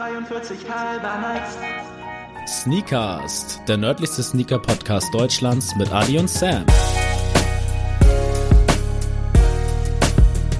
43 0.00 0.58
halber 0.66 1.18
nice. 1.18 1.58
Sneakast, 2.48 3.60
der 3.68 3.76
nördlichste 3.76 4.22
Sneaker-Podcast 4.22 5.12
Deutschlands 5.12 5.76
mit 5.76 5.92
Adi 5.92 6.18
und 6.18 6.30
Sam. 6.30 6.64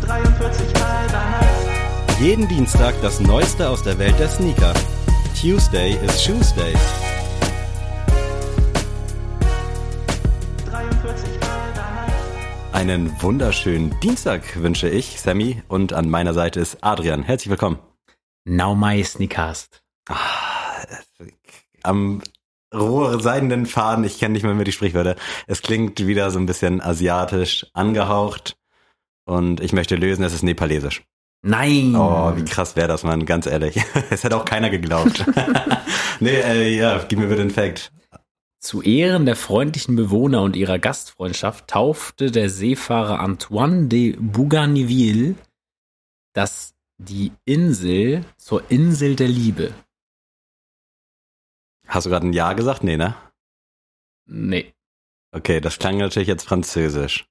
43 0.04 0.74
halber 0.74 1.24
nice. 1.40 2.20
Jeden 2.20 2.48
Dienstag 2.48 2.94
das 3.00 3.18
Neueste 3.20 3.66
aus 3.66 3.82
der 3.82 3.98
Welt 3.98 4.18
der 4.18 4.28
Sneaker. 4.28 4.74
Tuesday 5.40 5.92
is 6.04 6.22
Shoesday. 6.22 6.74
43 10.70 11.30
halber 11.40 11.86
nice. 11.94 12.74
Einen 12.74 13.10
wunderschönen 13.22 13.98
Dienstag 14.00 14.62
wünsche 14.62 14.90
ich, 14.90 15.18
Sammy, 15.18 15.62
und 15.66 15.94
an 15.94 16.10
meiner 16.10 16.34
Seite 16.34 16.60
ist 16.60 16.76
Adrian. 16.82 17.22
Herzlich 17.22 17.48
willkommen. 17.48 17.78
Now 18.44 18.74
my 18.74 19.02
Sneakast. 19.04 19.82
Am 21.82 22.22
rohseidenen 22.74 23.66
Faden, 23.66 24.04
ich 24.04 24.18
kenne 24.18 24.32
nicht 24.32 24.42
mehr, 24.42 24.54
mehr 24.54 24.64
die 24.64 24.72
Sprichwörter. 24.72 25.16
Es 25.46 25.62
klingt 25.62 26.06
wieder 26.06 26.30
so 26.30 26.38
ein 26.38 26.46
bisschen 26.46 26.80
asiatisch 26.80 27.66
angehaucht 27.74 28.56
und 29.24 29.60
ich 29.60 29.72
möchte 29.72 29.96
lösen, 29.96 30.24
es 30.24 30.34
ist 30.34 30.42
nepalesisch. 30.42 31.02
Nein! 31.42 31.96
Oh, 31.96 32.36
wie 32.36 32.44
krass 32.44 32.76
wäre 32.76 32.88
das, 32.88 33.02
Mann, 33.02 33.24
ganz 33.24 33.46
ehrlich. 33.46 33.82
Es 34.10 34.24
hätte 34.24 34.36
auch 34.36 34.44
keiner 34.44 34.68
geglaubt. 34.68 35.24
nee, 36.20 36.36
äh, 36.36 36.76
ja, 36.76 37.02
gib 37.08 37.18
mir 37.18 37.28
bitte 37.28 37.42
den 37.42 37.50
Fact. 37.50 37.92
Zu 38.58 38.82
Ehren 38.82 39.24
der 39.24 39.36
freundlichen 39.36 39.96
Bewohner 39.96 40.42
und 40.42 40.54
ihrer 40.54 40.78
Gastfreundschaft 40.78 41.68
taufte 41.68 42.30
der 42.30 42.50
Seefahrer 42.50 43.20
Antoine 43.20 43.88
de 43.88 44.16
Bougainville 44.18 45.34
das 46.34 46.74
die 47.00 47.32
Insel 47.46 48.24
zur 48.36 48.70
Insel 48.70 49.16
der 49.16 49.28
Liebe. 49.28 49.74
Hast 51.86 52.06
du 52.06 52.10
gerade 52.10 52.26
ein 52.26 52.32
Ja 52.32 52.52
gesagt? 52.52 52.84
Nee, 52.84 52.96
ne? 52.96 53.16
Nee. 54.26 54.74
Okay, 55.32 55.60
das 55.60 55.78
klang 55.78 55.96
natürlich 55.96 56.28
jetzt 56.28 56.46
französisch. 56.46 57.26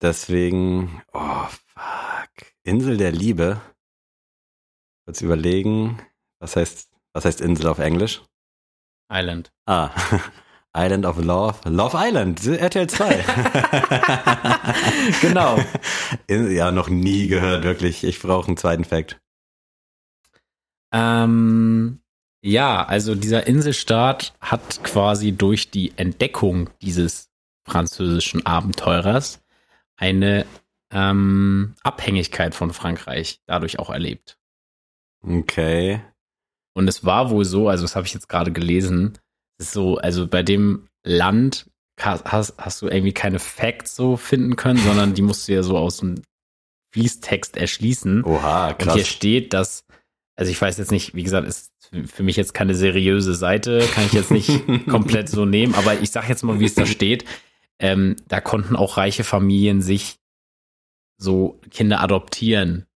Deswegen, 0.00 1.02
oh 1.12 1.46
fuck, 1.46 2.30
Insel 2.62 2.96
der 2.96 3.12
Liebe. 3.12 3.60
Kurz 5.04 5.20
überlegen, 5.20 6.00
was 6.40 6.56
heißt, 6.56 6.90
was 7.12 7.24
heißt 7.24 7.40
Insel 7.40 7.68
auf 7.68 7.78
Englisch? 7.78 8.22
Island. 9.12 9.52
Ah, 9.66 9.90
Island 10.78 11.04
of 11.04 11.18
Love, 11.18 11.68
Love 11.68 11.96
Island, 11.98 12.46
RTL 12.46 12.86
2. 12.86 13.24
Genau. 15.20 15.58
Ja, 16.28 16.70
noch 16.70 16.88
nie 16.88 17.26
gehört, 17.26 17.64
wirklich. 17.64 18.04
Ich 18.04 18.20
brauche 18.20 18.46
einen 18.48 18.56
zweiten 18.56 18.84
Fact. 18.84 19.18
Ähm, 20.92 22.00
ja, 22.42 22.84
also 22.84 23.14
dieser 23.14 23.46
Inselstaat 23.46 24.34
hat 24.40 24.82
quasi 24.84 25.32
durch 25.32 25.70
die 25.70 25.92
Entdeckung 25.96 26.70
dieses 26.82 27.30
französischen 27.64 28.46
Abenteurers 28.46 29.42
eine 29.96 30.46
ähm, 30.90 31.74
Abhängigkeit 31.82 32.54
von 32.54 32.72
Frankreich 32.72 33.40
dadurch 33.46 33.78
auch 33.78 33.90
erlebt. 33.90 34.38
Okay. 35.22 36.00
Und 36.74 36.88
es 36.88 37.04
war 37.04 37.30
wohl 37.30 37.44
so, 37.44 37.68
also 37.68 37.82
das 37.84 37.96
habe 37.96 38.06
ich 38.06 38.14
jetzt 38.14 38.28
gerade 38.28 38.52
gelesen, 38.52 39.18
so, 39.58 39.98
also 39.98 40.26
bei 40.26 40.42
dem 40.42 40.86
Land 41.04 41.66
hast, 42.00 42.24
hast 42.58 42.82
du 42.82 42.86
irgendwie 42.88 43.12
keine 43.12 43.38
Facts 43.38 43.96
so 43.96 44.16
finden 44.16 44.56
können, 44.56 44.78
sondern 44.78 45.14
die 45.14 45.22
musst 45.22 45.48
du 45.48 45.52
ja 45.52 45.62
so 45.62 45.76
aus 45.76 45.98
dem 45.98 46.22
Fließtext 46.94 47.56
erschließen. 47.56 48.24
Oha, 48.24 48.68
Und 48.70 48.82
hier 48.82 48.92
krass. 49.02 49.08
steht, 49.08 49.52
dass, 49.52 49.84
also 50.36 50.50
ich 50.50 50.60
weiß 50.60 50.78
jetzt 50.78 50.92
nicht, 50.92 51.14
wie 51.14 51.24
gesagt, 51.24 51.46
ist 51.48 51.72
für 52.06 52.22
mich 52.22 52.36
jetzt 52.36 52.54
keine 52.54 52.74
seriöse 52.74 53.34
Seite, 53.34 53.80
kann 53.94 54.04
ich 54.06 54.12
jetzt 54.12 54.30
nicht 54.30 54.48
komplett 54.88 55.28
so 55.28 55.44
nehmen, 55.44 55.74
aber 55.74 56.00
ich 56.00 56.10
sag 56.10 56.28
jetzt 56.28 56.44
mal, 56.44 56.60
wie 56.60 56.64
es 56.66 56.74
da 56.74 56.86
steht. 56.86 57.24
Ähm, 57.80 58.16
da 58.28 58.40
konnten 58.40 58.76
auch 58.76 58.96
reiche 58.96 59.24
Familien 59.24 59.80
sich 59.82 60.18
so 61.20 61.60
Kinder 61.70 62.00
adoptieren, 62.00 62.86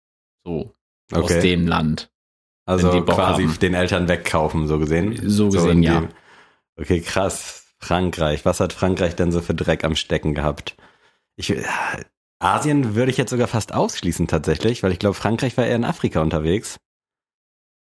so 0.44 0.74
aus 1.12 1.24
Okay. 1.24 1.40
dem 1.40 1.66
Land. 1.66 2.10
Also 2.66 3.02
quasi 3.04 3.44
haben. 3.44 3.58
den 3.58 3.74
Eltern 3.74 4.08
wegkaufen, 4.08 4.68
so 4.68 4.78
gesehen. 4.78 5.28
So 5.28 5.48
gesehen, 5.48 5.70
in 5.78 5.82
ja. 5.82 6.00
die- 6.02 6.08
Okay, 6.78 7.00
krass. 7.00 7.58
Frankreich. 7.78 8.44
Was 8.44 8.60
hat 8.60 8.72
Frankreich 8.72 9.16
denn 9.16 9.32
so 9.32 9.40
für 9.40 9.54
Dreck 9.54 9.82
am 9.84 9.96
Stecken 9.96 10.34
gehabt? 10.34 10.76
Ich, 11.36 11.50
äh, 11.50 11.64
Asien 12.38 12.94
würde 12.94 13.10
ich 13.10 13.16
jetzt 13.16 13.30
sogar 13.30 13.48
fast 13.48 13.74
ausschließen 13.74 14.28
tatsächlich, 14.28 14.82
weil 14.82 14.92
ich 14.92 14.98
glaube, 14.98 15.14
Frankreich 15.14 15.56
war 15.56 15.66
eher 15.66 15.76
in 15.76 15.84
Afrika 15.84 16.20
unterwegs. 16.20 16.78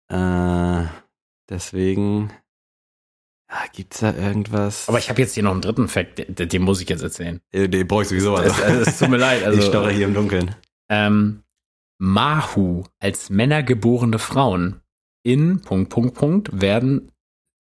Äh, 0.09 0.85
deswegen 1.49 2.31
ja, 3.49 3.63
gibt's 3.73 3.99
da 3.99 4.13
irgendwas? 4.13 4.89
Aber 4.89 4.99
ich 4.99 5.09
habe 5.09 5.21
jetzt 5.21 5.33
hier 5.33 5.43
noch 5.43 5.51
einen 5.51 5.61
dritten 5.61 5.87
Fact, 5.87 6.19
den, 6.19 6.49
den 6.49 6.61
muss 6.61 6.81
ich 6.81 6.89
jetzt 6.89 7.01
erzählen. 7.03 7.39
äh, 7.51 7.69
den 7.69 7.87
brauche 7.87 8.03
ich 8.03 8.09
sowieso. 8.09 8.35
Es, 8.37 8.51
Also, 8.51 8.63
also, 8.63 8.81
es 8.89 8.99
tut 8.99 9.09
mir 9.09 9.17
leid. 9.17 9.43
Also, 9.45 9.59
ich 9.59 9.66
stoche 9.66 9.91
hier 9.91 10.07
im 10.07 10.13
Dunkeln. 10.13 10.55
ähm, 10.89 11.43
Mahu 11.97 12.83
als 12.99 13.29
männergeborene 13.29 14.19
Frauen. 14.19 14.81
In 15.23 15.61
Punkt, 15.61 15.89
Punkt, 15.89 16.13
Punkt 16.13 16.61
werden 16.61 17.11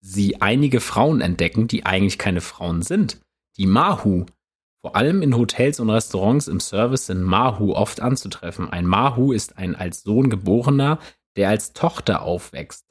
sie 0.07 0.41
einige 0.41 0.79
Frauen 0.79 1.21
entdecken, 1.21 1.67
die 1.67 1.85
eigentlich 1.85 2.17
keine 2.17 2.41
Frauen 2.41 2.81
sind. 2.81 3.19
Die 3.57 3.67
Mahu. 3.67 4.25
Vor 4.81 4.95
allem 4.95 5.21
in 5.21 5.35
Hotels 5.35 5.79
und 5.79 5.89
Restaurants 5.89 6.47
im 6.47 6.59
Service 6.59 7.07
sind 7.07 7.23
Mahu 7.23 7.73
oft 7.73 7.99
anzutreffen. 7.99 8.69
Ein 8.69 8.85
Mahu 8.85 9.33
ist 9.33 9.57
ein 9.57 9.75
als 9.75 10.03
Sohn 10.03 10.29
geborener, 10.29 10.99
der 11.35 11.49
als 11.49 11.73
Tochter 11.73 12.21
aufwächst. 12.21 12.85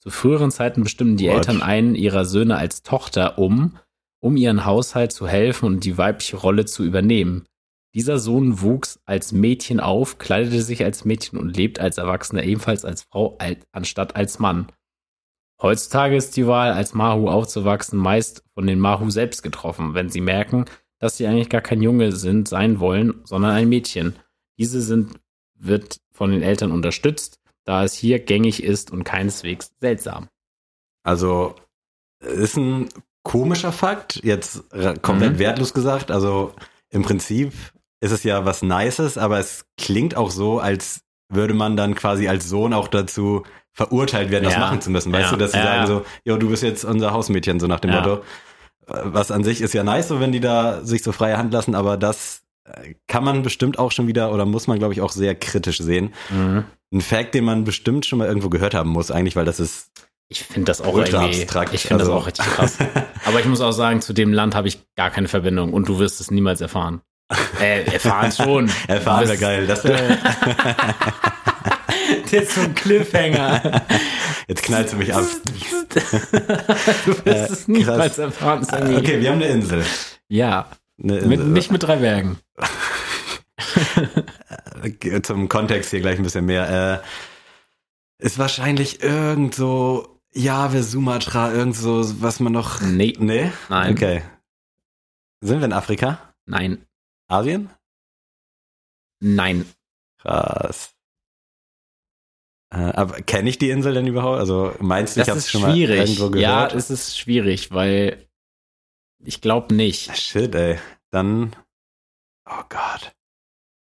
Zu 0.00 0.10
früheren 0.10 0.50
Zeiten 0.50 0.82
bestimmten 0.82 1.16
die 1.16 1.28
What? 1.28 1.34
Eltern 1.36 1.62
einen 1.62 1.94
ihrer 1.94 2.24
Söhne 2.24 2.56
als 2.56 2.82
Tochter 2.82 3.38
um, 3.38 3.76
um 4.20 4.36
ihren 4.36 4.64
Haushalt 4.64 5.12
zu 5.12 5.28
helfen 5.28 5.66
und 5.66 5.84
die 5.84 5.98
weibliche 5.98 6.36
Rolle 6.36 6.64
zu 6.64 6.84
übernehmen. 6.84 7.44
Dieser 7.94 8.18
Sohn 8.18 8.62
wuchs 8.62 9.00
als 9.04 9.32
Mädchen 9.32 9.78
auf, 9.78 10.16
kleidete 10.16 10.62
sich 10.62 10.82
als 10.82 11.04
Mädchen 11.04 11.38
und 11.38 11.54
lebt 11.56 11.78
als 11.80 11.98
Erwachsener 11.98 12.44
ebenfalls 12.44 12.84
als 12.84 13.02
Frau 13.02 13.36
al- 13.38 13.58
anstatt 13.72 14.16
als 14.16 14.38
Mann. 14.38 14.68
Heutzutage 15.62 16.16
ist 16.16 16.36
die 16.36 16.46
Wahl, 16.46 16.72
als 16.72 16.92
Mahu 16.92 17.28
aufzuwachsen, 17.28 17.98
meist 17.98 18.42
von 18.54 18.66
den 18.66 18.80
Mahu 18.80 19.10
selbst 19.10 19.42
getroffen, 19.42 19.94
wenn 19.94 20.08
sie 20.10 20.20
merken, 20.20 20.64
dass 20.98 21.16
sie 21.16 21.26
eigentlich 21.26 21.48
gar 21.48 21.60
kein 21.60 21.82
Junge 21.82 22.12
sind, 22.12 22.48
sein 22.48 22.80
wollen, 22.80 23.20
sondern 23.24 23.52
ein 23.52 23.68
Mädchen. 23.68 24.16
Diese 24.58 24.80
sind, 24.82 25.20
wird 25.54 26.00
von 26.10 26.30
den 26.32 26.42
Eltern 26.42 26.72
unterstützt, 26.72 27.38
da 27.64 27.84
es 27.84 27.94
hier 27.94 28.18
gängig 28.18 28.62
ist 28.62 28.90
und 28.90 29.04
keineswegs 29.04 29.72
seltsam. 29.80 30.28
Also, 31.04 31.54
ist 32.20 32.56
ein 32.56 32.88
komischer 33.22 33.72
Fakt, 33.72 34.22
jetzt 34.24 34.68
komplett 35.02 35.34
Mhm. 35.34 35.38
wertlos 35.38 35.74
gesagt. 35.74 36.10
Also, 36.10 36.54
im 36.90 37.02
Prinzip 37.02 37.52
ist 38.00 38.10
es 38.10 38.24
ja 38.24 38.44
was 38.44 38.62
Nices, 38.62 39.16
aber 39.16 39.38
es 39.38 39.64
klingt 39.78 40.16
auch 40.16 40.30
so, 40.30 40.58
als 40.58 41.02
würde 41.28 41.54
man 41.54 41.76
dann 41.76 41.94
quasi 41.94 42.28
als 42.28 42.48
Sohn 42.48 42.72
auch 42.72 42.88
dazu 42.88 43.44
verurteilt 43.72 44.30
werden, 44.30 44.44
das 44.44 44.54
Ja. 44.54 44.60
machen 44.60 44.80
zu 44.80 44.90
müssen. 44.90 45.12
Weißt 45.12 45.30
Ja. 45.30 45.30
du, 45.30 45.36
dass 45.36 45.52
sie 45.52 45.58
Ja, 45.58 45.64
sagen 45.64 45.86
so, 45.86 46.04
jo, 46.24 46.36
du 46.36 46.48
bist 46.50 46.62
jetzt 46.62 46.84
unser 46.84 47.12
Hausmädchen, 47.12 47.58
so 47.60 47.66
nach 47.66 47.80
dem. 47.80 47.90
Motto. 47.92 48.22
Was 48.86 49.30
an 49.30 49.44
sich 49.44 49.60
ist 49.62 49.74
ja 49.74 49.84
nice, 49.84 50.08
so 50.08 50.20
wenn 50.20 50.32
die 50.32 50.40
da 50.40 50.84
sich 50.84 51.02
so 51.02 51.12
freie 51.12 51.38
Hand 51.38 51.52
lassen, 51.52 51.74
aber 51.74 51.96
das 51.96 52.42
äh, 52.64 52.94
kann 53.08 53.24
man 53.24 53.42
bestimmt 53.42 53.78
auch 53.78 53.92
schon 53.92 54.06
wieder 54.08 54.32
oder 54.32 54.44
muss 54.44 54.66
man, 54.66 54.78
glaube 54.78 54.92
ich, 54.94 55.00
auch 55.00 55.12
sehr 55.12 55.34
kritisch 55.34 55.78
sehen. 55.78 56.12
Ein 56.30 57.00
Fact, 57.00 57.34
den 57.34 57.44
man 57.44 57.64
bestimmt 57.64 58.04
schon 58.06 58.18
mal 58.18 58.26
irgendwo 58.28 58.50
gehört 58.50 58.74
haben 58.74 58.90
muss, 58.90 59.10
eigentlich, 59.10 59.34
weil 59.36 59.44
das 59.46 59.58
ist 59.60 59.90
Ich 60.28 60.42
finde 60.42 60.66
das 60.66 60.80
auch 60.80 60.92
Ultra 60.94 61.24
abstrakt, 61.24 61.72
ich 61.74 61.82
finde 61.82 62.02
also. 62.04 62.12
das 62.12 62.22
auch 62.22 62.26
richtig 62.26 62.44
krass. 62.46 62.78
Aber 63.24 63.40
ich 63.40 63.46
muss 63.46 63.60
auch 63.60 63.72
sagen, 63.72 64.00
zu 64.02 64.12
dem 64.12 64.32
Land 64.32 64.54
habe 64.54 64.68
ich 64.68 64.78
gar 64.96 65.10
keine 65.10 65.28
Verbindung 65.28 65.72
und 65.72 65.88
du 65.88 65.98
wirst 65.98 66.20
es 66.20 66.30
niemals 66.30 66.60
erfahren. 66.60 67.00
Äh, 67.60 67.84
erfahren 67.84 68.30
schon. 68.36 68.70
Erfahren 68.88 69.26
wäre 69.26 69.38
geil. 69.38 69.66
Das 69.66 69.82
Das 69.82 70.00
ist 72.32 72.54
so 72.54 72.60
ein 72.62 72.74
Cliffhanger. 72.74 73.82
Jetzt 74.48 74.62
knallst 74.64 74.92
du 74.92 74.96
mich 74.98 75.14
ab. 75.14 75.24
Du 75.92 77.24
wirst 77.26 77.50
es 77.50 77.68
niemals 77.68 78.16
erfahren, 78.18 78.64
Sammy. 78.64 78.94
Äh, 78.94 78.98
Okay, 78.98 79.20
wir 79.20 79.28
haben 79.30 79.36
eine 79.42 79.48
Insel. 79.48 79.84
Ja, 80.28 80.70
Eine 81.02 81.14
mit, 81.22 81.32
Insel. 81.40 81.46
nicht 81.48 81.70
mit 81.70 81.82
drei 81.82 81.96
Bergen. 81.96 82.38
Zum 85.22 85.48
Kontext 85.48 85.90
hier 85.90 86.00
gleich 86.00 86.18
ein 86.18 86.22
bisschen 86.22 86.46
mehr. 86.46 87.02
Äh, 88.20 88.24
ist 88.24 88.38
wahrscheinlich 88.38 89.02
irgend 89.02 89.54
so 89.54 90.20
Jave, 90.32 90.82
Sumatra, 90.82 91.52
irgend 91.52 91.76
so, 91.76 92.22
was 92.22 92.40
man 92.40 92.52
noch. 92.52 92.80
Nee, 92.80 93.14
Nee? 93.18 93.52
Nein. 93.68 93.92
Okay. 93.92 94.22
Sind 95.42 95.58
wir 95.60 95.66
in 95.66 95.72
Afrika? 95.72 96.18
nein, 96.46 96.84
Asien? 97.28 97.70
nein. 99.20 99.64
Krass. 100.20 100.91
Äh, 102.72 102.76
aber 102.94 103.20
kenne 103.20 103.50
ich 103.50 103.58
die 103.58 103.70
Insel 103.70 103.92
denn 103.94 104.06
überhaupt? 104.06 104.38
Also 104.38 104.74
meinst 104.80 105.16
du, 105.16 105.20
Das 105.20 105.26
ich 105.28 105.30
habe 105.30 105.38
ist 105.38 105.50
schon 105.50 105.62
mal 105.62 105.76
irgendwo 105.76 106.34
Ja, 106.36 106.66
gehört? 106.66 106.74
es 106.74 106.90
ist 106.90 107.18
schwierig, 107.18 107.70
weil 107.72 108.26
ich 109.24 109.40
glaube 109.40 109.74
nicht. 109.74 110.16
Shit, 110.16 110.54
ey. 110.54 110.78
Dann. 111.10 111.54
Oh 112.50 112.62
Gott. 112.68 113.12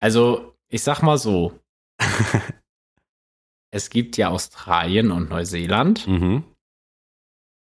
Also, 0.00 0.54
ich 0.69 0.82
sag 0.82 1.02
mal 1.02 1.19
so. 1.19 1.58
es 3.70 3.90
gibt 3.90 4.16
ja 4.16 4.28
Australien 4.28 5.10
und 5.10 5.28
Neuseeland. 5.30 6.06
Mhm. 6.06 6.44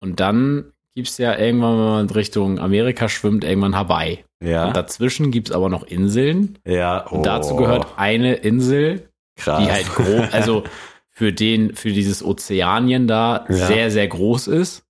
Und 0.02 0.20
dann 0.20 0.72
gibt 0.94 1.08
es 1.08 1.18
ja 1.18 1.38
irgendwann, 1.38 1.78
wenn 1.78 1.84
man 1.86 2.10
Richtung 2.10 2.58
Amerika 2.58 3.08
schwimmt, 3.08 3.44
irgendwann 3.44 3.76
Hawaii. 3.76 4.24
Ja. 4.42 4.66
Und 4.66 4.76
dazwischen 4.76 5.30
gibt 5.30 5.48
es 5.48 5.54
aber 5.54 5.68
noch 5.68 5.84
Inseln. 5.84 6.58
ja. 6.66 7.06
Und 7.06 7.24
dazu 7.24 7.56
gehört 7.56 7.86
eine 7.96 8.34
Insel, 8.34 9.08
krass. 9.36 9.62
die 9.64 9.70
halt 9.72 9.86
groß, 9.94 10.32
also 10.34 10.64
für 11.16 11.32
den, 11.32 11.74
für 11.74 11.92
dieses 11.92 12.22
Ozeanien 12.22 13.06
da 13.08 13.46
Ja. 13.48 13.54
sehr, 13.66 13.90
sehr 13.90 14.06
groß 14.06 14.48
ist. 14.48 14.82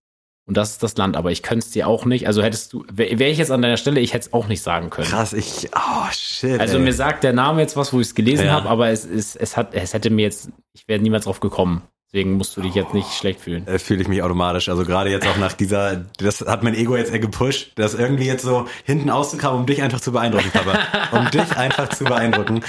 Und 0.49 0.57
das 0.57 0.73
ist 0.73 0.83
das 0.83 0.97
Land. 0.97 1.17
Aber 1.17 1.31
ich 1.31 1.43
könnte 1.43 1.65
es 1.65 1.71
dir 1.73 1.87
auch 1.87 2.05
nicht, 2.05 2.27
also 2.27 2.43
hättest 2.43 2.73
du, 2.73 2.85
wäre 2.93 3.19
wär 3.21 3.31
ich 3.31 3.39
jetzt 3.39 3.51
an 3.53 3.63
deiner 3.63 3.77
Stelle, 3.77 4.01
ich 4.01 4.13
hätte 4.13 4.27
es 4.29 4.33
auch 4.33 4.49
nicht 4.49 4.61
sagen 4.63 4.91
können. 4.91 5.09
krass. 5.09 5.33
Ich. 5.33 5.69
Oh 5.75 6.07
shit. 6.13 6.59
Also 6.61 6.79
ey. 6.79 6.83
mir 6.85 6.93
sagt 6.93 7.23
der 7.25 7.33
Name 7.33 7.61
jetzt 7.61 7.77
was, 7.77 7.93
wo 7.93 8.01
ich 8.01 8.09
es 8.09 8.15
gelesen 8.17 8.47
Ja. 8.47 8.53
habe, 8.55 8.69
aber 8.69 8.89
es 8.89 9.05
ist, 9.05 9.37
es 9.37 9.57
hat, 9.57 9.73
es 9.75 9.95
hätte 9.95 10.11
mir 10.11 10.23
jetzt, 10.23 10.51
ich 10.73 10.87
wäre 10.89 11.01
niemals 11.01 11.25
drauf 11.27 11.39
gekommen. 11.41 11.83
Deswegen 12.13 12.35
musst 12.35 12.57
du 12.57 12.61
dich 12.61 12.75
jetzt 12.75 12.95
nicht 12.95 13.13
schlecht 13.13 13.41
fühlen. 13.41 13.67
äh, 13.67 13.79
fühle 13.81 14.03
ich 14.03 14.09
mich 14.09 14.23
automatisch. 14.23 14.69
Also 14.69 14.85
gerade 14.85 15.11
jetzt 15.11 15.27
auch 15.27 15.37
nach 15.39 15.53
dieser, 15.53 16.07
das 16.19 16.41
hat 16.41 16.63
mein 16.63 16.75
Ego 16.75 16.97
jetzt 16.97 17.13
eher 17.13 17.19
gepusht, 17.19 17.73
das 17.77 17.95
irgendwie 17.95 18.27
jetzt 18.27 18.43
so 18.45 18.67
hinten 18.85 19.11
auszukramen, 19.11 19.61
um 19.61 19.67
dich 19.67 19.83
einfach 19.83 20.01
zu 20.01 20.13
beeindrucken, 20.13 20.51
Papa. 20.53 20.79
um 21.19 21.31
dich 21.31 21.57
einfach 21.57 21.89
zu 21.89 22.05
beeindrucken. 22.05 22.63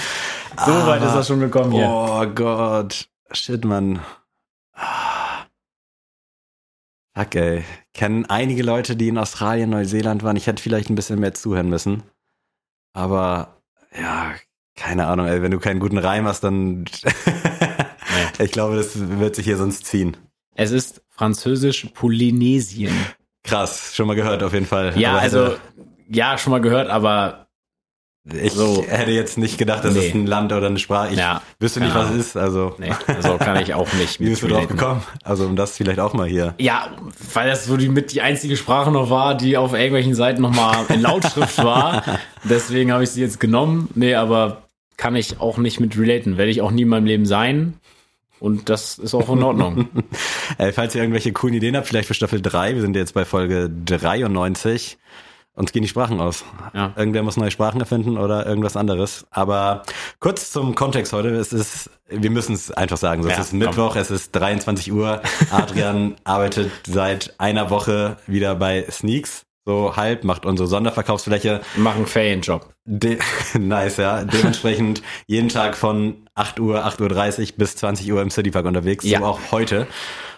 So 0.65 0.71
weit 0.71 1.01
Aber- 1.01 1.05
ist 1.07 1.13
das 1.15 1.27
schon 1.27 1.39
gekommen 1.39 1.71
hier. 1.71 1.87
Oh 1.87 2.25
Gott. 2.33 3.07
Shit, 3.31 3.65
Mann. 3.65 3.99
Ah. 4.73 5.45
Fuck, 7.17 7.35
ey. 7.35 7.63
Kennen 7.93 8.25
einige 8.25 8.63
Leute, 8.63 8.95
die 8.95 9.07
in 9.07 9.17
Australien, 9.17 9.69
Neuseeland 9.71 10.23
waren. 10.23 10.35
Ich 10.37 10.47
hätte 10.47 10.61
vielleicht 10.61 10.89
ein 10.89 10.95
bisschen 10.95 11.19
mehr 11.19 11.33
zuhören 11.33 11.69
müssen. 11.69 12.03
Aber, 12.93 13.61
ja, 13.99 14.35
keine 14.75 15.07
Ahnung, 15.07 15.25
ey. 15.27 15.41
Wenn 15.41 15.51
du 15.51 15.59
keinen 15.59 15.79
guten 15.79 15.97
Reim 15.97 16.25
hast, 16.27 16.43
dann. 16.43 16.85
ich 18.39 18.51
glaube, 18.51 18.75
das 18.75 18.91
wird 19.19 19.35
sich 19.35 19.45
hier 19.45 19.57
sonst 19.57 19.85
ziehen. 19.85 20.15
Es 20.55 20.71
ist 20.71 21.01
französisch 21.09 21.85
Polynesien. 21.93 22.93
Krass, 23.43 23.95
schon 23.95 24.07
mal 24.07 24.15
gehört 24.15 24.43
auf 24.43 24.53
jeden 24.53 24.65
Fall. 24.65 24.97
Ja, 24.99 25.11
Aber 25.13 25.19
also, 25.21 25.45
hätte- 25.45 25.61
ja, 26.09 26.37
schon 26.37 26.51
mal 26.51 26.61
gehört, 26.61 26.89
aber 26.89 27.46
ich 28.33 28.53
so. 28.53 28.83
hätte 28.87 29.11
jetzt 29.11 29.37
nicht 29.37 29.57
gedacht, 29.57 29.83
das 29.83 29.93
Nee. 29.93 30.07
ist 30.07 30.15
ein 30.15 30.25
Land 30.27 30.51
oder 30.53 30.67
eine 30.67 30.79
Sprache. 30.79 31.13
Ich 31.13 31.17
Ja, 31.19 31.41
wüsste 31.59 31.79
nicht, 31.79 31.93
was 31.95 32.09
es 32.11 32.17
ist. 32.27 32.37
Also, 32.37 32.75
nee, 32.77 32.91
so 33.21 33.37
kann 33.37 33.61
ich 33.61 33.73
auch 33.73 33.91
nicht 33.93 34.19
wie 34.19 34.29
bist 34.29 34.43
du 34.43 34.47
drauf 34.47 34.67
gekommen? 34.67 35.01
Also, 35.23 35.45
um 35.45 35.55
das 35.55 35.77
vielleicht 35.77 35.99
auch 35.99 36.13
mal 36.13 36.27
hier. 36.27 36.53
Ja, 36.59 36.89
weil 37.33 37.49
das 37.49 37.65
so 37.65 37.77
die 37.77 37.89
mit 37.89 38.11
die 38.11 38.21
einzige 38.21 38.57
Sprache 38.57 38.91
noch 38.91 39.09
war, 39.09 39.35
die 39.35 39.57
auf 39.57 39.73
irgendwelchen 39.73 40.15
Seiten 40.15 40.41
noch 40.41 40.53
mal 40.53 40.85
in 40.89 41.01
Lautschrift 41.01 41.57
war. 41.63 42.03
Deswegen 42.43 42.91
habe 42.91 43.03
ich 43.03 43.09
sie 43.11 43.21
jetzt 43.21 43.39
genommen. 43.39 43.89
Nee, 43.95 44.15
aber 44.15 44.63
kann 44.97 45.15
ich 45.15 45.39
auch 45.39 45.57
nicht 45.57 45.79
mit 45.79 45.97
relaten. 45.97 46.37
Werde 46.37 46.51
ich 46.51 46.61
auch 46.61 46.71
nie 46.71 46.81
in 46.83 46.87
meinem 46.89 47.05
Leben 47.05 47.25
sein. 47.25 47.75
Und 48.39 48.69
das 48.69 48.99
ist 48.99 49.15
auch 49.15 49.29
in 49.29 49.41
Ordnung. 49.43 49.89
Äh, 50.59 50.71
falls 50.71 50.95
ihr 50.95 51.01
irgendwelche 51.01 51.33
coolen 51.33 51.53
Ideen 51.55 51.75
habt, 51.75 51.87
vielleicht 51.87 52.07
für 52.07 52.13
Staffel 52.13 52.41
3, 52.41 52.73
wir 52.75 52.81
sind 52.81 52.95
jetzt 52.95 53.13
bei 53.13 53.25
Folge 53.25 53.69
93, 53.69 54.97
uns 55.57 55.71
gehen 55.73 55.81
die 55.81 55.87
Sprachen 55.89 56.21
aus. 56.21 56.45
Ja. 56.73 56.93
Irgendwer 56.95 57.23
muss 57.23 57.35
neue 57.35 57.51
Sprachen 57.51 57.81
erfinden 57.81 58.17
oder 58.17 58.45
irgendwas 58.45 58.77
anderes. 58.77 59.25
Aber 59.31 59.81
kurz 60.19 60.51
zum 60.51 60.75
Kontext 60.75 61.11
heute, 61.13 61.29
es 61.31 61.51
ist, 61.51 61.89
wir 62.07 62.29
müssen 62.29 62.53
es 62.53 62.71
einfach 62.71 62.97
sagen, 62.97 63.23
so, 63.23 63.29
Ja, 63.29 63.35
es 63.35 63.41
ist 63.41 63.49
komm. 63.49 63.59
Mittwoch, 63.59 63.95
es 63.95 64.11
ist 64.11 64.31
23 64.33 64.93
Uhr, 64.93 65.21
Adrian 65.51 66.15
arbeitet 66.23 66.71
seit 66.87 67.33
einer 67.39 67.69
Woche 67.69 68.17
wieder 68.27 68.55
bei 68.55 68.85
Sneaks, 68.89 69.43
so 69.65 69.97
halb, 69.97 70.23
macht 70.23 70.45
unsere 70.45 70.67
Sonderverkaufsfläche. 70.69 71.59
Machen 71.75 72.05
Ferienjob. 72.05 72.73
De 72.85 73.17
nice, 73.59 73.97
ja. 73.97 74.23
Dementsprechend 74.23 75.01
jeden 75.25 75.49
Tag 75.49 75.75
von 75.75 76.27
8 76.35 76.59
Uhr, 76.61 76.85
8.30 76.85 77.39
Uhr 77.41 77.57
bis 77.57 77.75
20 77.75 78.09
Uhr 78.13 78.21
im 78.21 78.29
Citypark 78.29 78.65
unterwegs, 78.65 79.03
Ja. 79.03 79.19
so 79.19 79.25
auch 79.25 79.39
heute. 79.51 79.87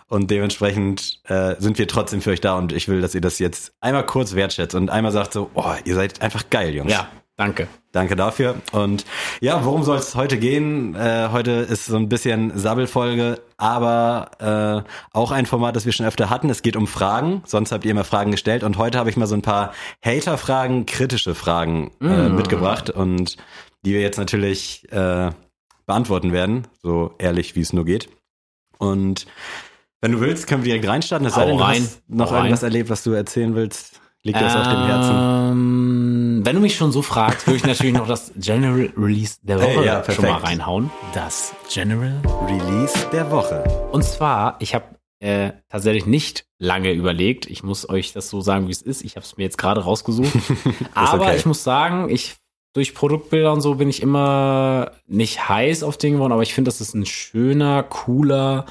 Und 0.09 0.31
dementsprechend 0.31 1.21
äh, 1.25 1.55
sind 1.59 1.77
wir 1.77 1.87
trotzdem 1.87 2.21
für 2.21 2.31
euch 2.31 2.41
da 2.41 2.57
und 2.57 2.73
ich 2.73 2.87
will, 2.87 2.99
dass 2.99 3.13
ihr 3.15 3.21
das 3.21 3.37
jetzt 3.39 3.73
einmal 3.79 4.05
kurz 4.05 4.33
wertschätzt 4.33 4.75
und 4.75 4.89
einmal 4.89 5.11
sagt 5.11 5.33
so, 5.33 5.51
oh, 5.53 5.73
ihr 5.85 5.95
seid 5.95 6.21
einfach 6.21 6.49
geil, 6.49 6.73
Jungs. 6.73 6.91
Ja, 6.91 7.07
danke. 7.37 7.67
Danke 7.91 8.15
dafür. 8.15 8.55
Und 8.71 9.05
ja, 9.39 9.63
worum 9.65 9.83
soll 9.83 9.97
es 9.97 10.15
heute 10.15 10.37
gehen? 10.37 10.95
Äh, 10.95 11.29
heute 11.31 11.51
ist 11.51 11.85
so 11.85 11.95
ein 11.95 12.09
bisschen 12.09 12.57
Sabbelfolge, 12.57 13.41
aber 13.57 14.85
äh, 14.85 14.89
auch 15.17 15.31
ein 15.31 15.45
Format, 15.45 15.75
das 15.75 15.85
wir 15.85 15.91
schon 15.93 16.05
öfter 16.05 16.29
hatten. 16.29 16.49
Es 16.49 16.61
geht 16.61 16.75
um 16.75 16.85
Fragen. 16.87 17.41
Sonst 17.45 17.71
habt 17.71 17.85
ihr 17.85 17.91
immer 17.91 18.03
Fragen 18.03 18.31
gestellt. 18.31 18.63
Und 18.63 18.77
heute 18.77 18.97
habe 18.99 19.09
ich 19.09 19.17
mal 19.17 19.25
so 19.27 19.35
ein 19.35 19.41
paar 19.41 19.73
Hater-Fragen, 20.03 20.85
kritische 20.85 21.33
Fragen 21.35 21.91
äh, 22.01 22.29
Mm. 22.29 22.35
mitgebracht 22.35 22.89
und 22.89 23.37
die 23.85 23.93
wir 23.93 24.01
jetzt 24.01 24.17
natürlich 24.17 24.91
äh, 24.91 25.31
beantworten 25.85 26.31
werden, 26.31 26.67
so 26.83 27.15
ehrlich 27.17 27.55
wie 27.55 27.61
es 27.61 27.73
nur 27.73 27.85
geht. 27.85 28.09
Und 28.77 29.25
wenn 30.01 30.13
du 30.13 30.21
willst, 30.21 30.47
können 30.47 30.63
wir 30.63 30.73
direkt 30.73 30.87
reinstarten. 30.87 31.27
Es 31.27 31.35
sei 31.35 31.45
denn, 31.45 31.57
du 31.57 31.63
rein. 31.63 31.81
hast 31.81 32.01
noch 32.07 32.31
rein. 32.31 32.37
irgendwas 32.37 32.63
erlebt, 32.63 32.89
was 32.89 33.03
du 33.03 33.11
erzählen 33.11 33.55
willst. 33.55 33.99
Liegt 34.23 34.39
dir 34.39 34.43
das 34.43 34.55
auf 34.55 34.67
dem 34.67 34.85
Herzen? 34.85 35.15
Ähm, 35.15 36.41
wenn 36.43 36.55
du 36.55 36.61
mich 36.61 36.75
schon 36.75 36.91
so 36.91 37.01
fragst, 37.01 37.47
würde 37.47 37.57
ich 37.57 37.65
natürlich 37.65 37.93
noch 37.93 38.07
das 38.07 38.33
General 38.35 38.91
Release 38.97 39.37
der 39.43 39.59
Hey, 39.59 39.77
Woche 39.77 39.85
ja, 39.85 40.11
schon 40.11 40.25
mal 40.25 40.39
reinhauen. 40.39 40.89
Das 41.13 41.53
General. 41.73 42.21
Release 42.45 43.07
der 43.13 43.31
Woche. 43.31 43.63
Und 43.91 44.03
zwar, 44.03 44.57
ich 44.59 44.75
habe 44.75 44.85
äh, 45.19 45.51
tatsächlich 45.69 46.05
nicht 46.05 46.45
lange 46.57 46.91
überlegt. 46.91 47.45
Ich 47.47 47.63
muss 47.63 47.87
euch 47.87 48.13
das 48.13 48.29
so 48.29 48.41
sagen, 48.41 48.67
wie 48.67 48.71
es 48.71 48.81
ist. 48.81 49.03
Ich 49.03 49.15
habe 49.15 49.25
es 49.25 49.37
mir 49.37 49.43
jetzt 49.43 49.57
gerade 49.57 49.81
rausgesucht. 49.81 50.33
Aber 50.93 51.23
okay. 51.23 51.37
ich 51.37 51.45
muss 51.45 51.63
sagen, 51.63 52.09
ich 52.09 52.35
durch 52.73 52.93
Produktbilder 52.93 53.51
und 53.51 53.61
so 53.61 53.75
bin 53.75 53.89
ich 53.89 54.01
immer 54.01 54.91
nicht 55.07 55.49
heiß 55.49 55.83
auf 55.83 55.97
Dinge 55.97 56.17
geworden, 56.17 56.33
aber 56.33 56.43
ich 56.43 56.53
finde, 56.53 56.69
das 56.69 56.81
ist 56.81 56.93
ein 56.93 57.05
schöner, 57.05 57.81
cooler 57.81 58.67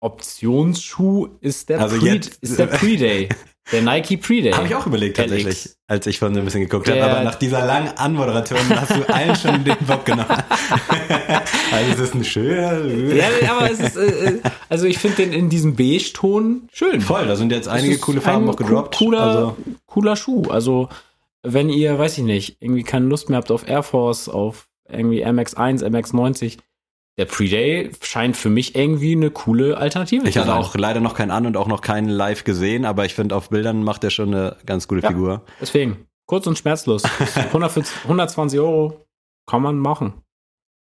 Optionsschuh 0.00 1.28
ist 1.40 1.68
der, 1.68 1.80
Also 1.80 1.98
Pre 1.98 2.06
jetzt- 2.08 2.38
ist 2.40 2.58
der 2.58 2.66
Pre-Day. 2.66 3.28
Der 3.72 3.82
Nike 3.82 4.16
Pre-Day. 4.16 4.52
Habe 4.52 4.66
ich 4.66 4.74
auch 4.74 4.86
überlegt 4.86 5.16
LX. 5.18 5.28
tatsächlich, 5.28 5.70
als 5.86 6.06
ich 6.06 6.18
vorhin 6.18 6.34
so 6.34 6.40
ein 6.40 6.44
bisschen 6.44 6.62
geguckt 6.62 6.88
habe. 6.90 7.04
Aber 7.04 7.22
nach 7.22 7.36
dieser 7.36 7.64
langen 7.64 7.88
Anmoderation 7.96 8.58
hast 8.70 8.96
du 8.96 9.08
allen 9.12 9.36
schon 9.36 9.62
den 9.62 9.76
Bock 9.86 10.04
genommen. 10.06 10.26
also 11.72 11.92
es 11.92 12.00
ist 12.00 12.14
ein 12.14 12.24
schöner... 12.24 12.84
Ja, 13.14 13.26
aber 13.50 13.70
es 13.70 13.78
ist, 13.78 13.96
äh, 13.96 14.24
äh, 14.36 14.40
also 14.68 14.86
ich 14.86 14.98
finde 14.98 15.18
den 15.18 15.32
in 15.32 15.50
diesem 15.50 15.76
Beige-Ton 15.76 16.68
schön. 16.72 17.00
Voll, 17.00 17.26
da 17.26 17.36
sind 17.36 17.52
jetzt 17.52 17.68
einige 17.68 17.98
coole 17.98 18.20
Farben 18.20 18.44
ein 18.46 18.50
auch 18.50 18.56
gedroppt. 18.56 18.94
coo- 18.96 18.98
Cooler, 19.04 19.20
also, 19.20 19.56
cooler 19.86 20.16
Schuh. 20.16 20.42
Also, 20.50 20.88
wenn 21.42 21.68
ihr, 21.70 21.96
weiß 21.96 22.18
ich 22.18 22.24
nicht, 22.24 22.56
irgendwie 22.60 22.82
keine 22.82 23.06
Lust 23.06 23.28
mehr 23.28 23.36
habt 23.38 23.52
auf 23.52 23.68
Air 23.68 23.82
Force, 23.84 24.28
auf 24.28 24.66
irgendwie 24.88 25.24
MX1, 25.24 25.84
MX90, 25.84 26.58
der 27.20 27.26
Pre-Day 27.26 27.90
scheint 28.02 28.34
für 28.34 28.48
mich 28.48 28.74
irgendwie 28.74 29.12
eine 29.12 29.30
coole 29.30 29.76
Alternative 29.76 30.26
ich 30.26 30.32
zu 30.32 30.40
hatte 30.40 30.48
sein. 30.48 30.58
auch 30.58 30.74
leider 30.74 31.00
noch 31.00 31.14
keinen 31.14 31.30
an 31.30 31.44
und 31.44 31.54
auch 31.58 31.68
noch 31.68 31.82
keinen 31.82 32.08
live 32.08 32.44
gesehen, 32.44 32.86
aber 32.86 33.04
ich 33.04 33.14
finde, 33.14 33.36
auf 33.36 33.50
Bildern 33.50 33.84
macht 33.84 34.02
er 34.04 34.08
schon 34.10 34.34
eine 34.34 34.56
ganz 34.64 34.88
gute 34.88 35.02
Ja. 35.02 35.08
Figur. 35.08 35.42
Deswegen, 35.60 36.06
kurz 36.26 36.46
und 36.46 36.56
schmerzlos. 36.56 37.02
140, 37.34 38.04
120 38.04 38.58
Euro 38.58 39.04
kann 39.46 39.60
man 39.60 39.78
machen. 39.78 40.14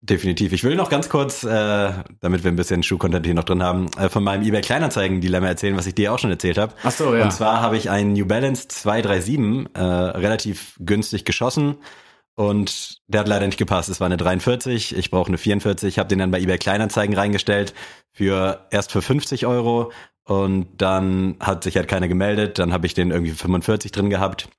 Definitiv. 0.02 0.54
Ich 0.54 0.64
will 0.64 0.76
noch 0.76 0.90
ganz 0.90 1.10
kurz, 1.10 1.44
äh, 1.44 1.92
damit 2.20 2.44
wir 2.44 2.52
ein 2.52 2.56
bisschen 2.56 2.84
Schuh-Content 2.84 3.26
hier 3.26 3.34
noch 3.34 3.46
drin 3.46 3.64
haben, 3.64 3.90
äh, 3.98 4.10
von 4.10 4.24
meinem 4.24 4.44
eBay 4.44 4.62
Kleinanzeigen-Dilemma 4.62 5.48
erzählen, 5.48 5.76
was 5.76 5.88
ich 5.88 5.96
dir 5.96 6.14
auch 6.14 6.20
schon 6.20 6.30
erzählt 6.30 6.60
habe. 6.60 6.74
Ach 6.84 6.92
so, 6.92 7.16
ja. 7.16 7.24
Und 7.24 7.32
zwar 7.34 7.62
habe 7.62 7.78
ich 7.78 7.90
einen 7.90 8.14
New 8.14 8.28
Balance 8.28 8.68
237 8.68 9.76
äh, 9.76 9.82
relativ 9.82 10.76
günstig 10.80 11.26
geschossen 11.26 11.78
und 12.38 13.00
der 13.08 13.22
hat 13.22 13.28
leider 13.28 13.48
nicht 13.48 13.58
gepasst. 13.58 13.90
Es 13.90 14.00
war 14.00 14.06
eine 14.06 14.16
43, 14.16 14.96
ich 14.96 15.10
brauche 15.10 15.28
eine 15.28 15.40
44, 15.40 15.98
habe 15.98 16.08
den 16.08 16.20
dann 16.20 16.30
bei 16.30 16.40
eBay 16.40 16.60
Kleinanzeigen 16.60 17.16
reingestellt 17.16 17.74
für 18.12 18.68
erst 18.70 18.92
für 18.92 19.02
50 19.02 19.48
Euro 19.48 19.92
und 20.24 20.68
dann 20.78 21.36
hat 21.40 21.64
sich 21.64 21.78
halt 21.78 21.88
keiner 21.88 22.08
gemeldet. 22.08 22.60
Dann 22.60 22.74
habe 22.74 22.86
ich 22.86 22.94
den 22.94 23.10
irgendwie 23.10 23.32
für 23.32 23.40
45 23.40 23.92
drin 23.92 24.12
gehabt. 24.12 24.50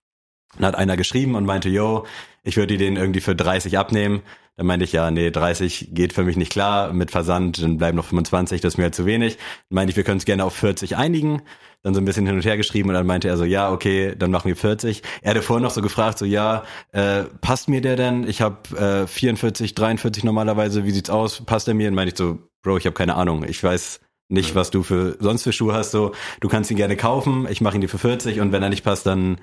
Dann 0.56 0.66
hat 0.66 0.75
einer 0.75 0.97
geschrieben 0.97 1.37
und 1.37 1.44
meinte, 1.44 1.68
yo, 1.68 2.04
ich 2.42 2.56
würde 2.56 2.76
den 2.78 2.97
irgendwie 2.97 3.20
für 3.20 3.37
30 3.37 3.78
abnehmen. 3.78 4.23
Dann 4.59 4.67
meinte 4.67 4.85
ich, 4.85 4.93
ja, 4.93 5.09
nee, 5.12 5.31
30 5.31 5.91
geht 5.93 6.12
für 6.12 6.25
mich 6.25 6.37
nicht 6.37 6.50
klar. 6.50 6.93
Mit 6.93 7.12
Versand, 7.12 7.62
dann 7.62 7.79
bleiben 7.79 7.97
noch 7.97 8.07
25, 8.07 8.61
das 8.61 8.75
ist 8.75 8.77
mir 8.77 8.85
halt 8.85 8.95
zu 8.95 9.07
wenig. 9.07 9.37
Dann 9.37 9.77
meinte 9.77 9.93
ich, 9.93 9.97
wir 9.97 10.03
können 10.03 10.17
uns 10.17 10.25
gerne 10.25 10.45
auf 10.45 10.53
40 10.53 10.97
einigen. 10.97 11.43
Dann 11.85 11.95
so 11.95 12.00
ein 12.00 12.05
bisschen 12.05 12.27
hin 12.27 12.35
und 12.35 12.45
her 12.45 12.57
geschrieben 12.57 12.88
und 12.88 12.97
dann 12.97 13.07
meinte 13.07 13.29
er 13.29 13.37
so, 13.37 13.45
ja, 13.45 13.71
okay, 13.71 14.17
dann 14.19 14.33
machen 14.33 14.49
wir 14.49 14.57
40. 14.57 15.03
Er 15.23 15.31
hatte 15.31 15.43
vorhin 15.43 15.62
noch 15.62 15.71
so 15.71 15.81
gefragt, 15.81 16.19
so, 16.19 16.25
ja, 16.25 16.65
äh, 16.91 17.23
passt 17.41 17.69
mir 17.69 17.81
der 17.81 17.95
denn? 17.95 18.29
Ich 18.29 18.41
habe 18.41 18.77
äh, 18.77 19.07
44, 19.07 19.77
43 19.77 20.25
normalerweise, 20.25 20.85
wie 20.85 20.91
sieht's 20.91 21.09
aus? 21.09 21.45
Passt 21.45 21.69
er 21.69 21.75
mir? 21.75 21.87
Dann 21.87 21.95
meinte 21.95 22.12
ich 22.12 22.19
so, 22.19 22.41
Bro, 22.62 22.79
ich 22.79 22.87
habe 22.87 22.95
keine 22.95 23.15
Ahnung. 23.15 23.45
Ich 23.45 23.62
weiß 23.62 24.00
nicht, 24.29 24.55
was 24.57 24.71
du 24.71 24.83
für 24.83 25.17
sonst 25.21 25.45
für 25.45 25.53
Schuhe 25.53 25.73
hast. 25.73 25.93
So, 25.93 26.12
du 26.41 26.49
kannst 26.49 26.71
ihn 26.73 26.77
gerne 26.77 26.97
kaufen, 26.97 27.47
ich 27.49 27.61
mache 27.61 27.77
ihn 27.77 27.81
dir 27.81 27.88
für 27.88 27.99
40 27.99 28.41
und 28.41 28.53
wenn 28.53 28.62
er 28.62 28.69
nicht 28.69 28.85
passt, 28.85 29.07
dann 29.07 29.38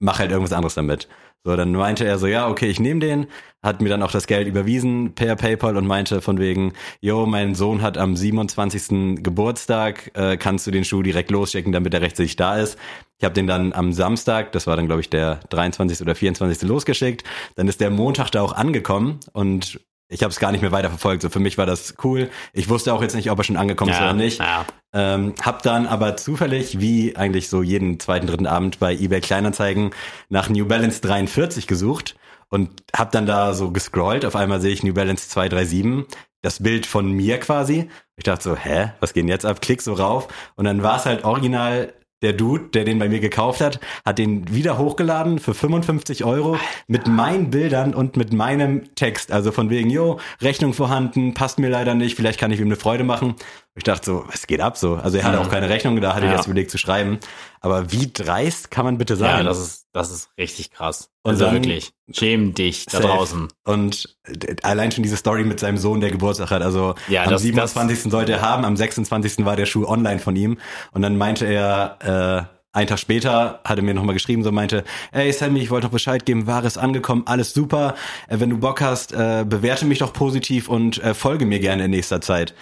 mach 0.00 0.18
halt 0.18 0.30
irgendwas 0.32 0.52
anderes 0.52 0.74
damit. 0.74 1.08
So, 1.42 1.56
dann 1.56 1.72
meinte 1.72 2.04
er 2.04 2.18
so, 2.18 2.26
ja, 2.26 2.48
okay, 2.48 2.66
ich 2.66 2.80
nehme 2.80 3.00
den, 3.00 3.26
hat 3.62 3.80
mir 3.80 3.88
dann 3.88 4.02
auch 4.02 4.10
das 4.10 4.26
Geld 4.26 4.46
überwiesen 4.46 5.14
per 5.14 5.36
PayPal 5.36 5.76
und 5.78 5.86
meinte 5.86 6.20
von 6.20 6.38
wegen, 6.38 6.74
yo, 7.00 7.24
mein 7.24 7.54
Sohn 7.54 7.80
hat 7.80 7.96
am 7.96 8.14
27. 8.14 9.22
Geburtstag, 9.22 10.10
äh, 10.14 10.36
kannst 10.36 10.66
du 10.66 10.70
den 10.70 10.84
Schuh 10.84 11.02
direkt 11.02 11.30
losschicken, 11.30 11.72
damit 11.72 11.94
er 11.94 12.02
rechtzeitig 12.02 12.36
da 12.36 12.58
ist. 12.58 12.78
Ich 13.18 13.24
habe 13.24 13.34
den 13.34 13.46
dann 13.46 13.72
am 13.72 13.92
Samstag, 13.94 14.52
das 14.52 14.66
war 14.66 14.76
dann 14.76 14.86
glaube 14.86 15.00
ich 15.00 15.08
der 15.08 15.40
23. 15.48 16.02
oder 16.02 16.14
24. 16.14 16.68
losgeschickt. 16.68 17.24
Dann 17.56 17.68
ist 17.68 17.80
der 17.80 17.90
Montag 17.90 18.30
da 18.30 18.42
auch 18.42 18.52
angekommen 18.52 19.20
und 19.32 19.80
ich 20.10 20.22
habe 20.22 20.30
es 20.30 20.38
gar 20.40 20.52
nicht 20.52 20.60
mehr 20.60 20.72
weiter 20.72 20.88
verfolgt. 20.90 21.22
So 21.22 21.30
für 21.30 21.38
mich 21.38 21.56
war 21.56 21.66
das 21.66 21.94
cool. 22.04 22.28
Ich 22.52 22.68
wusste 22.68 22.92
auch 22.92 23.00
jetzt 23.00 23.14
nicht, 23.14 23.30
ob 23.30 23.38
er 23.38 23.44
schon 23.44 23.56
angekommen 23.56 23.92
ist 23.92 23.98
Ja, 23.98 24.04
oder 24.06 24.14
nicht. 24.14 24.40
ja. 24.40 24.66
Ähm, 24.92 25.34
hab 25.40 25.62
dann 25.62 25.86
aber 25.86 26.16
zufällig, 26.16 26.80
wie 26.80 27.16
eigentlich 27.16 27.48
so 27.48 27.62
jeden 27.62 28.00
zweiten, 28.00 28.26
dritten 28.26 28.46
Abend 28.48 28.80
bei 28.80 28.92
eBay 28.92 29.20
Kleinanzeigen 29.20 29.92
nach 30.28 30.48
New 30.48 30.66
Balance 30.66 31.00
43 31.00 31.68
gesucht 31.68 32.16
und 32.48 32.70
hab 32.94 33.12
dann 33.12 33.24
da 33.24 33.54
so 33.54 33.70
gescrollt. 33.70 34.24
Auf 34.24 34.34
einmal 34.34 34.60
sehe 34.60 34.72
ich 34.72 34.82
New 34.82 34.92
Balance 34.92 35.28
237, 35.28 36.06
das 36.42 36.60
Bild 36.60 36.86
von 36.86 37.12
mir 37.12 37.38
quasi. 37.38 37.88
Ich 38.16 38.24
dachte 38.24 38.42
so, 38.42 38.56
hä, 38.56 38.92
was 38.98 39.12
geht 39.12 39.22
denn 39.22 39.28
jetzt 39.28 39.46
ab? 39.46 39.60
Klick 39.62 39.80
so 39.80 39.92
rauf 39.94 40.26
und 40.56 40.64
dann 40.64 40.82
war 40.82 40.96
es 40.96 41.06
halt 41.06 41.22
original 41.24 41.92
der 42.22 42.32
Dude, 42.32 42.64
der 42.74 42.84
den 42.84 42.98
bei 42.98 43.08
mir 43.08 43.20
gekauft 43.20 43.60
hat, 43.60 43.80
hat 44.04 44.18
den 44.18 44.52
wieder 44.54 44.78
hochgeladen 44.78 45.38
für 45.38 45.54
55 45.54 46.24
Euro 46.24 46.58
mit 46.86 47.06
meinen 47.06 47.50
Bildern 47.50 47.94
und 47.94 48.16
mit 48.16 48.32
meinem 48.32 48.94
Text. 48.94 49.32
Also 49.32 49.52
von 49.52 49.70
wegen, 49.70 49.90
jo, 49.90 50.18
Rechnung 50.40 50.74
vorhanden, 50.74 51.34
passt 51.34 51.58
mir 51.58 51.70
leider 51.70 51.94
nicht, 51.94 52.16
vielleicht 52.16 52.38
kann 52.38 52.50
ich 52.50 52.60
ihm 52.60 52.66
eine 52.66 52.76
Freude 52.76 53.04
machen. 53.04 53.36
Ich 53.76 53.84
dachte 53.84 54.04
so, 54.04 54.24
was 54.26 54.46
geht 54.48 54.60
ab 54.60 54.76
so? 54.76 54.96
Also 54.96 55.16
er 55.18 55.24
hatte 55.24 55.40
auch 55.40 55.48
keine 55.48 55.68
Rechnung, 55.68 56.00
da 56.00 56.12
hatte 56.14 56.26
ich 56.26 56.30
Ja. 56.32 56.36
jetzt 56.36 56.46
überlegt 56.46 56.70
zu 56.72 56.76
schreiben. 56.78 57.18
Aber 57.60 57.92
wie 57.92 58.10
dreist 58.12 58.70
kann 58.70 58.84
man 58.84 58.98
bitte 58.98 59.14
sein? 59.16 59.38
Ja, 59.38 59.42
das 59.44 59.58
ist, 59.60 59.86
das 59.92 60.10
ist 60.10 60.30
richtig 60.36 60.72
krass. 60.72 61.10
Und 61.22 61.32
also 61.32 61.44
dann- 61.44 61.54
wirklich. 61.54 61.92
Schäm 62.12 62.52
dich 62.54 62.86
da 62.86 62.98
Safe. 63.00 63.04
draußen. 63.06 63.48
Und 63.64 64.16
äh, 64.24 64.56
allein 64.64 64.90
schon 64.90 65.04
diese 65.04 65.16
Story 65.16 65.44
mit 65.44 65.60
seinem 65.60 65.78
Sohn, 65.78 66.00
der 66.00 66.10
Geburtstag 66.10 66.50
hat. 66.50 66.62
Also 66.62 66.96
Ja, 67.08 67.22
am 67.22 67.30
das- 67.30 67.42
27. 67.42 68.10
sollte 68.10 68.32
er 68.32 68.42
haben, 68.42 68.64
am 68.64 68.76
26. 68.76 69.44
war 69.46 69.54
der 69.54 69.66
Schuh 69.66 69.86
online 69.86 70.18
von 70.18 70.34
ihm. 70.34 70.58
Und 70.90 71.02
dann 71.02 71.16
meinte 71.16 71.46
er, 71.46 72.46
äh, 72.46 72.56
einen 72.72 72.86
Tag 72.88 72.98
später 73.00 73.60
hat 73.64 73.78
er 73.78 73.82
mir 73.82 73.94
nochmal 73.94 74.14
geschrieben, 74.14 74.44
so 74.44 74.52
meinte, 74.52 74.84
ey 75.10 75.32
Sammy, 75.32 75.58
ich 75.60 75.70
wollte 75.70 75.86
noch 75.86 75.92
Bescheid 75.92 76.24
geben, 76.24 76.46
war 76.46 76.64
es 76.64 76.78
angekommen, 76.78 77.22
alles 77.26 77.52
super. 77.52 77.94
Äh, 78.28 78.38
wenn 78.40 78.50
du 78.50 78.58
Bock 78.58 78.80
hast, 78.80 79.12
äh, 79.12 79.44
bewerte 79.48 79.86
mich 79.86 79.98
doch 79.98 80.12
positiv 80.12 80.68
und 80.68 81.02
äh, 81.02 81.14
folge 81.14 81.46
mir 81.46 81.58
gerne 81.60 81.84
in 81.86 81.90
nächster 81.90 82.20
Zeit. 82.20 82.54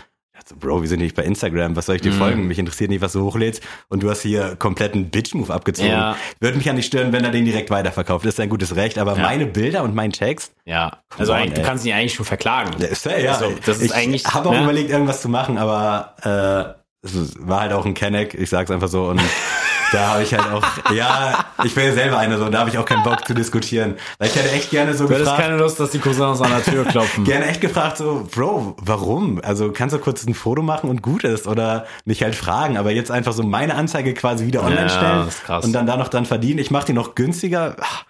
Ich 0.48 0.54
so, 0.54 0.56
Bro, 0.58 0.80
wir 0.82 0.88
sind 0.88 1.00
nicht 1.00 1.14
bei 1.14 1.24
Instagram, 1.24 1.76
was 1.76 1.86
soll 1.86 1.96
ich 1.96 2.02
dir 2.02 2.12
Mhm. 2.12 2.16
folgen? 2.18 2.46
Mich 2.46 2.58
interessiert 2.58 2.88
nicht, 2.90 3.02
was 3.02 3.12
du 3.12 3.22
hochlädst. 3.22 3.62
Und 3.88 4.02
du 4.02 4.10
hast 4.10 4.22
hier 4.22 4.56
kompletten 4.56 5.10
Bitch-Move 5.10 5.52
abgezogen. 5.52 5.90
Ja. 5.90 6.16
Würde 6.40 6.56
mich 6.56 6.66
ja 6.66 6.72
nicht 6.72 6.86
stören, 6.86 7.12
wenn 7.12 7.22
er 7.24 7.30
den 7.30 7.44
direkt 7.44 7.70
weiterverkauft. 7.70 8.24
Das 8.24 8.34
ist 8.34 8.40
ein 8.40 8.48
gutes 8.48 8.74
Recht. 8.76 8.98
Aber 8.98 9.16
Ja. 9.16 9.22
meine 9.22 9.46
Bilder 9.46 9.82
und 9.82 9.94
mein 9.94 10.12
Text, 10.12 10.52
Ja. 10.64 10.98
Also 11.18 11.34
on, 11.34 11.52
du 11.52 11.62
kannst 11.62 11.84
ihn 11.84 11.92
eigentlich 11.92 12.14
schon 12.14 12.24
verklagen. 12.26 12.70
ja, 12.80 13.18
ja. 13.18 13.32
Also, 13.32 13.52
das 13.66 13.76
ist 13.78 13.84
ich 13.84 13.94
eigentlich, 13.94 14.26
habe 14.26 14.48
auch 14.48 14.54
ne? 14.54 14.62
überlegt, 14.62 14.90
irgendwas 14.90 15.20
zu 15.20 15.28
machen, 15.28 15.58
aber 15.58 16.74
äh, 17.02 17.06
es 17.06 17.34
war 17.38 17.60
halt 17.60 17.72
auch 17.72 17.84
ein 17.86 17.94
Kenneck, 17.94 18.34
ich 18.34 18.48
sag's 18.50 18.70
einfach 18.70 18.88
so. 18.88 19.04
Und 19.08 19.20
da 19.92 20.08
habe 20.14 20.22
ich 20.22 20.34
halt 20.34 20.50
auch, 20.52 20.64
ja, 20.92 21.44
ich 21.64 21.74
bin 21.74 21.84
ja 21.84 21.92
selber 21.92 22.18
einer 22.18 22.38
so, 22.38 22.48
da 22.48 22.60
habe 22.60 22.70
ich 22.70 22.78
auch 22.78 22.84
keinen 22.84 23.02
Bock 23.04 23.26
zu 23.26 23.34
diskutieren. 23.34 23.94
Weil 24.18 24.28
ich 24.28 24.36
hätte 24.36 24.50
echt 24.52 24.70
gerne 24.70 24.94
so 24.94 25.04
Du 25.06 25.10
hättest 25.14 25.26
gefragt, 25.30 25.42
keine 25.42 25.56
Lust, 25.56 25.80
dass 25.80 25.90
die 25.90 25.98
Cousins 25.98 26.40
an 26.40 26.50
der 26.50 26.62
Tür 26.62 26.84
klopfen. 26.84 27.24
gerne 27.24 27.46
echt 27.46 27.60
gefragt, 27.60 27.96
so, 27.98 28.26
Bro, 28.34 28.76
warum? 28.82 29.40
Also 29.42 29.72
kannst 29.72 29.94
du 29.94 29.98
kurz 29.98 30.26
ein 30.26 30.34
Foto 30.34 30.62
machen 30.62 30.90
und 30.90 31.02
gut 31.02 31.24
ist 31.24 31.46
oder 31.46 31.86
mich 32.04 32.22
halt 32.22 32.34
fragen, 32.34 32.76
aber 32.76 32.90
jetzt 32.90 33.10
einfach 33.10 33.32
so 33.32 33.42
meine 33.42 33.74
Anzeige 33.74 34.14
quasi 34.14 34.46
wieder 34.46 34.62
online 34.62 34.82
Ja, 34.82 34.88
stellen 34.88 35.18
das 35.26 35.34
ist 35.36 35.44
krass. 35.44 35.64
und 35.64 35.72
dann 35.72 35.86
da 35.86 35.96
noch 35.96 36.08
dran 36.08 36.26
verdienen. 36.26 36.58
Ich 36.58 36.70
mache 36.70 36.86
die 36.86 36.92
noch 36.92 37.14
günstiger. 37.14 37.76
Ach, 37.80 38.04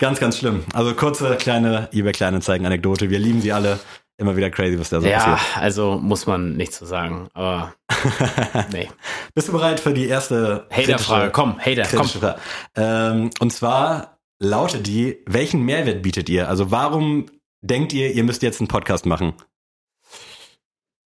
Ganz, 0.00 0.20
ganz 0.20 0.38
schlimm. 0.38 0.62
Also 0.74 0.94
kurze, 0.94 1.34
kleine 1.34 1.88
eBay-Kleinanzeigen-Anekdote. 1.92 3.10
Wir 3.10 3.18
lieben 3.18 3.40
sie 3.40 3.52
alle. 3.52 3.80
Immer 4.20 4.36
wieder 4.36 4.50
crazy, 4.50 4.78
was 4.78 4.90
da 4.90 5.00
so 5.00 5.06
Ja, 5.06 5.18
passiert. 5.36 5.56
also 5.62 5.96
muss 5.98 6.26
man 6.26 6.56
nichts 6.56 6.76
zu 6.78 6.86
sagen. 6.86 7.28
Aber 7.34 7.72
nee. 8.72 8.88
Bist 9.34 9.48
du 9.48 9.52
bereit 9.52 9.78
für 9.78 9.94
die 9.94 10.06
erste 10.06 10.66
Hater-Frage, 10.70 11.30
komm, 11.30 11.58
Hater, 11.58 11.86
komm. 11.96 12.08
Frage? 12.08 12.40
Ähm, 12.74 13.30
und 13.38 13.52
zwar 13.52 14.18
lautet 14.40 14.86
die, 14.88 15.18
welchen 15.26 15.64
Mehrwert 15.64 16.02
bietet 16.02 16.28
ihr? 16.28 16.48
Also 16.48 16.70
warum 16.72 17.26
denkt 17.60 17.92
ihr, 17.92 18.12
ihr 18.12 18.24
müsst 18.24 18.42
jetzt 18.42 18.60
einen 18.60 18.66
Podcast 18.68 19.06
machen? 19.06 19.34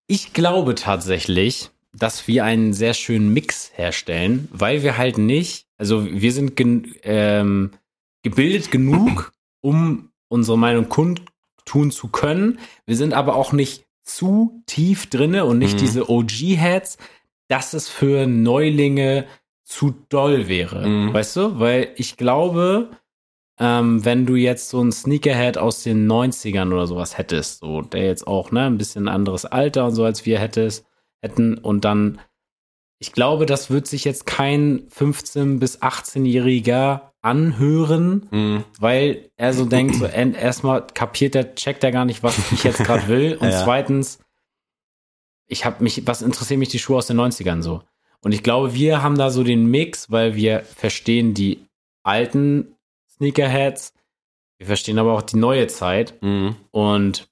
Ich 0.07 0.33
glaube 0.33 0.75
tatsächlich, 0.75 1.71
dass 1.95 2.27
wir 2.27 2.45
einen 2.45 2.73
sehr 2.73 2.95
schönen 2.95 3.33
Mix 3.33 3.71
herstellen, 3.75 4.49
weil 4.53 4.83
wir 4.83 4.97
halt 4.97 5.19
nicht, 5.19 5.67
also 5.77 6.07
wir 6.07 6.33
sind 6.33 6.57
gen, 6.57 6.95
ähm, 7.03 7.73
gebildet 8.23 8.71
genug, 8.71 9.33
um 9.61 10.11
unsere 10.29 10.57
Meinung 10.59 10.89
kundtun 11.65 11.91
zu 11.91 12.09
können. 12.09 12.59
Wir 12.87 12.97
sind 12.97 13.15
aber 13.15 13.37
auch 13.37 13.53
nicht 13.53 13.87
zu 14.03 14.63
tief 14.67 15.09
drinne 15.09 15.45
und 15.45 15.59
nicht 15.59 15.75
Mhm. 15.75 15.79
diese 15.79 16.11
OG-Heads, 16.11 16.99
dass 17.49 17.73
es 17.73 17.89
für 17.89 18.27
Neulinge 18.27 19.27
zu 19.65 19.95
doll 20.09 20.49
wäre. 20.49 20.87
Mhm. 20.87 21.15
Weißt 21.15 21.37
du? 21.37 21.59
Weil 21.61 21.93
ich 21.97 22.17
glaube, 22.17 22.91
ähm, 23.61 24.05
wenn 24.05 24.27
du 24.27 24.35
jetzt 24.35 24.71
so 24.71 24.81
einen 24.81 24.93
Sneakerhead 24.93 25.57
aus 25.59 25.83
den 25.83 26.07
90ern 26.07 26.73
oder 26.73 26.87
sowas 26.87 27.17
hättest, 27.17 27.61
so 27.61 27.83
der 27.83 28.05
jetzt 28.07 28.27
auch 28.27 28.51
ne, 28.51 28.63
ein 28.67 28.79
bisschen 28.79 29.09
anderes 29.09 29.45
Alter 29.45 29.87
und 29.87 29.95
so 29.95 30.05
als 30.05 30.27
wir 30.27 30.39
hättest, 30.41 30.85
hätten 31.21 31.59
und 31.59 31.85
dann, 31.85 32.21
ich 32.99 33.13
glaube, 33.13 33.47
das 33.47 33.71
wird 33.71 33.87
sich 33.87 34.05
jetzt 34.05 34.27
kein 34.27 34.89
15- 34.89 35.59
bis 35.61 35.81
18-Jähriger 35.81 37.12
anhören, 37.23 38.27
Mhm. 38.31 38.65
weil 38.79 39.31
er 39.37 39.55
so 39.55 39.65
denkt, 39.65 39.95
so 39.97 40.07
erstmal 40.07 40.87
kapiert 40.87 41.35
er, 41.35 41.55
checkt 41.55 41.83
er 41.85 41.93
gar 41.93 42.05
nicht, 42.05 42.23
was 42.23 42.37
ich 42.53 42.65
jetzt 42.65 42.85
gerade 42.85 43.07
will 43.09 43.37
und 43.41 43.49
Ja. 43.51 43.63
zweitens, 43.65 44.19
ich 45.47 45.65
habe 45.65 45.83
mich, 45.83 46.07
was 46.07 46.23
interessieren 46.23 46.59
mich 46.61 46.69
die 46.71 46.79
Schuhe 46.79 46.99
aus 46.99 47.07
den 47.07 47.17
90ern 47.21 47.63
so? 47.63 47.83
Und 48.25 48.33
ich 48.33 48.43
glaube, 48.43 48.75
wir 48.75 49.03
haben 49.03 49.17
da 49.19 49.31
so 49.31 49.43
den 49.45 49.67
Mix, 49.67 50.11
weil 50.11 50.35
wir 50.35 50.61
verstehen 50.61 51.35
die 51.35 51.65
alten 52.05 52.75
Sneakerheads, 53.17 53.95
wir 54.59 54.67
verstehen 54.67 54.99
aber 54.99 55.13
auch 55.15 55.23
die 55.23 55.37
neue 55.37 55.67
Zeit 55.69 56.15
Mhm. 56.23 56.57
und 56.71 57.29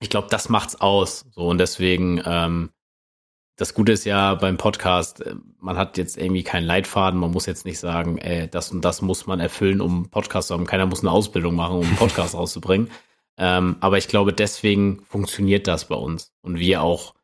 ich 0.00 0.10
glaube, 0.10 0.28
das 0.30 0.48
macht's 0.48 0.76
aus. 0.76 1.24
So 1.30 1.48
und 1.48 1.58
deswegen, 1.58 2.20
ähm, 2.24 2.70
das 3.56 3.74
Gute 3.74 3.92
ist 3.92 4.04
ja 4.04 4.34
beim 4.34 4.56
Podcast, 4.58 5.20
äh, 5.22 5.34
man 5.60 5.76
hat 5.76 5.98
jetzt 5.98 6.16
irgendwie 6.16 6.42
keinen 6.42 6.64
Leitfaden, 6.66 7.18
man 7.18 7.30
muss 7.32 7.46
jetzt 7.46 7.64
nicht 7.64 7.78
sagen, 7.78 8.18
ey, 8.18 8.48
das 8.48 8.70
und 8.70 8.84
das 8.84 9.02
muss 9.02 9.26
man 9.26 9.40
erfüllen, 9.40 9.80
um 9.80 9.94
einen 9.94 10.10
Podcast 10.10 10.48
zu 10.48 10.54
haben. 10.54 10.66
Keiner 10.66 10.86
muss 10.86 11.00
eine 11.00 11.10
Ausbildung 11.10 11.54
machen, 11.54 11.78
um 11.78 11.86
einen 11.86 11.96
Podcast 11.96 12.34
rauszubringen. 12.36 12.90
Ähm, 13.38 13.76
aber 13.80 13.98
ich 13.98 14.08
glaube, 14.08 14.32
deswegen 14.32 15.02
funktioniert 15.08 15.66
das 15.66 15.88
bei 15.88 15.94
uns. 15.94 16.32
Und 16.42 16.58
wir 16.58 16.82
auch 16.82 17.14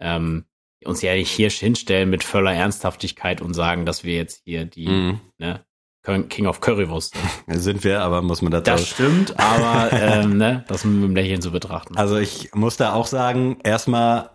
ähm, 0.00 0.44
uns 0.84 1.00
ja 1.02 1.14
nicht 1.14 1.30
hier 1.30 1.48
hinstellen 1.48 2.10
mit 2.10 2.24
voller 2.24 2.52
Ernsthaftigkeit 2.52 3.40
und 3.40 3.54
sagen, 3.54 3.86
dass 3.86 4.04
wir 4.04 4.14
jetzt 4.16 4.42
hier 4.44 4.64
die 4.64 4.88
Mhm. 4.88 5.20
ne, 5.38 5.64
King 6.28 6.46
of 6.46 6.60
Currywurst 6.60 7.14
sind. 7.46 7.60
Sind 7.62 7.84
wir, 7.84 8.00
aber 8.02 8.22
muss 8.22 8.42
man 8.42 8.50
dazu. 8.50 8.72
Das 8.72 8.88
stimmt, 8.88 9.38
aber 9.38 9.92
ähm, 9.96 10.36
ne, 10.36 10.64
das 10.68 10.84
mit 10.84 11.02
dem 11.04 11.14
Lächeln 11.14 11.40
zu 11.40 11.52
betrachten. 11.52 11.96
Also 11.96 12.16
ich 12.16 12.52
muss 12.54 12.76
da 12.76 12.92
auch 12.92 13.06
sagen, 13.06 13.58
erstmal, 13.62 14.24
äh, 14.24 14.28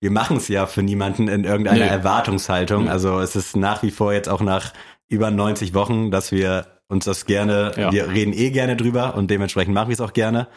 wir 0.00 0.10
machen 0.10 0.36
es 0.38 0.48
ja 0.48 0.66
für 0.66 0.82
niemanden 0.82 1.28
in 1.28 1.44
irgendeiner 1.44 1.84
Nö. 1.84 1.90
Erwartungshaltung. 1.90 2.88
Also 2.88 3.20
es 3.20 3.36
ist 3.36 3.56
nach 3.56 3.82
wie 3.82 3.90
vor 3.90 4.12
jetzt 4.12 4.28
auch 4.28 4.40
nach 4.40 4.72
über 5.08 5.30
90 5.30 5.74
Wochen, 5.74 6.10
dass 6.10 6.32
wir 6.32 6.66
uns 6.88 7.04
das 7.04 7.26
gerne, 7.26 7.72
Ja. 7.76 7.92
wir 7.92 8.08
reden 8.10 8.32
eh 8.32 8.50
gerne 8.50 8.76
drüber 8.76 9.14
und 9.14 9.30
dementsprechend 9.30 9.74
machen 9.74 9.88
wir 9.88 9.94
es 9.94 10.00
auch 10.00 10.12
gerne. 10.12 10.48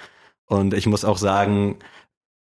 Und 0.46 0.74
ich 0.74 0.86
muss 0.86 1.06
auch 1.06 1.18
sagen, 1.18 1.78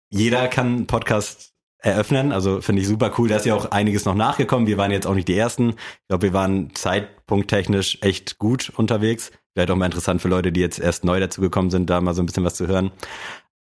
jeder 0.10 0.48
kann 0.48 0.68
einen 0.68 0.88
Podcast 0.88 1.54
eröffnen. 1.82 2.32
Also 2.32 2.62
finde 2.62 2.82
ich 2.82 2.88
super 2.88 3.12
cool. 3.18 3.30
Da 3.30 3.38
ist 3.38 3.46
ja 3.46 3.56
auch 3.56 3.72
einiges 3.72 4.06
noch 4.06 4.16
nachgekommen. 4.16 4.68
Wir 4.68 4.78
waren 4.78 4.92
jetzt 4.92 5.08
auch 5.08 5.14
nicht 5.16 5.28
die 5.28 5.38
Ersten. 5.38 5.70
Ich 5.72 6.08
glaube, 6.08 6.24
wir 6.28 6.34
waren 6.34 6.74
zeitpunkttechnisch 6.76 8.00
echt 8.02 8.38
gut 8.38 8.70
unterwegs. 8.76 9.32
Vielleicht 9.54 9.72
auch 9.72 9.76
mal 9.76 9.86
interessant 9.86 10.22
für 10.22 10.28
Leute, 10.30 10.52
die 10.52 10.60
jetzt 10.62 10.80
erst 10.80 11.04
neu 11.04 11.20
dazugekommen 11.20 11.72
sind, 11.72 11.90
da 11.90 12.02
mal 12.02 12.14
so 12.14 12.22
ein 12.22 12.26
bisschen 12.26 12.44
was 12.44 12.56
zu 12.56 12.68
hören. 12.68 12.92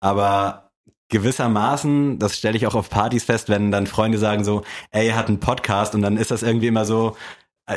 Aber 0.01 0.68
gewissermaßen, 1.09 2.19
das 2.19 2.37
stelle 2.37 2.57
ich 2.57 2.67
auch 2.67 2.75
auf 2.75 2.91
Partys 2.91 3.25
fest, 3.25 3.49
wenn 3.49 3.71
dann 3.71 3.87
Freunde 3.87 4.19
sagen 4.19 4.45
so, 4.45 4.63
ey, 4.91 5.09
er 5.09 5.17
hat 5.17 5.29
einen 5.29 5.41
Podcast 5.41 5.95
und 5.95 6.03
dann 6.03 6.17
ist 6.17 6.31
das 6.31 6.43
irgendwie 6.43 6.67
immer 6.67 6.85
so, 6.85 7.17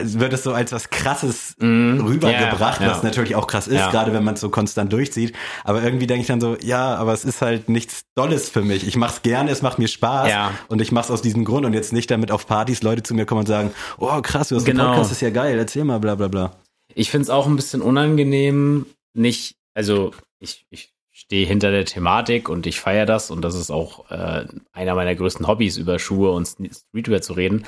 wird 0.04 0.32
es 0.32 0.44
so 0.44 0.54
als 0.54 0.72
was 0.72 0.90
krasses 0.90 1.56
Mhm. 1.60 2.00
rübergebracht, 2.06 2.80
ja. 2.80 2.88
was 2.92 3.04
natürlich 3.04 3.36
auch 3.36 3.46
krass 3.46 3.68
ist, 3.68 3.76
Ja. 3.76 3.92
gerade 3.92 4.14
wenn 4.14 4.24
man 4.24 4.36
es 4.36 4.40
so 4.42 4.48
konstant 4.50 4.94
durchzieht. 4.94 5.34
Aber 5.66 5.84
irgendwie 5.84 6.08
denke 6.08 6.22
ich 6.22 6.28
dann 6.28 6.40
so, 6.40 6.56
ja, 6.62 6.96
aber 6.96 7.12
es 7.12 7.26
ist 7.26 7.42
halt 7.42 7.68
nichts 7.68 8.04
Dolles 8.16 8.50
für 8.50 8.62
mich. 8.62 8.88
Ich 8.88 8.96
mach's 8.96 9.22
gerne, 9.22 9.52
es 9.52 9.62
macht 9.62 9.80
mir 9.80 9.90
Spaß 9.90 10.32
und 10.70 10.82
ich 10.82 10.94
mach's 10.94 11.12
aus 11.12 11.22
diesem 11.22 11.44
Grund 11.44 11.66
und 11.66 11.74
jetzt 11.74 11.92
nicht 11.92 12.10
damit 12.10 12.32
auf 12.32 12.48
Partys 12.48 12.84
Leute 12.84 13.04
zu 13.04 13.14
mir 13.14 13.26
kommen 13.26 13.42
und 13.42 13.48
sagen, 13.48 13.72
oh 13.98 14.22
krass, 14.22 14.48
du 14.48 14.56
hast 14.56 14.66
einen 14.66 14.78
Genau. 14.78 14.92
Podcast, 14.92 15.12
ist 15.12 15.22
ja 15.22 15.30
geil, 15.30 15.58
erzähl 15.60 15.84
mal, 15.84 16.00
bla 16.00 16.16
bla 16.16 16.30
bla. 16.30 16.56
Ich 16.96 17.12
finde 17.12 17.24
es 17.24 17.30
auch 17.30 17.46
ein 17.48 17.58
bisschen 17.58 17.82
unangenehm, 17.82 18.86
nicht, 19.14 19.56
also 19.74 20.12
ich, 20.40 20.66
ich 20.70 20.94
stehe 21.32 21.48
hinter 21.48 21.72
der 21.72 21.86
Thematik 21.86 22.50
und 22.50 22.68
ich 22.68 22.82
feiere 22.82 23.06
das 23.06 23.32
und 23.32 23.42
das 23.42 23.56
ist 23.56 23.72
auch 23.72 24.12
äh, 24.12 24.44
einer 24.74 24.96
meiner 24.96 25.16
größten 25.16 25.48
Hobbys, 25.48 25.78
über 25.78 25.98
Schuhe 25.98 26.32
und 26.32 26.46
Streetwear 26.46 27.22
zu 27.22 27.32
reden. 27.32 27.66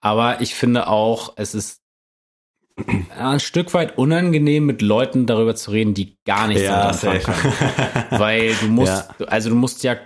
Aber 0.00 0.40
ich 0.40 0.54
finde 0.54 0.86
auch, 0.86 1.34
es 1.36 1.54
ist 1.54 1.82
ein 3.18 3.40
Stück 3.40 3.74
weit 3.74 3.98
unangenehm, 3.98 4.64
mit 4.64 4.80
Leuten 4.80 5.26
darüber 5.26 5.54
zu 5.54 5.70
reden, 5.72 5.92
die 5.92 6.16
gar 6.24 6.48
nichts 6.48 6.62
Ja, 6.62 6.88
anfangen 6.88 7.20
können. 7.22 7.52
Weil 8.20 8.54
du 8.54 8.68
musst, 8.68 9.04
Ja. 9.18 9.26
also 9.26 9.50
du 9.50 9.56
musst 9.56 9.82
ja 9.84 9.98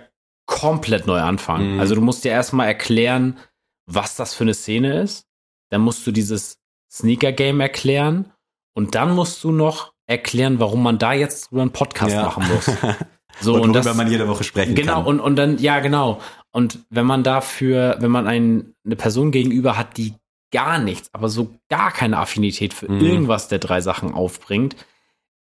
komplett 0.45 1.07
neu 1.07 1.21
anfangen. 1.21 1.75
Mhm. 1.75 1.79
Also 1.79 1.95
du 1.95 2.01
musst 2.01 2.25
dir 2.25 2.31
erstmal 2.33 2.67
erklären, 2.67 3.39
was 3.85 4.17
das 4.17 4.33
für 4.33 4.43
eine 4.43 4.53
Szene 4.55 4.99
ist. 5.01 5.25
Dann 5.69 5.79
musst 5.79 6.05
du 6.05 6.11
dieses 6.11 6.57
Sneaker-Game 6.91 7.61
erklären 7.61 8.33
und 8.75 8.95
dann 8.95 9.15
musst 9.15 9.41
du 9.45 9.53
noch 9.53 9.93
erklären, 10.09 10.59
warum 10.59 10.81
man 10.83 10.97
da 10.97 11.13
jetzt 11.13 11.49
drüber 11.51 11.61
einen 11.61 11.71
Podcast 11.71 12.13
Ja. 12.15 12.23
machen 12.23 12.43
muss. 12.53 12.69
So, 13.41 13.53
und 13.53 13.61
und 13.61 13.73
das- 13.73 13.95
man 13.95 14.11
jede 14.11 14.27
Woche 14.27 14.43
sprechen 14.43 14.75
Genau, 14.75 14.95
kann. 14.95 15.05
und, 15.05 15.19
und 15.21 15.35
dann, 15.37 15.59
ja, 15.59 15.79
genau. 15.79 16.19
Und 16.51 16.79
wenn 16.89 17.05
man 17.05 17.23
dafür, 17.23 17.95
wenn 18.01 18.11
man 18.11 18.27
ein, 18.27 18.73
eine 18.83 18.97
Person 18.97 19.31
gegenüber 19.31 19.77
hat, 19.77 19.95
die 19.95 20.13
gar 20.51 20.77
nichts, 20.77 21.09
aber 21.13 21.29
so 21.29 21.55
gar 21.69 21.91
keine 21.93 22.17
Affinität 22.17 22.73
für 22.73 22.91
Mhm. 22.91 22.99
irgendwas 22.99 23.47
der 23.47 23.59
drei 23.59 23.79
Sachen 23.79 24.13
aufbringt, 24.13 24.75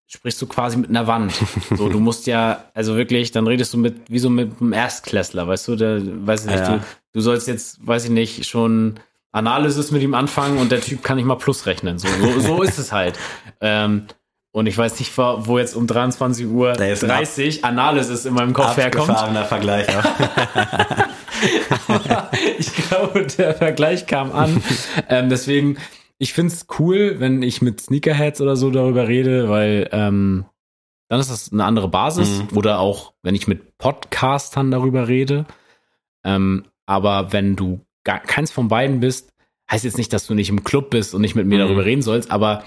sprichst 0.07 0.41
du 0.41 0.47
quasi 0.47 0.77
mit 0.77 0.91
einer 0.91 1.09
Wand. 1.09 1.33
So, 1.77 1.89
du 1.89 1.99
musst 1.99 2.29
ja, 2.29 2.67
also 2.75 2.97
wirklich, 2.97 3.33
dann 3.33 3.49
redest 3.49 3.75
du 3.75 3.79
mit, 3.79 3.97
wie 4.09 4.21
so 4.21 4.31
mit 4.31 4.61
einem 4.61 4.73
Erstklässler, 4.75 5.49
weißt 5.49 5.67
du, 5.67 5.75
der, 5.75 6.01
weiß 6.27 6.43
ich 6.45 6.51
nicht, 6.53 6.61
Ja. 6.61 6.77
du, 6.77 6.85
du 7.15 7.21
sollst 7.21 7.49
jetzt, 7.49 7.85
weiß 7.85 8.05
ich 8.05 8.11
nicht, 8.11 8.47
schon 8.47 9.01
Analysis 9.33 9.91
mit 9.91 10.03
ihm 10.03 10.15
anfangen 10.15 10.59
und 10.59 10.71
der 10.71 10.83
Typ 10.83 11.03
kann 11.03 11.17
nicht 11.17 11.27
mal 11.27 11.35
Plus 11.37 11.67
rechnen. 11.67 11.99
So, 11.99 12.07
so, 12.21 12.39
so 12.39 12.63
ist 12.63 12.79
es 12.79 12.93
halt. 12.93 13.19
Ähm, 13.65 14.07
und 14.53 14.67
ich 14.67 14.77
weiß 14.77 14.99
nicht, 14.99 15.17
wo 15.17 15.59
jetzt 15.59 15.75
um 15.75 15.87
23 15.87 16.47
Uhr 16.47 16.73
Da 16.75 16.85
ist 16.85 17.03
ein 17.03 17.09
30 17.11 17.65
Analysis 17.65 18.25
in 18.27 18.35
meinem 18.35 18.53
Kopf 18.53 18.77
herkommt. 18.77 19.09
Abgefahrener 19.11 19.45
Vergleich 19.45 19.89
auch. 19.89 20.05
ich 22.59 22.75
glaube, 22.75 23.27
der 23.27 23.55
Vergleich 23.55 24.07
kam 24.07 24.33
an. 24.33 24.63
ähm, 25.09 25.29
deswegen, 25.29 25.77
ich 26.19 26.33
find's 26.35 26.67
cool, 26.79 27.17
wenn 27.19 27.43
ich 27.43 27.63
mit 27.63 27.81
Sneakerheads 27.81 28.41
oder 28.41 28.57
so 28.57 28.71
darüber 28.71 29.09
rede, 29.09 29.49
weil 29.49 29.89
ähm, 29.93 30.45
dann 31.09 31.21
ist 31.21 31.31
das 31.31 31.53
eine 31.53 31.65
andere 31.65 31.89
Basis. 31.89 32.43
Mhm. 32.51 32.57
Oder 32.57 32.79
auch, 32.79 33.13
wenn 33.23 33.35
ich 33.35 33.49
mit 33.49 33.77
Podcastern 33.79 34.71
darüber 34.71 35.09
rede. 35.09 35.47
Ähm, 36.25 36.65
aber 36.87 37.33
wenn 37.33 37.57
du 37.57 37.81
gar 38.05 38.21
keins 38.21 38.51
von 38.51 38.69
beiden 38.69 39.01
bist, 39.01 39.31
heißt 39.71 39.85
jetzt 39.85 39.99
nicht, 39.99 40.13
dass 40.13 40.27
du 40.27 40.35
nicht 40.35 40.51
im 40.51 40.65
Club 40.65 40.91
bist 40.91 41.15
und 41.15 41.21
nicht 41.23 41.35
mit 41.35 41.47
mir 41.47 41.57
Mhm. 41.59 41.69
darüber 41.69 41.85
reden 41.85 42.03
sollst, 42.03 42.31
aber 42.31 42.63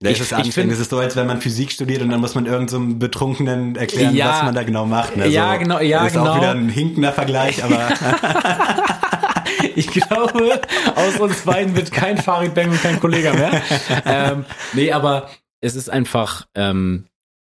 Das 0.00 0.12
Ich- 0.12 0.20
ist 0.20 0.32
anstrengend. 0.32 0.54
find- 0.54 0.72
Es 0.72 0.78
ist 0.78 0.90
so, 0.90 0.98
als 0.98 1.16
wenn 1.16 1.26
man 1.26 1.40
Physik 1.40 1.72
studiert 1.72 2.02
und 2.02 2.10
dann 2.10 2.20
muss 2.20 2.34
man 2.36 2.46
irgendeinem 2.46 2.92
so 2.92 2.96
Betrunkenen 2.98 3.74
erklären, 3.74 4.14
Ja. 4.14 4.28
was 4.30 4.42
man 4.44 4.54
da 4.54 4.62
genau 4.62 4.86
macht. 4.86 5.16
Ne? 5.16 5.26
Ja, 5.26 5.56
genau, 5.56 5.80
ja, 5.80 6.06
ist 6.06 6.12
genau. 6.12 6.30
auch 6.32 6.36
wieder 6.36 6.52
ein 6.52 6.68
hinkender 6.68 7.12
Vergleich, 7.12 7.64
aber 7.64 7.88
ich 9.74 9.88
glaube, 9.90 10.60
aus 10.94 11.16
uns 11.18 11.40
beiden 11.42 11.74
wird 11.76 11.90
kein 11.92 12.16
Farid 12.18 12.54
Bang 12.54 12.70
und 12.70 12.80
kein 12.82 13.00
Kollege 13.00 13.32
mehr. 13.32 13.62
ähm, 14.04 14.44
nee, 14.72 14.92
aber 14.92 15.28
es 15.60 15.74
ist 15.74 15.90
einfach, 15.90 16.46
ähm, 16.54 17.06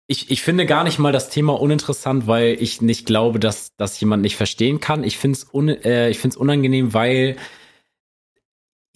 ich, 0.07 0.31
ich 0.31 0.43
finde 0.43 0.67
gar 0.67 0.85
nicht 0.85 0.99
mal 0.99 1.13
das 1.13 1.31
Thema 1.31 1.59
uninteressant, 1.59 2.27
weil 2.27 2.57
ich 2.61 2.83
nicht 2.83 3.07
glaube, 3.07 3.41
dass 3.41 3.69
das 3.79 3.99
jemand 4.01 4.23
nicht 4.23 4.37
verstehen 4.37 4.81
kann. 4.81 5.03
Ich 5.03 5.17
finde 5.17 5.39
es 5.39 5.47
un, 5.51 5.69
äh, 5.69 6.11
ich 6.11 6.19
find's 6.19 6.37
unangenehm, 6.37 6.93
weil 6.93 7.37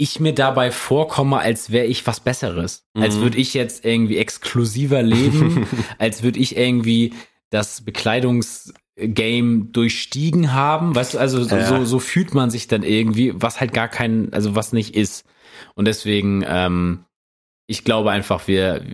ich 0.01 0.21
mir 0.21 0.33
dabei 0.33 0.71
vorkomme, 0.71 1.39
als 1.39 1.71
wäre 1.73 1.87
ich 1.87 2.07
was 2.07 2.21
Besseres. 2.21 2.87
Als 2.95 3.17
Mhm. 3.17 3.21
würde 3.23 3.39
ich 3.39 3.53
jetzt 3.53 3.85
irgendwie 3.85 4.17
exklusiver 4.19 5.03
leben, 5.03 5.67
als 5.99 6.23
würde 6.23 6.39
ich 6.39 6.57
irgendwie 6.57 7.13
das 7.51 7.81
Bekleidungsgame 8.97 9.65
durchstiegen 9.73 10.53
haben. 10.53 10.95
Weißt 10.95 11.15
du, 11.15 11.19
also 11.19 11.43
so, 11.43 11.57
Ja. 11.57 11.67
so, 11.67 11.85
so 11.85 11.99
fühlt 11.99 12.35
man 12.35 12.51
sich 12.51 12.69
dann 12.69 12.83
irgendwie, 12.83 13.33
was 13.35 13.61
halt 13.61 13.73
gar 13.73 13.89
kein, 13.89 14.33
also 14.33 14.55
was 14.55 14.73
nicht 14.73 14.95
ist. 14.95 15.25
Und 15.75 15.87
deswegen, 15.87 16.45
ähm, 16.47 17.05
ich 17.67 17.85
glaube 17.85 18.11
einfach, 18.11 18.47
wir, 18.49 18.85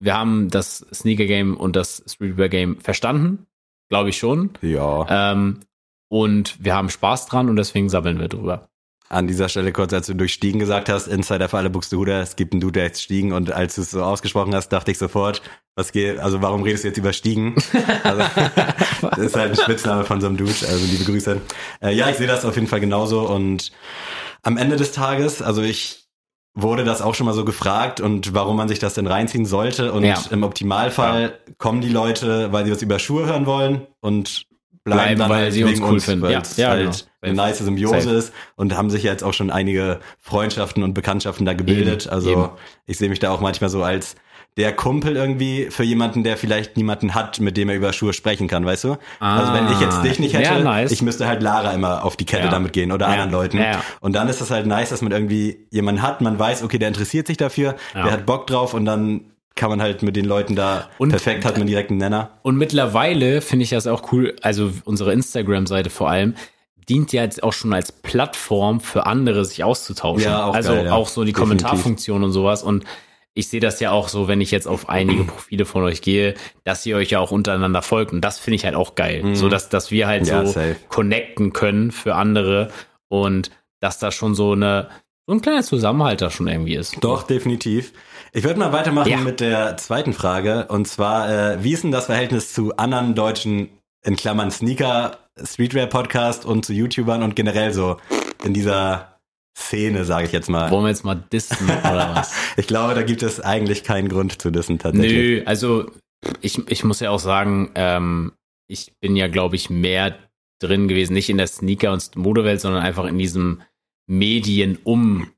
wir 0.00 0.14
haben 0.16 0.50
das 0.50 0.86
Sneaker-Game 0.92 1.56
und 1.56 1.76
das 1.76 2.02
Streetwear-Game 2.06 2.80
verstanden. 2.80 3.46
Glaube 3.90 4.10
ich 4.10 4.16
schon. 4.18 4.50
ja. 4.62 5.32
Ähm, 5.32 5.60
und 6.08 6.62
wir 6.64 6.74
haben 6.76 6.90
Spaß 6.90 7.26
dran 7.26 7.48
und 7.48 7.56
deswegen 7.56 7.88
sammeln 7.88 8.20
wir 8.20 8.28
drüber. 8.28 8.68
An 9.10 9.26
dieser 9.26 9.48
Stelle 9.50 9.70
kurz, 9.72 9.92
als 9.92 10.06
du 10.06 10.14
durch 10.14 10.32
Stiegen 10.32 10.58
gesagt 10.58 10.88
hast, 10.88 11.08
Insider 11.08 11.48
für 11.50 11.58
alle 11.58 11.68
Buxtehude, 11.68 12.20
es 12.20 12.36
gibt 12.36 12.52
einen 12.54 12.60
Dude, 12.60 12.72
der 12.80 12.84
heißt 12.88 13.02
Stiegen 13.02 13.32
und 13.32 13.52
als 13.52 13.74
du 13.74 13.82
es 13.82 13.90
so 13.90 14.02
ausgesprochen 14.02 14.54
hast, 14.54 14.70
dachte 14.70 14.90
ich 14.90 14.98
sofort, 14.98 15.42
was 15.76 15.92
geht, 15.92 16.18
also 16.18 16.40
warum 16.40 16.62
redest 16.62 16.84
du 16.84 16.88
jetzt 16.88 16.96
über 16.96 17.12
Stiegen? 17.12 17.54
Also, 18.02 18.22
das 19.10 19.18
ist 19.18 19.36
halt 19.36 19.50
ein 19.50 19.56
Spitzname 19.56 20.04
von 20.04 20.20
so 20.22 20.26
einem 20.28 20.36
Dude, 20.38 20.52
also 20.68 20.84
liebe 20.86 21.04
Grüße. 21.04 21.40
Äh, 21.82 21.92
ja, 21.94 22.08
ich 22.08 22.16
sehe 22.16 22.26
das 22.26 22.44
auf 22.46 22.54
jeden 22.54 22.66
Fall 22.66 22.80
genauso 22.80 23.28
und 23.28 23.72
am 24.42 24.56
Ende 24.56 24.76
des 24.76 24.92
Tages, 24.92 25.42
also 25.42 25.62
ich 25.62 26.04
wurde 26.56 26.84
das 26.84 27.02
auch 27.02 27.14
schon 27.14 27.26
mal 27.26 27.34
so 27.34 27.44
gefragt 27.44 28.00
und 28.00 28.32
warum 28.32 28.56
man 28.56 28.68
sich 28.68 28.78
das 28.78 28.94
denn 28.94 29.06
reinziehen 29.06 29.44
sollte 29.44 29.92
und 29.92 30.04
Ja. 30.04 30.18
im 30.30 30.44
Optimalfall 30.44 31.38
kommen 31.58 31.80
die 31.82 31.88
Leute, 31.90 32.52
weil 32.52 32.64
sie 32.64 32.70
was 32.72 32.80
über 32.80 32.98
Schuhe 32.98 33.26
hören 33.26 33.44
wollen 33.44 33.86
und 34.00 34.44
bleiben, 34.84 35.00
Bleiben, 35.00 35.18
dann 35.20 35.30
weil 35.30 35.42
halt 35.44 35.52
sie 35.54 35.64
uns 35.64 35.80
cool 35.80 35.98
finden. 36.00 36.22
weil 36.22 36.32
Ja, 36.32 36.40
es 36.40 36.56
ja, 36.56 36.68
halt 36.70 36.82
genau. 36.90 36.96
eine 37.22 37.34
nice 37.34 37.58
Symbiose 37.58 38.00
Safe. 38.02 38.16
ist 38.16 38.32
und 38.56 38.76
haben 38.76 38.90
sich 38.90 39.02
ja 39.04 39.12
jetzt 39.12 39.24
auch 39.24 39.32
schon 39.32 39.50
einige 39.50 40.00
Freundschaften 40.20 40.82
und 40.82 40.94
Bekanntschaften 40.94 41.46
da 41.46 41.54
gebildet. 41.54 42.04
Eben, 42.06 42.12
also 42.14 42.30
eben. 42.30 42.48
ich 42.86 42.98
sehe 42.98 43.08
mich 43.08 43.18
da 43.18 43.30
auch 43.30 43.40
manchmal 43.40 43.70
so 43.70 43.82
als 43.82 44.14
der 44.56 44.72
Kumpel 44.72 45.16
irgendwie 45.16 45.66
für 45.70 45.82
jemanden, 45.82 46.22
der 46.22 46.36
vielleicht 46.36 46.76
niemanden 46.76 47.14
hat, 47.16 47.40
mit 47.40 47.56
dem 47.56 47.68
er 47.70 47.74
über 47.74 47.92
Schuhe 47.92 48.12
sprechen 48.12 48.46
kann, 48.46 48.64
weißt 48.64 48.84
du? 48.84 48.96
also 49.18 49.52
wenn 49.52 49.66
ich 49.72 49.80
jetzt 49.80 50.04
dich 50.04 50.20
nicht 50.20 50.32
hätte, 50.36 50.50
Ah, 50.52 50.58
nice. 50.60 50.92
ich 50.92 51.02
müsste 51.02 51.26
halt 51.26 51.42
Lara 51.42 51.72
immer 51.72 52.04
auf 52.04 52.16
die 52.16 52.24
Kette 52.24 52.44
Ja. 52.44 52.50
damit 52.50 52.72
gehen 52.72 52.92
oder 52.92 53.06
Ja. 53.06 53.12
anderen 53.14 53.32
Leuten. 53.32 53.58
Ja. 53.58 53.82
Und 54.00 54.12
dann 54.14 54.28
ist 54.28 54.40
es 54.40 54.52
halt 54.52 54.66
nice, 54.66 54.90
dass 54.90 55.02
man 55.02 55.10
irgendwie 55.10 55.66
jemanden 55.70 56.02
hat, 56.02 56.20
man 56.20 56.38
weiß, 56.38 56.62
okay, 56.62 56.78
der 56.78 56.86
interessiert 56.88 57.26
sich 57.26 57.36
dafür, 57.36 57.74
der 57.94 58.12
hat 58.12 58.26
Bock 58.26 58.46
drauf 58.46 58.74
und 58.74 58.84
dann 58.84 59.22
kann 59.56 59.70
man 59.70 59.80
halt 59.80 60.02
mit 60.02 60.16
den 60.16 60.24
Leuten 60.24 60.56
da 60.56 60.88
Und- 60.98 61.10
perfekt 61.10 61.44
hat 61.44 61.58
man 61.58 61.66
direkt 61.66 61.90
einen 61.90 61.98
Nenner. 61.98 62.30
Und 62.42 62.56
mittlerweile 62.56 63.40
finde 63.40 63.62
ich 63.64 63.70
das 63.70 63.86
auch 63.86 64.12
cool, 64.12 64.34
also 64.42 64.72
unsere 64.84 65.12
Instagram-Seite 65.12 65.90
vor 65.90 66.10
allem, 66.10 66.34
dient 66.88 67.12
ja 67.12 67.22
jetzt 67.22 67.42
auch 67.42 67.52
schon 67.52 67.72
als 67.72 67.92
Plattform 67.92 68.80
für 68.80 69.06
andere, 69.06 69.44
sich 69.44 69.64
auszutauschen. 69.64 70.24
Ja, 70.30 70.44
auch 70.46 70.54
also 70.54 70.72
geil, 70.72 70.86
ja. 70.86 70.92
auch 70.92 71.08
so 71.08 71.24
die 71.24 71.32
Definitiv. 71.32 71.62
Kommentarfunktion 71.66 72.24
und 72.24 72.32
sowas. 72.32 72.62
Und 72.62 72.84
ich 73.32 73.48
sehe 73.48 73.60
das 73.60 73.80
ja 73.80 73.90
auch 73.90 74.08
so, 74.08 74.28
wenn 74.28 74.40
ich 74.40 74.50
jetzt 74.50 74.66
auf 74.68 74.88
einige 74.88 75.24
Profile 75.24 75.64
von 75.64 75.82
euch 75.84 76.02
gehe, 76.02 76.34
dass 76.64 76.84
ihr 76.84 76.96
euch 76.96 77.10
ja 77.10 77.20
auch 77.20 77.30
untereinander 77.30 77.80
folgt. 77.82 78.12
Und 78.12 78.20
das 78.20 78.38
finde 78.38 78.56
ich 78.56 78.64
halt 78.64 78.74
auch 78.74 78.94
geil. 78.96 79.34
So 79.34 79.48
dass, 79.48 79.68
dass 79.70 79.90
wir 79.90 80.06
halt 80.06 80.22
Mhm. 80.22 80.28
Ja, 80.28 80.44
so 80.46 80.52
safe. 80.52 80.76
connecten 80.88 81.52
können 81.52 81.90
für 81.90 82.16
andere 82.16 82.70
und 83.08 83.50
dass 83.80 83.98
da 83.98 84.10
schon 84.12 84.34
so 84.34 84.52
eine, 84.52 84.88
so 85.26 85.32
ein 85.32 85.40
kleiner 85.40 85.62
Zusammenhalt 85.62 86.20
da 86.20 86.30
schon 86.30 86.48
irgendwie 86.48 86.74
ist. 86.74 86.96
Doch, 87.02 87.22
definitiv. 87.22 87.92
Ich 88.36 88.42
würde 88.42 88.58
mal 88.58 88.72
weitermachen 88.72 89.08
Ja. 89.10 89.18
mit 89.18 89.38
der 89.38 89.76
zweiten 89.76 90.12
Frage. 90.12 90.66
Und 90.66 90.88
zwar, 90.88 91.28
äh, 91.52 91.62
wie 91.62 91.72
ist 91.72 91.84
denn 91.84 91.92
das 91.92 92.06
Verhältnis 92.06 92.52
zu 92.52 92.76
anderen 92.76 93.14
deutschen, 93.14 93.68
in 94.04 94.16
Klammern 94.16 94.50
Sneaker, 94.50 95.18
Streetwear-Podcast 95.42 96.44
und 96.44 96.64
zu 96.66 96.72
YouTubern 96.72 97.22
und 97.22 97.36
generell 97.36 97.72
so 97.72 97.96
in 98.44 98.52
dieser 98.52 99.18
Szene, 99.56 100.04
sage 100.04 100.26
ich 100.26 100.32
jetzt 100.32 100.50
mal. 100.50 100.68
Wollen 100.72 100.82
wir 100.82 100.88
jetzt 100.90 101.04
mal 101.04 101.14
dissen 101.32 101.64
oder 101.70 102.10
was? 102.16 102.32
Ich 102.56 102.66
glaube, 102.66 102.94
da 102.94 103.02
gibt 103.02 103.22
es 103.22 103.40
eigentlich 103.40 103.84
keinen 103.84 104.08
Grund 104.08 104.42
zu 104.42 104.50
dissen 104.50 104.80
tatsächlich. 104.80 105.12
Nö, 105.12 105.42
also 105.46 105.86
ich, 106.40 106.58
ich 106.68 106.82
muss 106.82 106.98
ja 106.98 107.10
auch 107.10 107.20
sagen, 107.20 107.70
ähm, 107.76 108.32
ich 108.68 108.92
bin 109.00 109.14
ja, 109.14 109.28
glaube 109.28 109.54
ich, 109.54 109.70
mehr 109.70 110.18
drin 110.60 110.88
gewesen, 110.88 111.14
nicht 111.14 111.30
in 111.30 111.38
der 111.38 111.46
Sneaker- 111.46 111.92
und 111.92 112.16
Modewelt, 112.16 112.60
sondern 112.60 112.82
einfach 112.82 113.04
in 113.04 113.16
diesem 113.16 113.62
Medien 114.06 114.78
um 114.84 115.28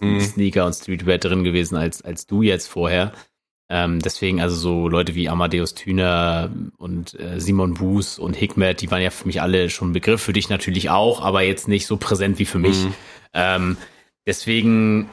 Mhm. 0.00 0.20
Sneaker 0.20 0.66
und 0.66 0.74
Streetwear 0.74 1.18
drin 1.18 1.44
gewesen 1.44 1.76
als, 1.76 2.02
als 2.02 2.26
du 2.26 2.42
jetzt 2.42 2.66
vorher. 2.68 3.12
Ähm, 3.68 4.00
deswegen 4.00 4.40
also 4.40 4.54
so 4.56 4.88
Leute 4.88 5.14
wie 5.14 5.28
Amadeus 5.30 5.74
Thüner 5.74 6.50
und 6.76 7.18
äh, 7.18 7.40
Simon 7.40 7.74
Buß 7.74 8.18
und 8.18 8.34
Hikmet, 8.36 8.82
die 8.82 8.90
waren 8.90 9.00
ja 9.00 9.10
für 9.10 9.26
mich 9.26 9.40
alle 9.40 9.70
schon 9.70 9.90
ein 9.90 9.92
Begriff, 9.94 10.20
für 10.22 10.34
dich 10.34 10.50
natürlich 10.50 10.90
auch, 10.90 11.22
aber 11.22 11.42
jetzt 11.42 11.68
nicht 11.68 11.86
so 11.86 11.96
präsent 11.96 12.38
wie 12.38 12.44
für 12.44 12.58
mich. 12.58 12.84
Mhm. 12.84 12.94
Ähm, 13.32 13.76
deswegen 14.26 15.08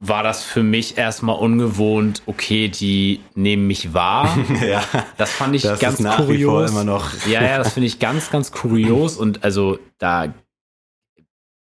war 0.00 0.24
das 0.24 0.42
für 0.42 0.64
mich 0.64 0.98
erstmal 0.98 1.36
ungewohnt, 1.36 2.22
okay, 2.26 2.66
die 2.66 3.20
nehmen 3.36 3.68
mich 3.68 3.94
wahr. 3.94 4.36
ja, 4.66 4.82
Das 5.16 5.30
fand 5.30 5.54
ich 5.54 5.62
das 5.62 5.78
ganz 5.78 6.02
kurios. 6.02 6.72
immer 6.72 6.82
noch. 6.82 7.08
Ja, 7.28 7.40
ja, 7.44 7.58
das 7.58 7.74
finde 7.74 7.86
ich 7.86 8.00
ganz, 8.00 8.30
ganz 8.30 8.50
kurios 8.50 9.16
und 9.16 9.44
also 9.44 9.78
da 9.98 10.34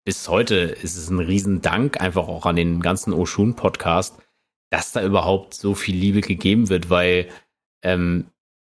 bis 0.03 0.27
heute 0.29 0.55
ist 0.55 0.95
es 0.97 1.09
ein 1.09 1.19
Riesendank 1.19 2.01
einfach 2.01 2.27
auch 2.27 2.45
an 2.45 2.55
den 2.55 2.81
ganzen 2.81 3.13
Oshun 3.13 3.55
Podcast, 3.55 4.15
dass 4.71 4.91
da 4.91 5.03
überhaupt 5.03 5.53
so 5.53 5.75
viel 5.75 5.95
Liebe 5.95 6.21
gegeben 6.21 6.69
wird, 6.69 6.89
weil 6.89 7.27
ähm, 7.83 8.25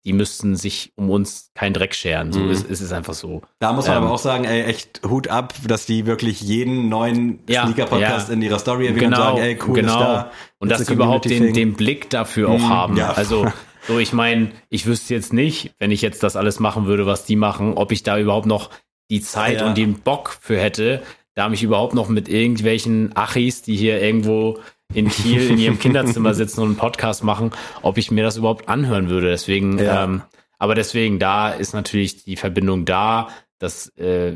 die 0.06 0.12
müssten 0.12 0.56
sich 0.56 0.92
um 0.96 1.10
uns 1.10 1.50
keinen 1.54 1.74
Dreck 1.74 1.94
scheren. 1.94 2.32
So 2.32 2.40
Mhm. 2.40 2.50
ist, 2.50 2.64
ist 2.70 2.80
es 2.80 2.92
einfach 2.92 3.12
so. 3.14 3.42
Da 3.58 3.72
muss 3.72 3.88
man 3.88 3.96
Ähm, 3.98 4.04
aber 4.04 4.12
auch 4.14 4.18
sagen, 4.18 4.44
ey, 4.44 4.62
echt 4.62 5.02
Hut 5.06 5.28
ab, 5.28 5.54
dass 5.66 5.84
die 5.86 6.06
wirklich 6.06 6.40
jeden 6.40 6.88
neuen 6.88 7.40
Ja, 7.48 7.64
Sneaker-Podcast 7.64 8.28
ja. 8.28 8.34
in 8.34 8.40
ihrer 8.40 8.58
Story 8.58 8.86
erwähnen 8.86 9.06
und 9.06 9.10
Genau, 9.10 9.22
sagen, 9.22 9.38
ey, 9.38 9.58
cool, 9.66 9.74
genau. 9.74 9.98
da. 9.98 10.30
Und 10.58 10.70
dass 10.70 10.86
sie 10.86 10.92
überhaupt 10.94 11.24
den, 11.28 11.52
den 11.52 11.74
Blick 11.74 12.08
dafür 12.10 12.48
auch 12.48 12.58
Mhm, 12.58 12.68
haben. 12.70 12.96
ja. 12.96 13.10
Also, 13.12 13.52
so 13.86 13.98
ich 13.98 14.12
meine, 14.14 14.52
ich 14.70 14.86
wüsste 14.86 15.12
jetzt 15.14 15.32
nicht, 15.32 15.74
wenn 15.78 15.90
ich 15.90 16.00
jetzt 16.00 16.22
das 16.22 16.36
alles 16.36 16.58
machen 16.60 16.86
würde, 16.86 17.04
was 17.04 17.26
die 17.26 17.36
machen, 17.36 17.74
ob 17.74 17.92
ich 17.92 18.02
da 18.02 18.18
überhaupt 18.18 18.46
noch 18.46 18.70
die 19.10 19.20
Zeit 19.20 19.60
Ja. 19.60 19.66
und 19.66 19.76
den 19.76 19.94
Bock 20.00 20.38
für 20.40 20.58
hätte, 20.58 21.02
da 21.38 21.48
mich 21.48 21.62
überhaupt 21.62 21.94
noch 21.94 22.08
mit 22.08 22.28
irgendwelchen 22.28 23.16
Achis, 23.16 23.62
die 23.62 23.76
hier 23.76 24.02
irgendwo 24.02 24.58
in 24.92 25.08
Kiel 25.08 25.50
in 25.50 25.58
ihrem 25.58 25.78
Kinderzimmer 25.78 26.34
sitzen 26.40 26.62
und 26.62 26.66
einen 26.70 26.76
Podcast 26.76 27.22
machen, 27.22 27.52
ob 27.82 27.96
ich 27.96 28.10
mir 28.10 28.24
das 28.24 28.36
überhaupt 28.36 28.68
anhören 28.68 29.08
würde. 29.08 29.28
Deswegen, 29.30 29.78
Ja. 29.78 30.02
ähm, 30.04 30.22
aber 30.58 30.74
deswegen, 30.74 31.20
da 31.20 31.50
ist 31.50 31.74
natürlich 31.74 32.24
die 32.24 32.34
Verbindung 32.34 32.84
da. 32.84 33.28
Das 33.58 33.88
äh, 33.96 34.34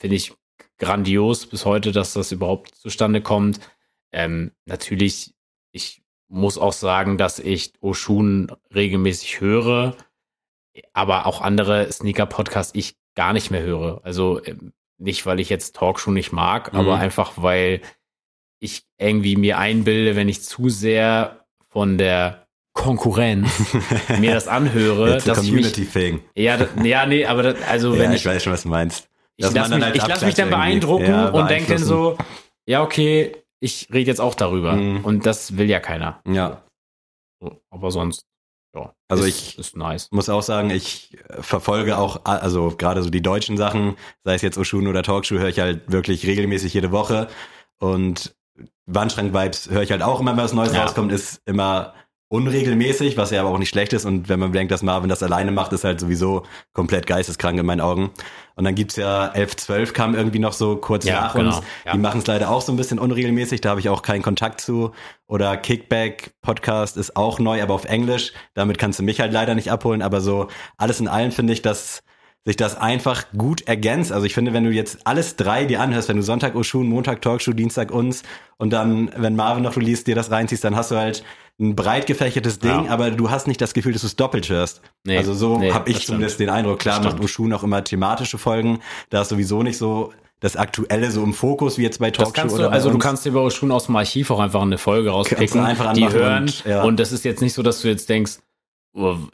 finde 0.00 0.16
ich 0.16 0.32
grandios 0.78 1.46
bis 1.46 1.64
heute, 1.64 1.92
dass 1.92 2.14
das 2.14 2.32
überhaupt 2.32 2.74
zustande 2.74 3.20
kommt. 3.20 3.60
Ähm, 4.12 4.50
natürlich, 4.64 5.34
ich 5.70 6.02
muss 6.28 6.58
auch 6.58 6.72
sagen, 6.72 7.16
dass 7.16 7.38
ich 7.38 7.74
Oshun 7.80 8.50
regelmäßig 8.74 9.40
höre. 9.40 9.96
aber 10.92 11.26
auch 11.26 11.42
andere 11.42 11.90
Sneaker-Podcasts 11.92 12.74
ich 12.74 12.96
gar 13.14 13.32
nicht 13.32 13.50
mehr 13.52 13.62
höre. 13.62 14.00
Also 14.04 14.42
ähm, 14.44 14.72
nicht, 15.00 15.26
weil 15.26 15.40
ich 15.40 15.48
jetzt 15.48 15.76
Talkshow 15.76 16.10
nicht 16.10 16.32
mag, 16.32 16.72
Mhm. 16.72 16.78
aber 16.80 16.96
einfach, 16.98 17.32
weil 17.36 17.80
ich 18.60 18.82
irgendwie 18.98 19.36
mir 19.36 19.58
einbilde, 19.58 20.16
wenn 20.16 20.28
ich 20.28 20.42
zu 20.42 20.68
sehr 20.68 21.44
von 21.68 21.98
der 21.98 22.46
Konkurrenz 22.72 23.48
mir 24.18 24.34
das 24.34 24.46
anhöre, 24.48 25.20
so 25.20 25.26
dass 25.34 25.42
ich 25.44 25.52
mich, 25.52 26.22
ja, 26.36 26.56
das, 26.56 26.68
ja, 26.84 27.06
nee, 27.06 27.24
aber 27.26 27.42
das, 27.42 27.56
also 27.68 27.94
Ja, 27.94 28.00
wenn 28.00 28.12
ich, 28.12 28.20
ich, 28.20 28.26
weiß 28.26 28.44
schon, 28.44 28.52
was 28.52 28.62
du 28.62 28.68
meinst. 28.68 29.08
ich 29.36 29.44
Dass 29.44 29.54
lasse 29.54 29.70
man 29.70 29.80
dann 29.80 29.92
mich, 29.92 30.02
ich 30.02 30.08
lass 30.08 30.22
mich 30.22 30.34
dann 30.34 30.50
beeindrucken 30.50 31.06
ja, 31.06 31.28
und 31.28 31.50
denke 31.50 31.74
dann 31.74 31.82
so, 31.82 32.16
ja, 32.66 32.82
okay, 32.82 33.36
ich 33.60 33.88
rede 33.92 34.08
jetzt 34.10 34.20
auch 34.20 34.34
darüber. 34.34 34.72
Mhm. 34.74 35.04
Und 35.04 35.26
das 35.26 35.56
will 35.56 35.68
ja 35.68 35.80
keiner. 35.80 36.20
Ja, 36.28 36.62
Aber 37.70 37.90
sonst, 37.90 38.22
ja. 38.74 38.94
Also 39.08 39.24
ist, 39.24 39.28
ich- 39.52 39.58
ist 39.58 39.76
nice. 39.76 40.08
muss 40.10 40.28
auch 40.28 40.42
sagen, 40.42 40.70
ich 40.70 41.18
verfolge 41.40 41.98
auch, 41.98 42.24
also 42.24 42.70
gerade 42.76 43.02
so 43.02 43.10
die 43.10 43.22
deutschen 43.22 43.56
Sachen, 43.56 43.96
sei 44.24 44.34
es 44.34 44.42
jetzt 44.42 44.58
Oshun 44.58 44.86
oder 44.86 45.02
Talkshow, 45.02 45.36
höre 45.38 45.48
ich 45.48 45.58
halt 45.58 45.90
wirklich 45.90 46.26
regelmäßig 46.26 46.74
jede 46.74 46.92
Woche. 46.92 47.28
Und 47.78 48.34
Wandschrank-Vibes 48.86 49.70
höre 49.70 49.82
ich 49.82 49.90
halt 49.90 50.02
auch 50.02 50.20
immer, 50.20 50.32
wenn 50.32 50.44
was 50.44 50.52
Neues 50.52 50.72
Ja. 50.72 50.82
rauskommt, 50.84 51.12
ist 51.12 51.40
immer 51.46 51.94
unregelmäßig, 52.30 53.16
was 53.16 53.32
ja 53.32 53.40
aber 53.40 53.50
auch 53.50 53.58
nicht 53.58 53.68
schlecht 53.70 53.92
ist. 53.92 54.04
Und 54.04 54.28
wenn 54.28 54.38
man 54.38 54.52
bedenkt, 54.52 54.70
dass 54.70 54.82
Marvin 54.82 55.08
das 55.10 55.22
alleine 55.22 55.50
macht, 55.50 55.72
ist 55.72 55.82
halt 55.82 55.98
sowieso 55.98 56.44
komplett 56.72 57.06
geisteskrank 57.08 57.58
in 57.58 57.66
meinen 57.66 57.80
Augen. 57.80 58.10
Und 58.54 58.64
dann 58.64 58.76
gibt's 58.76 58.94
ja 58.96 59.26
11, 59.26 59.56
12 59.56 59.92
kam 59.92 60.14
irgendwie 60.14 60.38
noch 60.38 60.52
so 60.52 60.76
kurz 60.76 61.04
Ja, 61.04 61.22
nach 61.22 61.34
genau, 61.34 61.56
uns. 61.56 61.66
ja. 61.84 61.92
Die 61.92 61.98
machen 61.98 62.20
es 62.20 62.26
leider 62.28 62.48
auch 62.50 62.60
so 62.62 62.72
ein 62.72 62.76
bisschen 62.76 63.00
unregelmäßig, 63.00 63.60
da 63.62 63.70
habe 63.70 63.80
ich 63.80 63.88
auch 63.88 64.02
keinen 64.02 64.22
Kontakt 64.22 64.60
zu. 64.60 64.92
Oder 65.26 65.56
Kickback 65.56 66.32
Podcast 66.40 66.96
ist 66.96 67.16
auch 67.16 67.40
neu, 67.40 67.62
aber 67.62 67.74
auf 67.74 67.84
Englisch. 67.84 68.32
Damit 68.54 68.78
kannst 68.78 69.00
du 69.00 69.02
mich 69.02 69.20
halt 69.20 69.32
leider 69.32 69.56
nicht 69.56 69.72
abholen. 69.72 70.00
Aber 70.00 70.20
so 70.20 70.46
alles 70.76 71.00
in 71.00 71.08
allem 71.08 71.32
finde 71.32 71.52
ich, 71.52 71.62
dass 71.62 72.02
sich 72.44 72.56
das 72.56 72.76
einfach 72.76 73.24
gut 73.36 73.62
ergänzt. 73.68 74.12
Also 74.12 74.24
ich 74.26 74.34
finde, 74.34 74.52
wenn 74.52 74.64
du 74.64 74.70
jetzt 74.70 75.06
alles 75.06 75.36
drei 75.36 75.66
dir 75.66 75.80
anhörst, 75.80 76.08
wenn 76.08 76.16
du 76.16 76.22
Sonntag 76.22 76.54
Oshun, 76.54 76.88
Montag 76.88 77.20
Talkshow, 77.20 77.52
Dienstag 77.52 77.90
uns 77.90 78.22
und 78.56 78.70
dann, 78.72 79.10
wenn 79.16 79.36
Marvin 79.36 79.62
noch 79.62 79.76
release, 79.76 80.04
dir 80.04 80.14
das 80.14 80.30
reinziehst, 80.30 80.64
dann 80.64 80.74
hast 80.74 80.90
du 80.90 80.96
halt 80.96 81.22
ein 81.60 81.76
breit 81.76 82.06
gefächertes 82.06 82.58
Ding, 82.58 82.86
Ja. 82.86 82.90
aber 82.90 83.10
du 83.10 83.30
hast 83.30 83.46
nicht 83.46 83.60
das 83.60 83.74
Gefühl, 83.74 83.92
dass 83.92 84.00
du 84.00 84.06
es 84.06 84.16
doppelt 84.16 84.48
hörst. 84.48 84.80
Nee, 85.04 85.18
also 85.18 85.34
so 85.34 85.58
nee, 85.58 85.70
habe 85.72 85.90
ich 85.90 86.06
zumindest 86.06 86.40
den 86.40 86.48
Eindruck. 86.48 86.78
Klar 86.78 87.02
macht. 87.02 87.20
Oshun 87.20 87.52
auch 87.52 87.62
immer 87.62 87.84
thematische 87.84 88.38
Folgen. 88.38 88.80
Da 89.10 89.20
ist 89.20 89.28
sowieso 89.28 89.62
nicht 89.62 89.76
so 89.76 90.14
das 90.40 90.56
Aktuelle 90.56 91.10
so 91.10 91.22
im 91.22 91.34
Fokus, 91.34 91.76
wie 91.76 91.82
jetzt 91.82 91.98
bei 91.98 92.10
Talkshow 92.10 92.46
oder 92.54 92.64
du, 92.64 92.68
bei 92.70 92.74
also 92.74 92.90
du 92.90 92.96
kannst 92.96 93.26
dir 93.26 93.30
aber 93.32 93.50
schon 93.50 93.70
aus 93.70 93.84
dem 93.84 93.96
Archiv 93.96 94.30
auch 94.30 94.40
einfach 94.40 94.62
eine 94.62 94.78
Folge 94.78 95.10
rauspicken, 95.10 95.46
du 95.60 95.62
einfach 95.62 95.92
die 95.92 96.08
hören. 96.08 96.44
und, 96.44 96.64
ja. 96.64 96.82
Und 96.82 96.98
das 96.98 97.12
ist 97.12 97.26
jetzt 97.26 97.42
nicht 97.42 97.52
so, 97.52 97.62
dass 97.62 97.82
du 97.82 97.88
jetzt 97.88 98.08
denkst, 98.08 98.38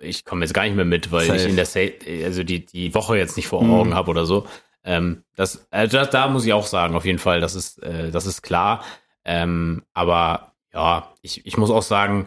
ich 0.01 0.25
komme 0.25 0.45
jetzt 0.45 0.53
gar 0.55 0.64
nicht 0.64 0.77
mehr 0.77 0.85
mit, 0.85 1.11
weil 1.12 1.27
Safe. 1.27 1.38
ich 1.38 1.47
in 1.49 1.57
der 1.57 1.66
Sa 1.66 1.81
also 2.25 2.42
die, 2.42 2.66
die 2.66 2.95
Woche 2.95 3.16
jetzt 3.16 3.37
nicht 3.37 3.49
vor 3.49 3.62
Mhm. 3.62 3.73
Augen 3.73 3.95
habe 3.95 4.11
oder 4.11 4.27
so. 4.27 4.47
Ähm, 4.85 5.25
das, 5.35 5.66
also 5.71 5.97
das, 5.97 6.11
da 6.11 6.29
muss 6.29 6.45
ich 6.47 6.53
auch 6.53 6.66
sagen, 6.66 6.95
auf 6.95 7.05
jeden 7.05 7.19
Fall, 7.19 7.40
das 7.40 7.55
ist, 7.55 7.83
äh, 7.83 8.11
das 8.11 8.27
ist 8.27 8.42
klar. 8.42 8.85
Ähm, 9.25 9.83
aber 9.95 10.53
ja, 10.73 11.12
ich, 11.23 11.45
ich 11.47 11.57
muss 11.57 11.71
auch 11.71 11.83
sagen, 11.83 12.27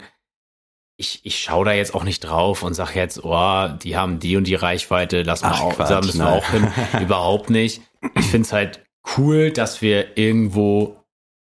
ich, 0.97 1.21
ich 1.23 1.39
schaue 1.39 1.63
da 1.63 1.71
jetzt 1.71 1.95
auch 1.95 2.03
nicht 2.03 2.19
drauf 2.21 2.61
und 2.63 2.73
sage 2.73 2.95
jetzt, 2.99 3.23
oh, 3.23 3.67
die 3.81 3.95
haben 3.95 4.19
die 4.19 4.35
und 4.35 4.45
die 4.47 4.55
Reichweite, 4.55 5.21
lass 5.23 5.43
mal 5.43 5.51
Ach, 5.53 5.61
auch, 5.61 5.75
Quatsch, 5.75 5.89
da 5.91 6.01
müssen 6.01 6.17
wir 6.17 6.25
nein. 6.25 6.33
auch 6.39 6.49
hin. 6.49 6.67
Überhaupt 7.01 7.49
nicht. 7.49 7.81
Ich 8.17 8.25
finde 8.25 8.45
es 8.45 8.51
halt 8.51 8.83
cool, 9.17 9.51
dass 9.51 9.81
wir 9.81 10.17
irgendwo 10.17 10.97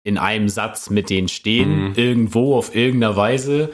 in 0.04 0.18
einem 0.18 0.48
Satz 0.48 0.90
mit 0.90 1.10
denen 1.10 1.28
stehen, 1.28 1.90
Mhm. 1.90 1.94
irgendwo 1.96 2.56
auf 2.58 2.74
irgendeiner 2.74 3.18
Weise. 3.18 3.72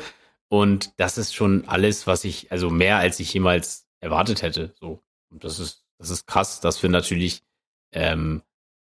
Und 0.50 0.92
das 0.98 1.18
ist 1.18 1.36
schon 1.36 1.68
alles, 1.68 2.08
was 2.08 2.24
ich, 2.24 2.52
also 2.52 2.70
mehr 2.70 2.98
als 2.98 3.20
ich 3.20 3.34
jemals 3.34 3.86
erwartet 4.00 4.42
hätte. 4.42 4.74
So. 4.80 5.02
Und 5.32 5.44
das 5.44 5.60
ist, 5.60 5.84
das 6.00 6.10
ist 6.10 6.26
krass, 6.28 6.62
dass 6.62 6.82
wir 6.82 6.90
natürlich 6.90 7.42
ähm, 7.94 8.42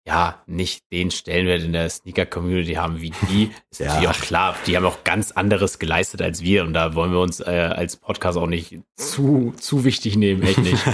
ja 0.08 0.42
nicht 0.48 0.92
den 0.92 1.12
Stellenwert 1.12 1.62
in 1.62 1.74
der 1.74 1.90
Sneaker-Community 1.90 2.74
haben 2.74 3.02
wie 3.02 3.12
die. 3.30 3.52
Ist 3.70 3.80
Ja. 3.82 3.88
natürlich 3.88 4.10
auch 4.10 4.22
klar, 4.22 4.56
die 4.66 4.76
haben 4.76 4.86
auch 4.86 5.04
ganz 5.04 5.32
anderes 5.32 5.78
geleistet 5.78 6.22
als 6.24 6.42
wir 6.42 6.64
und 6.64 6.74
da 6.74 6.96
wollen 6.96 7.12
wir 7.12 7.20
uns 7.20 7.40
äh, 7.40 7.44
als 7.76 7.98
Podcast 7.98 8.38
auch 8.40 8.48
nicht 8.48 8.80
zu, 8.96 9.54
zu 9.60 9.84
wichtig 9.84 10.16
nehmen, 10.16 10.42
echt 10.44 10.60
nicht. 10.60 10.84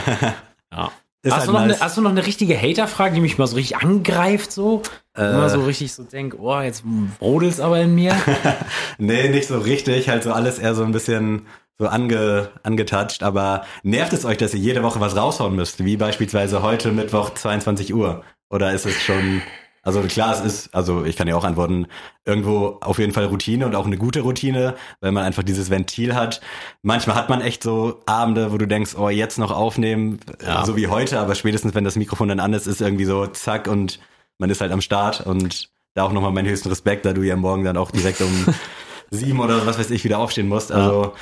Ja. 0.74 0.92
Hast, 1.26 1.34
halt 1.34 1.48
du 1.48 1.52
noch 1.54 1.60
nice. 1.66 1.76
eine, 1.78 1.80
hast 1.86 1.98
du 1.98 2.02
noch 2.02 2.10
eine 2.12 2.26
richtige 2.26 2.62
Hater-Frage, 2.62 3.16
die 3.16 3.22
mich 3.22 3.38
mal 3.38 3.48
so 3.48 3.56
richtig 3.56 3.78
angreift, 3.78 4.52
so? 4.52 4.82
Äh. 5.18 5.32
Immer 5.32 5.50
so 5.50 5.62
richtig 5.64 5.94
so 5.94 6.04
denk, 6.04 6.36
oh, 6.40 6.60
jetzt 6.62 6.84
brodelt's 7.20 7.60
aber 7.60 7.80
in 7.82 7.96
mir. 7.96 8.16
nee, 8.98 9.30
nicht 9.30 9.48
so 9.48 9.58
richtig, 9.58 10.10
halt 10.10 10.24
so 10.24 10.32
alles 10.32 10.60
eher 10.60 10.76
so 10.76 10.84
ein 10.84 10.92
bisschen 10.92 11.48
so 11.80 11.88
ange, 11.88 12.50
angetatscht, 12.64 13.24
aber 13.24 13.64
nervt 13.84 14.14
es 14.14 14.26
euch, 14.26 14.38
dass 14.38 14.54
ihr 14.54 14.60
jede 14.60 14.84
Woche 14.84 15.00
was 15.00 15.16
raushauen 15.16 15.56
müsst, 15.56 15.84
wie 15.84 15.98
beispielsweise 15.98 16.62
heute 16.62 16.92
Mittwoch 16.92 17.32
22 17.34 17.94
Uhr? 17.94 18.24
Oder 18.50 18.72
ist 18.74 18.86
es 18.86 19.00
schon, 19.02 19.42
also 19.84 20.02
klar, 20.02 20.34
es 20.34 20.42
ist, 20.42 20.74
also 20.76 21.06
ich 21.06 21.16
kann 21.18 21.28
ja 21.28 21.36
auch 21.36 21.44
antworten, 21.44 21.88
irgendwo 22.26 22.78
auf 22.82 22.98
jeden 22.98 23.14
Fall 23.14 23.26
Routine 23.26 23.66
und 23.66 23.76
auch 23.76 23.86
eine 23.86 23.98
gute 23.98 24.22
Routine, 24.22 24.76
weil 25.02 25.12
man 25.12 25.24
einfach 25.24 25.44
dieses 25.44 25.70
Ventil 25.70 26.16
hat. 26.16 26.42
Manchmal 26.82 27.16
hat 27.16 27.30
man 27.30 27.42
echt 27.42 27.62
so 27.62 28.02
Abende, 28.08 28.52
wo 28.52 28.58
du 28.58 28.68
denkst, 28.68 28.96
oh, 28.98 29.10
jetzt 29.10 29.38
noch 29.38 29.52
aufnehmen, 29.52 30.20
Ja. 30.44 30.66
so 30.66 30.76
wie 30.78 30.88
heute, 30.88 31.20
aber 31.20 31.36
spätestens, 31.36 31.76
wenn 31.76 31.84
das 31.84 31.96
Mikrofon 31.96 32.30
dann 32.30 32.40
an 32.40 32.54
ist, 32.54 32.66
ist 32.68 32.82
irgendwie 32.82 33.06
so 33.06 33.28
zack 33.28 33.68
und 33.68 34.00
man 34.38 34.50
ist 34.50 34.62
halt 34.62 34.72
am 34.72 34.82
Start 34.82 35.26
und 35.26 35.70
da 35.94 36.04
auch 36.04 36.12
nochmal 36.12 36.32
meinen 36.32 36.48
höchsten 36.48 36.70
Respekt, 36.70 37.06
da 37.06 37.14
du 37.14 37.24
ja 37.24 37.36
morgen 37.36 37.64
dann 37.64 37.78
auch 37.78 37.92
direkt 37.92 38.22
um 38.22 38.46
sieben 39.10 39.40
oder 39.40 39.66
was 39.66 39.80
weiß 39.80 39.90
ich 39.90 40.04
wieder 40.04 40.20
aufstehen 40.20 40.48
musst. 40.48 40.72
Also 40.72 41.14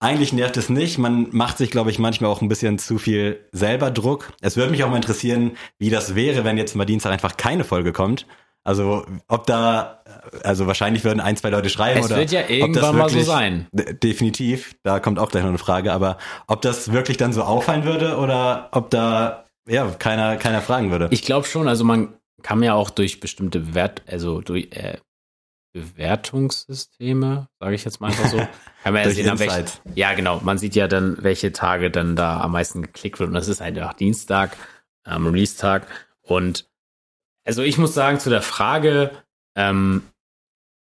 eigentlich 0.00 0.32
nervt 0.32 0.56
es 0.56 0.68
nicht. 0.68 0.98
Man 0.98 1.28
macht 1.30 1.58
sich, 1.58 1.70
glaube 1.70 1.90
ich, 1.90 1.98
manchmal 1.98 2.30
auch 2.30 2.42
ein 2.42 2.48
bisschen 2.48 2.78
zu 2.78 2.98
viel 2.98 3.46
selber 3.52 3.90
Druck. 3.90 4.32
Es 4.40 4.56
würde 4.56 4.72
mich 4.72 4.82
auch 4.82 4.90
mal 4.90 4.96
interessieren, 4.96 5.52
wie 5.78 5.90
das 5.90 6.14
wäre, 6.14 6.44
wenn 6.44 6.58
jetzt 6.58 6.74
mal 6.74 6.84
Dienstag 6.84 7.12
einfach 7.12 7.36
keine 7.36 7.62
Folge 7.62 7.92
kommt. 7.92 8.26
Also 8.64 9.04
ob 9.28 9.46
da, 9.46 10.02
also 10.44 10.66
wahrscheinlich 10.66 11.04
würden 11.04 11.20
ein, 11.20 11.36
zwei 11.36 11.50
Leute 11.50 11.68
schreiben 11.68 12.00
Es 12.00 12.06
oder 12.06 12.16
wird 12.16 12.30
ja 12.30 12.42
das 12.42 12.50
irgendwann 12.50 12.96
mal 12.96 13.08
so 13.08 13.20
sein. 13.20 13.66
Definitiv, 13.72 14.74
da 14.84 15.00
kommt 15.00 15.18
auch 15.18 15.30
gleich 15.30 15.42
noch 15.42 15.50
eine 15.50 15.58
Frage, 15.58 15.92
aber 15.92 16.16
ob 16.46 16.62
das 16.62 16.92
wirklich 16.92 17.16
dann 17.16 17.32
so 17.32 17.42
auffallen 17.42 17.84
würde 17.84 18.16
oder 18.18 18.68
ob 18.72 18.90
da 18.90 19.46
ja 19.68 19.86
keiner 19.98 20.36
keiner 20.36 20.60
fragen 20.60 20.90
würde. 20.92 21.08
Ich 21.10 21.22
glaube 21.22 21.46
schon, 21.46 21.66
also 21.66 21.84
man 21.84 22.14
kann 22.42 22.62
ja 22.62 22.74
auch 22.74 22.90
durch 22.90 23.20
bestimmte 23.20 23.60
Bewert, 23.60 24.02
also 24.06 24.40
durch 24.40 24.68
äh, 24.72 24.98
Bewertungssysteme, 25.72 27.48
sage 27.58 27.74
ich 27.74 27.84
jetzt 27.84 28.00
mal 28.00 28.08
einfach 28.08 28.28
so, 28.28 28.36
kann 28.82 28.92
man 28.92 29.02
ja 29.02 29.10
sehen, 29.10 29.28
Insights. 29.28 29.80
ja 29.94 30.12
genau, 30.14 30.40
man 30.42 30.58
sieht 30.58 30.74
ja 30.74 30.86
dann, 30.88 31.16
welche 31.22 31.52
Tage 31.52 31.90
dann 31.90 32.14
da 32.14 32.40
am 32.40 32.52
meisten 32.52 32.82
geklickt 32.82 33.18
wird 33.20 33.28
und 33.28 33.34
das 33.34 33.48
ist 33.48 33.60
halt 33.60 33.80
auch 33.80 33.94
Dienstag, 33.94 34.56
ähm, 35.06 35.26
Release-Tag 35.26 35.86
und 36.22 36.66
also 37.44 37.62
ich 37.62 37.78
muss 37.78 37.94
sagen 37.94 38.20
zu 38.20 38.30
der 38.30 38.42
Frage, 38.42 39.10
ähm, 39.56 40.02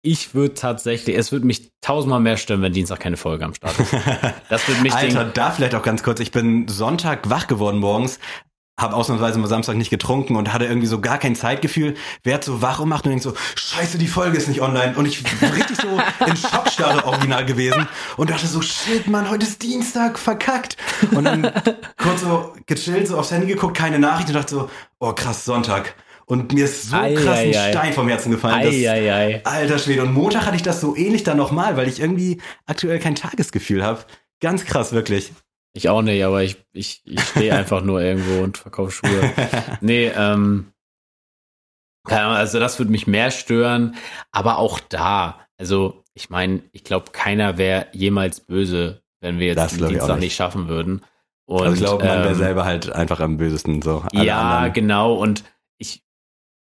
ich 0.05 0.35
würde 0.35 0.53
tatsächlich, 0.53 1.17
es 1.17 1.31
würde 1.31 1.47
mich 1.47 1.71
tausendmal 1.81 2.19
mehr 2.19 2.37
stören, 2.37 2.61
wenn 2.61 2.73
Dienstag 2.73 2.99
keine 2.99 3.17
Folge 3.17 3.43
am 3.43 3.55
Start 3.55 3.79
ist. 3.79 3.93
Das 4.49 4.67
würde 4.67 4.81
mich 4.81 4.93
Alter, 4.93 5.25
da 5.25 5.51
vielleicht 5.51 5.73
auch 5.73 5.81
ganz 5.81 6.03
kurz. 6.03 6.19
Ich 6.19 6.31
bin 6.31 6.67
Sonntag 6.67 7.29
wach 7.29 7.47
geworden 7.47 7.79
morgens, 7.79 8.19
habe 8.79 8.93
ausnahmsweise 8.95 9.39
mal 9.39 9.47
Samstag 9.47 9.77
nicht 9.77 9.89
getrunken 9.89 10.35
und 10.35 10.51
hatte 10.51 10.65
irgendwie 10.65 10.87
so 10.87 10.99
gar 10.99 11.17
kein 11.17 11.35
Zeitgefühl. 11.35 11.95
Werd 12.23 12.43
so 12.43 12.61
wach 12.61 12.79
und 12.79 12.89
macht 12.89 13.05
und 13.05 13.11
denkt 13.11 13.23
so, 13.23 13.33
scheiße, 13.55 13.97
die 13.97 14.07
Folge 14.07 14.37
ist 14.37 14.49
nicht 14.49 14.61
online. 14.61 14.95
Und 14.97 15.05
ich 15.05 15.23
bin 15.23 15.49
richtig 15.49 15.77
so 15.77 15.87
in 16.25 16.35
Schockstarre 16.35 17.05
original 17.05 17.45
gewesen 17.45 17.87
und 18.17 18.29
dachte 18.29 18.47
so, 18.47 18.61
shit, 18.61 19.07
Mann, 19.07 19.29
heute 19.29 19.45
ist 19.45 19.63
Dienstag, 19.63 20.19
verkackt. 20.19 20.75
Und 21.11 21.23
dann 21.23 21.51
kurz 21.97 22.21
so 22.21 22.53
gechillt, 22.65 23.07
so 23.07 23.17
aufs 23.17 23.31
Handy 23.31 23.47
geguckt, 23.47 23.77
keine 23.77 23.97
Nachricht 23.97 24.27
und 24.29 24.35
dachte 24.35 24.55
so, 24.55 24.69
oh 24.99 25.13
krass, 25.13 25.45
Sonntag. 25.45 25.95
Und 26.25 26.51
mir 26.53 26.65
ist 26.65 26.89
so 26.89 26.97
Ei, 26.97 27.13
krass 27.13 27.37
ein 27.39 27.53
ei, 27.53 27.59
ei. 27.67 27.71
Stein 27.71 27.93
vom 27.93 28.07
Herzen 28.09 28.31
gefallen. 28.31 28.61
dass- 28.63 28.73
Eieiei. 28.73 29.41
Alter 29.45 29.77
Schwede. 29.79 30.01
Und 30.01 30.13
Montag 30.13 30.45
hatte 30.47 30.55
ich 30.55 30.63
das 30.63 30.81
so 30.81 30.95
ähnlich 30.95 31.23
dann 31.23 31.37
nochmal, 31.37 31.77
weil 31.77 31.87
ich 31.87 31.99
irgendwie 32.01 32.41
aktuell 32.65 32.99
kein 32.99 33.15
Tagesgefühl 33.15 33.83
habe. 33.85 34.03
Ganz 34.41 34.65
krass, 34.65 34.91
wirklich. 34.91 35.31
Ich 35.75 35.89
auch 35.89 36.01
nicht, 36.01 36.23
aber 36.23 36.41
ich, 36.41 36.57
ich, 36.71 37.01
ich 37.05 37.21
stehe 37.21 37.53
einfach 37.57 37.81
nur 37.81 38.01
irgendwo 38.01 38.41
und 38.41 38.57
verkaufe 38.57 38.91
Schuhe. 38.91 39.31
Nee, 39.81 40.07
ähm, 40.15 40.71
also 42.05 42.59
das 42.59 42.79
würde 42.79 42.91
mich 42.91 43.07
mehr 43.07 43.29
stören, 43.29 43.95
aber 44.31 44.57
auch 44.57 44.79
da, 44.79 45.39
also 45.57 46.03
ich 46.13 46.29
meine, 46.29 46.63
ich 46.71 46.85
glaube, 46.85 47.11
keiner 47.11 47.57
wäre 47.57 47.87
jemals 47.91 48.39
böse, 48.39 49.03
wenn 49.19 49.37
wir 49.37 49.53
Das 49.53 49.71
jetzt 49.71 49.73
den 49.73 49.79
ich 49.79 49.85
auch 49.85 49.89
Dienstag 49.89 50.15
nicht. 50.15 50.23
nicht 50.23 50.35
schaffen 50.35 50.67
würden. 50.69 51.01
Und, 51.45 51.61
also 51.63 51.73
ich 51.73 51.81
glaube, 51.81 52.05
man 52.05 52.19
wäre 52.19 52.29
ähm, 52.29 52.35
selber 52.35 52.63
halt 52.63 52.89
einfach 52.91 53.19
am 53.19 53.37
bösesten 53.37 53.81
so. 53.81 54.03
Alle 54.13 54.25
ja, 54.25 54.55
anderen. 54.55 54.73
genau. 54.73 55.15
Und 55.15 55.43
ich, 55.77 56.03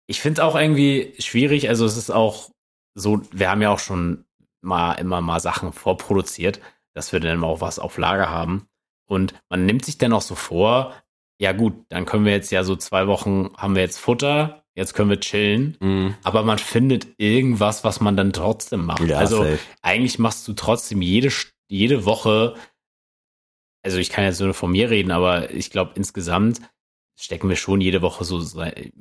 ich 0.07 0.21
finde 0.21 0.41
es 0.41 0.47
auch 0.47 0.55
irgendwie 0.55 1.15
schwierig. 1.17 1.69
Also 1.69 1.85
es 1.85 1.97
ist 1.97 2.11
auch 2.11 2.51
so, 2.93 3.21
wir 3.31 3.49
haben 3.49 3.61
ja 3.61 3.71
auch 3.71 3.79
schon 3.79 4.25
mal 4.61 4.93
immer 4.93 5.21
mal 5.21 5.39
Sachen 5.39 5.73
vorproduziert, 5.73 6.61
dass 6.93 7.11
wir 7.11 7.19
dann 7.19 7.43
auch 7.43 7.61
was 7.61 7.79
auf 7.79 7.97
Lager 7.97 8.29
haben. 8.29 8.67
Und 9.11 9.33
man 9.49 9.65
nimmt 9.65 9.85
sich 9.85 9.97
dann 9.97 10.13
auch 10.13 10.21
so 10.21 10.35
vor, 10.35 10.93
ja 11.39 11.51
gut, 11.51 11.73
dann 11.89 12.05
können 12.05 12.25
wir 12.25 12.31
jetzt 12.31 12.51
ja 12.51 12.63
so 12.63 12.75
zwei 12.75 13.07
Wochen, 13.07 13.51
haben 13.57 13.75
wir 13.75 13.81
jetzt 13.81 13.99
Futter, 13.99 14.63
jetzt 14.75 14.93
können 14.93 15.09
wir 15.09 15.19
chillen. 15.19 15.77
Mhm. 15.81 16.15
Aber 16.23 16.43
man 16.43 16.59
findet 16.59 17.07
irgendwas, 17.17 17.83
was 17.83 17.99
man 17.99 18.15
dann 18.15 18.31
trotzdem 18.31 18.85
macht. 18.85 19.03
Ja, 19.03 19.17
also 19.17 19.43
safe. 19.43 19.59
eigentlich 19.81 20.19
machst 20.19 20.47
du 20.47 20.53
trotzdem 20.53 21.01
jede, 21.01 21.29
jede 21.67 22.05
Woche 22.05 22.55
also 23.83 23.97
ich 23.97 24.09
kann 24.09 24.23
jetzt 24.23 24.39
nur 24.39 24.53
von 24.53 24.71
mir 24.71 24.89
reden, 24.89 25.11
aber 25.11 25.51
ich 25.51 25.71
glaube 25.71 25.93
insgesamt 25.95 26.61
stecken 27.19 27.49
wir 27.49 27.55
schon 27.55 27.81
jede 27.81 28.01
Woche 28.01 28.23
so 28.23 28.37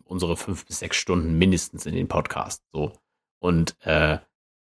unsere 0.04 0.36
fünf 0.36 0.66
bis 0.66 0.78
sechs 0.78 0.96
Stunden 0.96 1.38
mindestens 1.38 1.86
in 1.86 1.94
den 1.94 2.08
Podcast. 2.08 2.62
So. 2.72 2.92
Und 3.40 3.76
äh, 3.80 4.18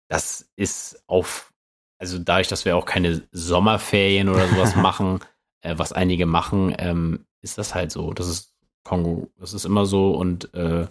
das 0.08 0.50
ist 0.56 1.04
auf, 1.08 1.54
also 2.00 2.18
dadurch, 2.20 2.48
dass 2.48 2.66
wir 2.66 2.78
auch 2.78 2.86
keine 2.86 3.28
Sommerferien 3.32 4.30
oder 4.30 4.48
sowas 4.48 4.76
machen, 4.78 5.20
äh, 5.62 5.76
was 5.78 5.94
einige 5.94 6.26
machen, 6.26 6.76
ähm, 6.78 7.26
ist 7.42 7.58
das 7.58 7.76
halt 7.76 7.92
so. 7.92 8.14
Das 8.14 8.28
ist 8.28 8.54
Kongo, 8.84 9.30
das 9.40 9.54
ist 9.54 9.66
immer 9.66 9.86
so 9.86 10.12
und 10.12 10.54
äh, 10.54 10.88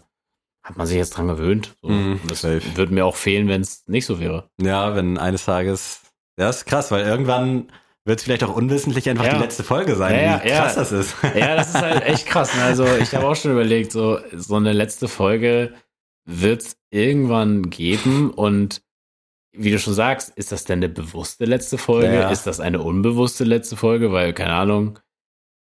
hat 0.62 0.76
man 0.76 0.87
sich 0.87 0.96
jetzt 0.96 1.11
dran 1.16 1.28
gewöhnt. 1.28 1.76
So. 1.83 1.88
Und 1.88 2.20
das 2.28 2.42
safe. 2.42 2.62
würde 2.76 2.92
mir 2.92 3.07
auch 3.07 3.16
fehlen, 3.16 3.48
wenn 3.48 3.61
es 3.62 3.87
nicht 3.88 4.07
so 4.07 4.20
wäre. 4.20 4.50
Ja, 4.61 4.94
wenn 4.94 5.18
eines 5.18 5.44
Tages. 5.44 6.00
Ja, 6.38 6.48
ist 6.50 6.66
krass, 6.66 6.90
weil 6.90 7.04
irgendwann 7.07 7.72
wird 8.04 8.18
es 8.20 8.24
vielleicht 8.24 8.44
auch 8.44 8.54
unwissentlich 8.54 9.09
einfach 9.11 9.24
Ja. 9.24 9.35
die 9.35 9.40
letzte 9.40 9.64
Folge 9.64 9.94
sein, 9.96 10.14
Ja, 10.14 10.20
ja, 10.38 10.44
wie 10.44 10.48
ja. 10.48 10.61
krass 10.62 10.74
das 10.76 10.92
ist. 10.92 11.16
Ja, 11.35 11.57
das 11.57 11.68
ist 11.68 11.81
halt 11.83 12.02
echt 12.04 12.26
krass. 12.26 12.54
ne? 12.54 12.62
Also 12.62 12.87
ich 13.00 13.14
habe 13.14 13.26
auch 13.26 13.37
schon 13.37 13.52
überlegt, 13.52 13.92
so, 13.92 14.18
so 14.35 14.57
eine 14.57 14.72
letzte 14.72 15.09
Folge 15.09 15.74
wird 16.24 16.62
es 16.62 16.76
irgendwann 16.90 17.70
geben 17.70 18.31
und 18.31 18.83
wie 19.59 19.71
du 19.71 19.79
schon 19.79 19.94
sagst, 19.94 20.33
ist 20.37 20.53
das 20.53 20.64
denn 20.64 20.79
eine 20.79 20.88
bewusste 20.88 21.44
letzte 21.44 21.79
Folge? 21.79 22.14
Ja. 22.14 22.31
Ist 22.31 22.47
das 22.47 22.61
eine 22.61 22.81
unbewusste 22.83 23.44
letzte 23.44 23.77
Folge? 23.77 24.12
Weil, 24.12 24.33
keine 24.33 24.53
Ahnung, 24.55 24.99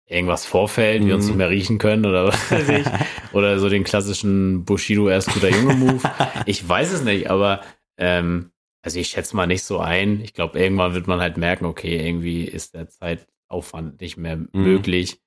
irgendwas 0.06 0.44
vorfällt, 0.46 1.04
wir 1.06 1.14
uns 1.14 1.24
Mhm. 1.24 1.30
nicht 1.30 1.38
mehr 1.38 1.50
riechen 1.50 1.78
können 1.78 2.04
oder 2.06 2.26
was 2.26 2.50
weiß 2.50 2.68
ich. 2.70 2.86
Oder 3.32 3.58
so 3.58 3.70
den 3.70 3.82
klassischen 3.84 4.66
Bushido 4.66 5.08
erst 5.08 5.32
guter 5.32 5.48
Junge 5.48 5.74
Move. 5.74 6.00
Ich 6.46 6.68
weiß 6.68 6.92
es 6.92 7.02
nicht, 7.02 7.30
aber 7.30 7.62
ähm, 7.96 8.50
also 8.82 8.98
ich 9.00 9.08
schätze 9.08 9.34
mal 9.36 9.46
nicht 9.46 9.62
so 9.62 9.78
ein. 9.78 10.20
Ich 10.20 10.34
glaube, 10.34 10.58
irgendwann 10.58 10.92
wird 10.92 11.06
man 11.06 11.20
halt 11.20 11.38
merken, 11.38 11.64
okay, 11.64 11.96
irgendwie 12.06 12.44
ist 12.44 12.74
der 12.74 12.88
Zeitaufwand 12.88 14.00
nicht 14.02 14.18
mehr 14.18 14.36
Mhm. 14.36 14.48
möglich. 14.52 15.18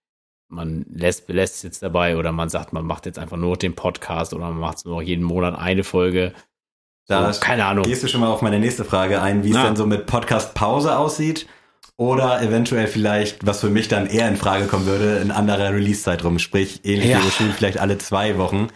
Man 0.49 0.85
lässt, 0.93 1.25
belässt 1.25 1.55
es 1.55 1.63
jetzt 1.63 1.81
dabei 1.81 2.17
oder 2.17 2.31
man 2.31 2.49
sagt, 2.49 2.73
man 2.73 2.85
macht 2.85 3.07
jetzt 3.07 3.17
einfach 3.17 3.37
nur 3.37 3.57
den 3.57 3.73
Podcast 3.73 4.33
oder 4.35 4.43
man 4.49 4.59
macht 4.59 4.85
nur 4.85 4.95
noch 4.95 5.01
jeden 5.01 5.23
Monat 5.23 5.57
eine 5.57 5.83
Folge. 5.83 6.33
Da 7.07 7.31
so, 7.33 7.39
keine 7.39 7.65
Ahnung. 7.65 7.83
Gehst 7.85 8.03
du 8.03 8.07
schon 8.07 8.21
mal 8.21 8.29
auf 8.29 8.41
meine 8.41 8.59
nächste 8.59 8.83
Frage 8.85 9.21
ein, 9.21 9.43
wie 9.43 9.49
es 9.49 9.55
Ja. 9.55 9.63
denn 9.65 9.75
so 9.75 9.85
mit 9.85 10.05
Podcast-Pause 10.07 10.97
aussieht? 10.97 11.47
Oder 11.97 12.41
eventuell 12.41 12.87
vielleicht, 12.87 13.45
was 13.45 13.61
für 13.61 13.69
mich 13.69 13.87
dann 13.87 14.05
eher 14.07 14.27
in 14.27 14.35
Frage 14.35 14.65
kommen 14.65 14.85
würde, 14.85 15.19
ein 15.21 15.31
anderer 15.31 15.71
Release-Zeitraum. 15.71 16.39
Sprich, 16.39 16.81
ähnlich 16.83 17.09
Ja. 17.09 17.19
wie 17.19 17.23
Routine, 17.25 17.53
vielleicht 17.55 17.77
alle 17.79 17.97
zwei 17.99 18.37
Wochen. 18.37 18.67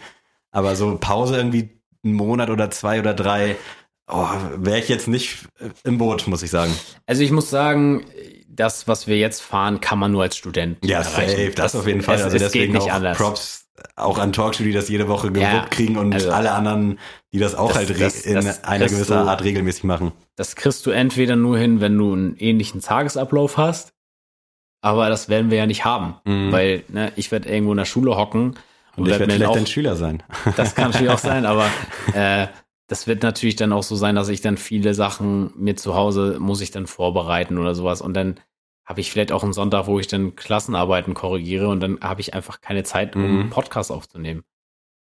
Aber 0.52 0.74
so 0.74 0.96
Pause 0.96 1.36
irgendwie 1.36 1.70
einen 2.02 2.14
Monat 2.14 2.48
oder 2.48 2.70
zwei 2.70 2.98
oder 2.98 3.12
drei, 3.12 3.56
oh, 4.10 4.26
wäre 4.56 4.78
ich 4.78 4.88
jetzt 4.88 5.06
nicht 5.06 5.44
im 5.84 5.98
Boot, 5.98 6.26
muss 6.28 6.42
ich 6.42 6.50
sagen. 6.50 6.74
Also 7.06 7.22
ich 7.22 7.30
muss 7.30 7.50
sagen, 7.50 8.06
das, 8.52 8.88
was 8.88 9.06
wir 9.06 9.16
jetzt 9.16 9.40
fahren, 9.42 9.80
kann 9.80 9.98
man 9.98 10.10
nur 10.12 10.22
als 10.22 10.36
Student 10.36 10.78
Ja, 10.84 10.98
erreichen. 11.00 11.30
safe, 11.30 11.50
das, 11.54 11.74
auf 11.76 11.86
jeden 11.86 12.02
Fall. 12.02 12.16
Es, 12.16 12.22
also 12.24 12.36
es 12.36 12.42
deswegen 12.42 12.72
geht 12.72 12.82
nicht 12.82 12.90
auch 12.90 12.96
anders. 12.96 13.16
Props 13.16 13.66
auch 13.96 14.18
an 14.18 14.32
Talkshow, 14.32 14.62
die 14.64 14.72
das 14.72 14.88
jede 14.88 15.08
Woche 15.08 15.28
gewuppt 15.32 15.52
Ja, 15.52 15.66
kriegen 15.70 15.96
und 15.96 16.12
also- 16.12 16.30
alle 16.32 16.52
anderen, 16.52 16.98
die 17.32 17.38
das 17.38 17.54
auch 17.54 17.68
Das- 17.68 17.76
halt 17.78 18.00
das- 18.00 18.22
in 18.26 18.34
das 18.34 18.64
einer 18.64 18.86
du- 18.88 19.14
Art 19.14 19.42
regelmäßig 19.44 19.84
machen. 19.84 20.12
Das 20.36 20.54
kriegst 20.56 20.84
du 20.84 20.90
entweder 20.90 21.36
nur 21.36 21.56
hin, 21.58 21.80
wenn 21.80 21.96
du 21.96 22.12
einen 22.12 22.36
ähnlichen 22.36 22.80
Tagesablauf 22.82 23.56
hast, 23.56 23.92
aber 24.82 25.08
das 25.08 25.28
werden 25.28 25.50
wir 25.50 25.58
ja 25.58 25.66
nicht 25.66 25.84
haben, 25.84 26.16
Mhm. 26.24 26.52
weil 26.52 26.84
ne, 26.88 27.12
ich 27.16 27.30
werde 27.32 27.48
irgendwo 27.48 27.72
in 27.72 27.78
der 27.78 27.84
Schule 27.86 28.16
hocken 28.16 28.56
Und 28.96 29.04
ich 29.04 29.10
werd 29.10 29.20
werde 29.20 29.32
vielleicht 29.34 29.50
auch- 29.50 29.54
dein 29.54 29.66
Schüler 29.66 29.96
sein. 29.96 30.22
Das 30.56 30.74
kann 30.74 30.90
natürlich 30.90 31.10
auch 31.10 31.18
sein, 31.18 31.46
aber 31.46 31.66
äh, 32.14 32.48
das 32.90 33.06
wird 33.06 33.22
natürlich 33.22 33.54
dann 33.56 33.72
auch 33.72 33.84
so 33.84 33.94
sein, 33.94 34.16
dass 34.16 34.28
ich 34.28 34.40
dann 34.40 34.56
viele 34.56 34.94
Sachen 34.94 35.52
mir 35.56 35.76
zu 35.76 35.94
Hause 35.94 36.38
muss 36.40 36.60
ich 36.60 36.72
dann 36.72 36.86
vorbereiten 36.88 37.56
oder 37.58 37.74
sowas 37.74 38.02
und 38.02 38.14
dann 38.14 38.40
habe 38.84 39.00
ich 39.00 39.12
vielleicht 39.12 39.30
auch 39.30 39.44
einen 39.44 39.52
Sonntag, 39.52 39.86
wo 39.86 40.00
ich 40.00 40.08
dann 40.08 40.34
Klassenarbeiten 40.34 41.14
korrigiere 41.14 41.68
und 41.68 41.78
dann 41.78 42.00
habe 42.00 42.20
ich 42.20 42.34
einfach 42.34 42.60
keine 42.60 42.82
Zeit, 42.82 43.14
um 43.14 43.22
Mhm. 43.22 43.40
einen 43.42 43.50
Podcast 43.50 43.92
aufzunehmen. 43.92 44.42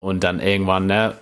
Und 0.00 0.24
dann 0.24 0.40
irgendwann, 0.40 0.86
ne, 0.86 1.20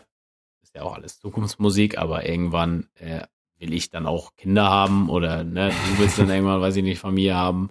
ist 0.62 0.74
ja 0.74 0.80
auch 0.82 0.94
alles 0.94 1.20
Zukunftsmusik, 1.20 1.98
aber 1.98 2.26
irgendwann 2.26 2.88
äh, 2.94 3.20
will 3.58 3.74
ich 3.74 3.90
dann 3.90 4.06
auch 4.06 4.36
Kinder 4.36 4.70
haben 4.70 5.10
oder 5.10 5.44
ne, 5.44 5.68
du 5.68 5.98
willst 6.02 6.18
dann 6.18 6.30
irgendwann, 6.30 6.62
weiß 6.62 6.76
ich 6.76 6.82
nicht, 6.82 6.98
Familie 6.98 7.34
haben 7.34 7.68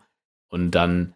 und 0.49 0.71
dann 0.71 1.15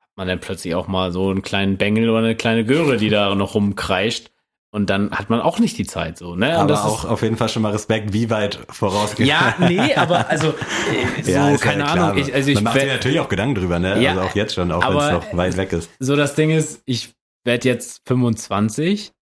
hat 0.00 0.08
man 0.16 0.28
dann 0.28 0.40
plötzlich 0.40 0.74
auch 0.74 0.88
mal 0.88 1.12
so 1.12 1.28
einen 1.28 1.42
kleinen 1.42 1.76
Bengel 1.76 2.08
oder 2.08 2.20
eine 2.20 2.36
kleine 2.36 2.64
Göre, 2.64 2.96
die 2.96 3.10
da 3.10 3.34
noch 3.34 3.54
rumkreischt. 3.54 4.31
Und 4.74 4.88
dann 4.88 5.10
hat 5.10 5.28
man 5.28 5.40
auch 5.42 5.58
nicht 5.58 5.76
die 5.76 5.84
Zeit 5.84 6.16
so, 6.16 6.34
ne? 6.34 6.52
Und 6.58 6.70
Aber 6.70 6.84
auch 6.86 7.04
ist, 7.04 7.10
auf 7.10 7.20
jeden 7.20 7.36
Fall 7.36 7.50
schon 7.50 7.60
mal 7.60 7.72
Respekt, 7.72 8.14
wie 8.14 8.30
weit 8.30 8.58
vorausgeht. 8.70 9.26
ja, 9.26 9.54
nee, 9.58 9.94
aber 9.94 10.30
also 10.30 10.48
äh, 10.48 11.22
so, 11.22 11.30
Ja, 11.30 11.56
keine 11.58 11.80
ja 11.82 11.86
Ahnung. 11.88 12.16
Ich, 12.16 12.32
also 12.32 12.48
ich 12.48 12.54
Man 12.54 12.64
macht 12.64 12.80
sich 12.80 12.88
natürlich 12.88 13.20
auch 13.20 13.28
Gedanken 13.28 13.56
drüber, 13.56 13.78
ne? 13.78 14.00
Ja, 14.02 14.12
also 14.12 14.22
auch 14.22 14.34
jetzt 14.34 14.54
schon, 14.54 14.72
auch 14.72 14.80
wenn 14.88 14.96
es 14.96 15.10
noch 15.10 15.36
weit 15.36 15.56
weg 15.58 15.72
ist. 15.74 15.90
so 15.98 16.16
das 16.16 16.34
Ding 16.34 16.48
ist, 16.50 16.80
ich 16.86 17.10
werde 17.44 17.68
jetzt 17.68 18.00
25 18.08 19.12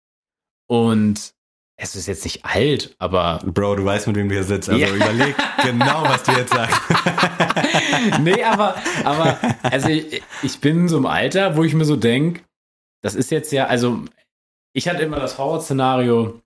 und 0.69 1.33
es 1.77 1.97
ist 1.97 2.07
jetzt 2.07 2.23
nicht 2.25 2.45
alt, 2.45 2.95
aber 2.99 3.41
Bro, 3.45 3.77
du 3.77 3.85
weißt, 3.85 4.07
mit 4.07 4.15
wem 4.17 4.29
du 4.29 4.35
hier 4.37 4.45
sitzt. 4.45 4.69
Also 4.69 4.81
Ja. 4.81 4.95
überleg 4.95 5.35
genau, 5.65 6.03
was 6.05 6.23
du 6.23 6.33
jetzt 6.33 6.53
sagst. 6.53 6.79
nee, 8.21 8.45
aber, 8.45 8.77
aber, 9.05 9.39
also 9.63 9.89
ich, 9.89 10.23
ich 10.43 10.61
bin 10.61 10.81
in 10.83 10.89
so 10.89 10.99
im 10.99 11.07
Alter, 11.07 11.57
wo 11.57 11.65
ich 11.65 11.75
mir 11.75 11.85
so 11.87 11.97
denke, 11.97 12.43
das 13.03 13.15
ist 13.15 13.31
jetzt 13.31 13.51
ja, 13.51 13.67
also 13.67 14.05
ich 14.73 14.89
hatte 14.89 15.03
immer 15.03 15.21
das 15.21 15.39
Horrorszenario 15.39 16.41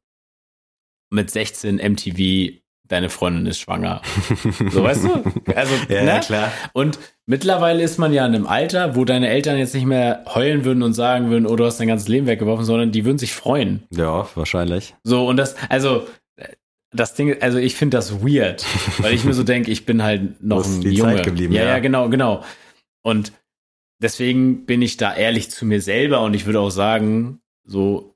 mit 1.11 1.31
16 1.31 1.77
MTV, 1.77 2.61
deine 2.87 3.09
Freundin 3.09 3.47
ist 3.47 3.61
schwanger. 3.61 4.03
So, 4.71 4.83
weißt 4.83 5.05
du? 5.05 5.25
Also, 5.55 5.75
ja, 5.89 6.03
ne? 6.03 6.21
klar. 6.21 6.53
Und 6.73 6.99
mittlerweile 7.27 7.83
ist 7.83 7.99
man 7.99 8.13
ja 8.13 8.27
in 8.27 8.35
einem 8.35 8.47
Alter, 8.47 8.97
wo 8.97 9.05
deine 9.05 9.29
Eltern 9.29 9.59
jetzt 9.59 9.75
nicht 9.75 9.87
mehr 9.87 10.25
heulen 10.27 10.65
würden 10.65 10.83
und 10.83 10.95
sagen 10.95 11.31
würden, 11.31 11.47
oh, 11.47 11.57
du 11.57 11.65
hast 11.65 11.79
dein 11.79 11.89
ganzes 11.89 12.09
Leben 12.09 12.27
weggeworfen, 12.27 12.65
sondern 12.65 12.93
die 12.93 13.05
würden 13.05 13.19
sich 13.19 13.33
freuen. 13.35 13.85
Ja, 13.91 14.29
wahrscheinlich. 14.35 14.95
So, 15.05 15.27
und 15.27 15.37
das, 15.37 15.55
also, 15.69 16.07
das 16.95 17.15
Ding, 17.15 17.41
also 17.41 17.59
ich 17.59 17.75
finde 17.75 17.97
das 17.97 18.23
weird, 18.23 18.65
weil 18.99 19.15
ich 19.15 19.25
mir 19.25 19.35
so 19.35 19.43
denke, 19.43 19.71
ich 19.71 19.85
bin 19.85 20.03
halt 20.03 20.43
noch 20.43 20.65
ein 20.65 20.81
die 20.81 20.91
Junge. 20.91 21.17
Zeit 21.17 21.25
geblieben, 21.25 21.53
ja, 21.53 21.63
ja. 21.63 21.69
ja, 21.69 21.79
genau, 21.81 22.09
genau. 22.09 22.45
Und 23.03 23.33
deswegen 24.01 24.65
bin 24.67 24.83
ich 24.83 24.97
da 24.97 25.15
ehrlich 25.15 25.51
zu 25.51 25.67
mir 25.67 25.81
selber 25.81 26.21
und 26.23 26.35
ich 26.35 26.47
würde 26.47 26.61
auch 26.61 26.71
sagen, 26.71 27.41
so, 27.65 28.14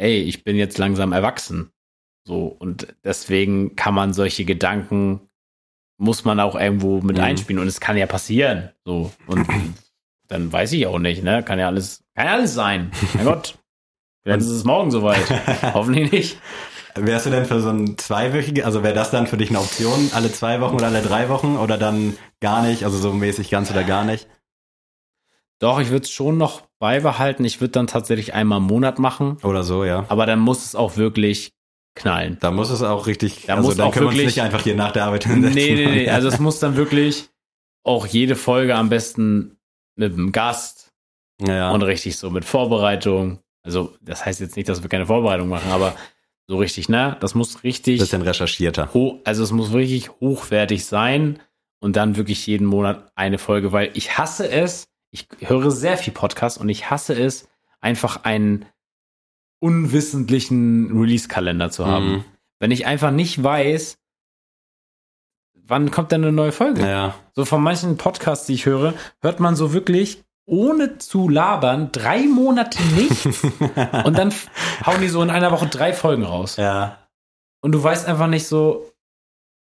ey, 0.00 0.18
ich 0.22 0.44
bin 0.44 0.56
jetzt 0.56 0.78
langsam 0.78 1.12
erwachsen. 1.12 1.70
So, 2.26 2.46
und 2.46 2.88
deswegen 3.04 3.76
kann 3.76 3.94
man 3.94 4.12
solche 4.12 4.44
Gedanken, 4.44 5.20
muss 5.98 6.24
man 6.24 6.40
auch 6.40 6.54
irgendwo 6.54 7.00
mit 7.00 7.16
Mhm. 7.18 7.22
einspielen 7.22 7.60
und 7.60 7.68
es 7.68 7.80
kann 7.80 7.96
ja 7.96 8.06
passieren. 8.06 8.70
So, 8.84 9.12
und 9.26 9.46
dann 10.28 10.52
weiß 10.52 10.72
ich 10.72 10.86
auch 10.86 10.98
nicht, 10.98 11.22
ne? 11.22 11.42
Kann 11.42 11.58
ja 11.58 11.66
alles, 11.66 12.02
kann 12.14 12.26
ja 12.26 12.32
alles 12.32 12.54
sein. 12.54 12.90
Mein 13.14 13.24
Gott. 13.26 13.58
Vielleicht 14.22 14.40
ist 14.42 14.48
es 14.48 14.64
morgen 14.64 14.90
soweit. 14.90 15.24
Hoffentlich 15.74 16.12
nicht. 16.12 16.38
Wärst 16.94 17.26
du 17.26 17.30
denn 17.30 17.46
für 17.46 17.60
so 17.60 17.70
ein 17.70 17.96
zweiwöchige, 17.96 18.66
also 18.66 18.82
wäre 18.82 18.94
das 18.94 19.10
dann 19.10 19.26
für 19.26 19.36
dich 19.36 19.48
eine 19.50 19.60
Option, 19.60 20.10
alle 20.12 20.30
zwei 20.32 20.60
Wochen 20.60 20.74
oder 20.74 20.86
alle 20.88 21.02
drei 21.02 21.28
Wochen 21.28 21.56
oder 21.56 21.78
dann 21.78 22.16
gar 22.40 22.62
nicht, 22.62 22.84
also 22.84 22.98
so 22.98 23.12
mäßig 23.12 23.48
ganz 23.48 23.70
oder 23.70 23.84
gar 23.84 24.04
nicht? 24.04 24.28
Doch, 25.60 25.78
ich 25.80 25.90
würde 25.90 26.04
es 26.04 26.10
schon 26.10 26.36
noch 26.36 26.68
beibehalten. 26.80 27.44
Ich 27.44 27.60
würde 27.60 27.72
dann 27.72 27.86
tatsächlich 27.86 28.34
einmal 28.34 28.58
im 28.58 28.64
Monat 28.64 28.98
machen, 28.98 29.36
Oder 29.44 29.62
so, 29.62 29.84
ja. 29.84 30.04
aber 30.08 30.26
dann 30.26 30.40
muss 30.40 30.64
es 30.64 30.74
auch 30.74 30.96
wirklich 30.96 31.52
knallen. 31.94 32.38
Da 32.40 32.50
muss 32.50 32.70
es 32.70 32.82
auch 32.82 33.06
richtig, 33.06 33.44
Da 33.46 33.54
also 33.56 33.68
muss 33.68 33.76
dann 33.76 33.86
auch 33.88 33.92
können 33.92 34.06
wir 34.06 34.08
uns 34.08 34.16
wirklich- 34.18 34.36
nicht 34.36 34.42
einfach 34.44 34.62
hier 34.62 34.74
nach 34.74 34.92
der 34.92 35.04
Arbeit 35.04 35.26
Nee, 35.26 35.34
hinsetzen. 35.34 35.74
nee, 35.74 35.86
nee. 35.86 36.08
Also 36.10 36.28
es 36.28 36.38
muss 36.40 36.58
dann 36.58 36.76
wirklich 36.76 37.28
auch 37.84 38.06
jede 38.06 38.34
Folge 38.36 38.74
am 38.74 38.88
besten 38.88 39.56
mit 39.96 40.14
einem 40.14 40.32
Gast 40.32 40.90
ja. 41.40 41.70
und 41.72 41.82
richtig 41.82 42.16
so 42.16 42.30
mit 42.30 42.44
Vorbereitung. 42.44 43.38
Also 43.62 43.92
das 44.00 44.24
heißt 44.24 44.40
jetzt 44.40 44.56
nicht, 44.56 44.68
dass 44.68 44.82
wir 44.82 44.88
keine 44.88 45.06
Vorbereitung 45.06 45.48
machen, 45.48 45.70
aber 45.70 45.94
so 46.46 46.56
richtig, 46.58 46.88
ne? 46.88 47.16
Das 47.20 47.34
muss 47.34 47.62
richtig 47.62 48.00
bisschen 48.00 48.22
recherchierter. 48.22 48.92
ho 48.94 49.20
also 49.24 49.42
es 49.42 49.52
muss 49.52 49.72
wirklich 49.72 50.10
hochwertig 50.20 50.84
sein 50.86 51.38
und 51.80 51.96
dann 51.96 52.16
wirklich 52.16 52.46
jeden 52.46 52.66
Monat 52.66 53.10
eine 53.14 53.38
Folge, 53.38 53.72
weil 53.72 53.90
ich 53.94 54.16
hasse 54.18 54.50
es, 54.50 54.86
ich 55.10 55.28
höre 55.40 55.70
sehr 55.70 55.96
viel 55.96 56.12
Podcasts 56.12 56.58
und 56.58 56.68
ich 56.68 56.90
hasse 56.90 57.14
es, 57.14 57.48
einfach 57.80 58.24
einen 58.24 58.66
unwissentlichen 59.60 60.98
Release-Kalender 60.98 61.70
zu 61.70 61.86
haben. 61.86 62.12
Mhm. 62.12 62.24
Wenn 62.58 62.70
ich 62.70 62.86
einfach 62.86 63.10
nicht 63.10 63.42
weiß, 63.42 63.98
wann 65.54 65.90
kommt 65.90 66.12
denn 66.12 66.22
eine 66.22 66.32
neue 66.32 66.52
Folge? 66.52 66.86
Ja. 66.86 67.14
So 67.34 67.44
von 67.44 67.62
manchen 67.62 67.96
Podcasts, 67.96 68.46
die 68.46 68.54
ich 68.54 68.66
höre, 68.66 68.94
hört 69.20 69.40
man 69.40 69.56
so 69.56 69.72
wirklich 69.72 70.22
ohne 70.46 70.98
zu 70.98 71.28
labern 71.28 71.92
drei 71.92 72.26
Monate 72.26 72.82
nichts 72.94 73.24
und 74.04 74.18
dann 74.18 74.34
hauen 74.84 75.00
die 75.00 75.08
so 75.08 75.22
in 75.22 75.30
einer 75.30 75.52
Woche 75.52 75.66
drei 75.66 75.92
Folgen 75.92 76.24
raus. 76.24 76.56
ja. 76.56 76.96
Und 77.62 77.72
du 77.72 77.82
weißt 77.82 78.08
einfach 78.08 78.26
nicht 78.26 78.46
so, 78.46 78.90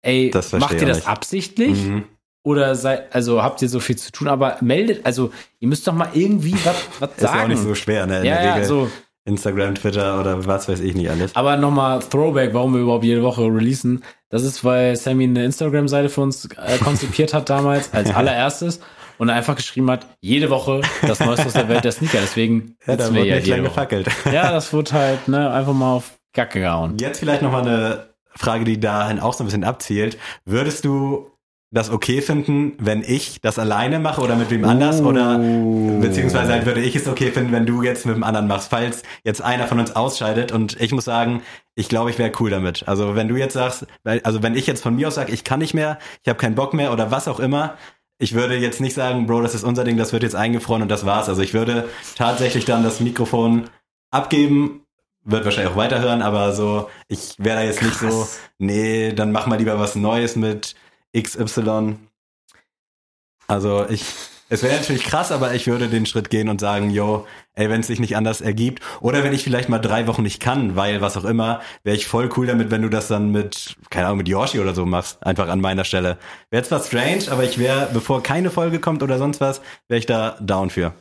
ey, 0.02 0.30
macht 0.52 0.74
ihr 0.74 0.86
das 0.86 0.98
nicht. 0.98 1.08
absichtlich? 1.08 1.82
Mhm. 1.82 2.04
Oder 2.48 2.74
seid, 2.76 3.14
also 3.14 3.42
habt 3.42 3.60
ihr 3.60 3.68
so 3.68 3.78
viel 3.78 3.96
zu 3.96 4.10
tun, 4.10 4.26
aber 4.26 4.56
meldet, 4.62 5.04
also 5.04 5.30
ihr 5.60 5.68
müsst 5.68 5.86
doch 5.86 5.92
mal 5.92 6.08
irgendwie 6.14 6.54
was, 6.64 6.76
was 6.98 7.10
Ist 7.10 7.22
ja 7.22 7.28
auch 7.28 7.34
sagen. 7.34 7.48
nicht 7.50 7.62
so 7.62 7.74
schwer, 7.74 8.06
ne? 8.06 8.20
In 8.20 8.24
ja, 8.24 8.36
der 8.36 8.44
ja, 8.44 8.52
Regel 8.54 8.66
so. 8.66 8.90
Instagram, 9.26 9.74
Twitter 9.74 10.18
oder 10.18 10.46
was 10.46 10.66
weiß 10.66 10.80
ich 10.80 10.94
nicht 10.94 11.10
alles. 11.10 11.36
Aber 11.36 11.58
nochmal 11.58 11.98
Throwback, 12.00 12.54
warum 12.54 12.72
wir 12.72 12.80
überhaupt 12.80 13.04
jede 13.04 13.22
Woche 13.22 13.42
releasen. 13.42 14.02
Das 14.30 14.44
ist, 14.44 14.64
weil 14.64 14.96
Sammy 14.96 15.24
eine 15.24 15.44
Instagram-Seite 15.44 16.08
für 16.08 16.22
uns 16.22 16.46
äh, 16.46 16.78
konzipiert 16.82 17.34
hat 17.34 17.50
damals, 17.50 17.92
als 17.92 18.14
allererstes. 18.14 18.80
und 19.18 19.28
einfach 19.28 19.56
geschrieben 19.56 19.90
hat, 19.90 20.06
jede 20.22 20.48
Woche 20.48 20.80
das 21.06 21.20
Neueste 21.20 21.44
aus 21.44 21.52
der 21.52 21.68
Welt 21.68 21.84
der 21.84 21.92
Sneaker. 21.92 22.20
Deswegen 22.22 22.76
Ja, 22.86 22.96
da 22.96 23.12
wir 23.12 23.20
wurde 23.20 23.28
ja 23.28 23.36
nicht 23.36 23.48
lange 23.48 23.62
gefackelt. 23.64 24.08
Ja, 24.32 24.50
das 24.50 24.72
wurde 24.72 24.92
halt 24.92 25.28
ne, 25.28 25.50
einfach 25.52 25.74
mal 25.74 25.92
auf 25.92 26.12
Gacke 26.32 26.60
gehauen. 26.60 26.96
Jetzt 26.98 27.18
vielleicht 27.20 27.42
nochmal 27.42 27.68
eine 27.68 28.08
Frage, 28.34 28.64
die 28.64 28.80
dahin 28.80 29.20
auch 29.20 29.34
so 29.34 29.44
ein 29.44 29.46
bisschen 29.48 29.64
abzielt. 29.64 30.16
Würdest 30.46 30.86
du 30.86 31.30
das 31.70 31.90
okay 31.90 32.22
finden, 32.22 32.72
wenn 32.78 33.02
ich 33.02 33.40
das 33.42 33.58
alleine 33.58 33.98
mache 33.98 34.22
oder 34.22 34.36
mit 34.36 34.50
wem 34.50 34.64
anders? 34.64 35.02
Oder 35.02 35.38
beziehungsweise 35.38 36.52
halt 36.52 36.64
würde 36.64 36.80
ich 36.80 36.96
es 36.96 37.06
okay 37.06 37.30
finden, 37.30 37.52
wenn 37.52 37.66
du 37.66 37.82
jetzt 37.82 38.06
mit 38.06 38.16
dem 38.16 38.24
anderen 38.24 38.46
machst, 38.46 38.70
falls 38.70 39.02
jetzt 39.22 39.42
einer 39.42 39.66
von 39.66 39.78
uns 39.78 39.94
ausscheidet 39.94 40.50
und 40.50 40.80
ich 40.80 40.92
muss 40.92 41.04
sagen, 41.04 41.42
ich 41.74 41.88
glaube, 41.88 42.10
ich 42.10 42.18
wäre 42.18 42.32
cool 42.40 42.48
damit. 42.48 42.88
Also 42.88 43.16
wenn 43.16 43.28
du 43.28 43.36
jetzt 43.36 43.52
sagst, 43.52 43.86
also 44.04 44.42
wenn 44.42 44.54
ich 44.54 44.66
jetzt 44.66 44.82
von 44.82 44.96
mir 44.96 45.08
aus 45.08 45.16
sage, 45.16 45.32
ich 45.32 45.44
kann 45.44 45.58
nicht 45.58 45.74
mehr, 45.74 45.98
ich 46.22 46.28
habe 46.28 46.38
keinen 46.38 46.54
Bock 46.54 46.72
mehr 46.72 46.90
oder 46.92 47.10
was 47.10 47.28
auch 47.28 47.38
immer, 47.38 47.76
ich 48.18 48.34
würde 48.34 48.56
jetzt 48.56 48.80
nicht 48.80 48.94
sagen, 48.94 49.26
Bro, 49.26 49.42
das 49.42 49.54
ist 49.54 49.62
unser 49.62 49.84
Ding, 49.84 49.96
das 49.96 50.12
wird 50.12 50.22
jetzt 50.22 50.34
eingefroren 50.34 50.82
und 50.82 50.88
das 50.90 51.04
war's. 51.04 51.28
Also 51.28 51.42
ich 51.42 51.54
würde 51.54 51.88
tatsächlich 52.16 52.64
dann 52.64 52.82
das 52.82 52.98
Mikrofon 53.00 53.68
abgeben, 54.10 54.82
wird 55.24 55.44
wahrscheinlich 55.44 55.72
auch 55.72 55.76
weiterhören, 55.76 56.22
aber 56.22 56.52
so, 56.52 56.88
ich 57.08 57.34
wäre 57.38 57.58
da 57.58 57.62
jetzt 57.62 57.82
nicht 57.82 57.96
so, 57.96 58.08
Krass. 58.08 58.40
nee, 58.58 59.12
dann 59.12 59.32
mach 59.32 59.46
mal 59.46 59.58
lieber 59.58 59.78
was 59.78 59.94
Neues 59.94 60.34
mit 60.34 60.74
XY. 61.16 61.96
Also 63.46 63.86
ich, 63.88 64.04
es 64.50 64.62
wäre 64.62 64.76
natürlich 64.76 65.04
krass, 65.04 65.32
aber 65.32 65.54
ich 65.54 65.66
würde 65.66 65.88
den 65.88 66.06
Schritt 66.06 66.30
gehen 66.30 66.48
und 66.48 66.60
sagen, 66.60 66.90
yo, 66.90 67.26
ey, 67.54 67.68
wenn 67.70 67.80
es 67.80 67.86
sich 67.86 68.00
nicht 68.00 68.16
anders 68.16 68.40
ergibt, 68.40 68.82
oder 69.00 69.24
wenn 69.24 69.32
ich 69.32 69.42
vielleicht 69.42 69.68
mal 69.68 69.78
drei 69.78 70.06
Wochen 70.06 70.22
nicht 70.22 70.40
kann, 70.40 70.76
weil 70.76 71.00
was 71.00 71.16
auch 71.16 71.24
immer, 71.24 71.60
wäre 71.82 71.96
ich 71.96 72.06
voll 72.06 72.28
cool 72.36 72.46
damit, 72.46 72.70
wenn 72.70 72.82
du 72.82 72.88
das 72.88 73.08
dann 73.08 73.30
mit, 73.30 73.76
keine 73.90 74.06
Ahnung, 74.06 74.18
mit 74.18 74.28
Yoshi 74.28 74.60
oder 74.60 74.74
so 74.74 74.86
machst, 74.86 75.24
einfach 75.24 75.48
an 75.48 75.60
meiner 75.60 75.84
Stelle. 75.84 76.18
Wäre 76.50 76.62
zwar 76.62 76.80
strange, 76.82 77.30
aber 77.30 77.44
ich 77.44 77.58
wäre, 77.58 77.88
bevor 77.92 78.22
keine 78.22 78.50
Folge 78.50 78.80
kommt 78.80 79.02
oder 79.02 79.18
sonst 79.18 79.40
was, 79.40 79.60
wäre 79.88 79.98
ich 79.98 80.06
da 80.06 80.36
down 80.40 80.70
für. 80.70 80.92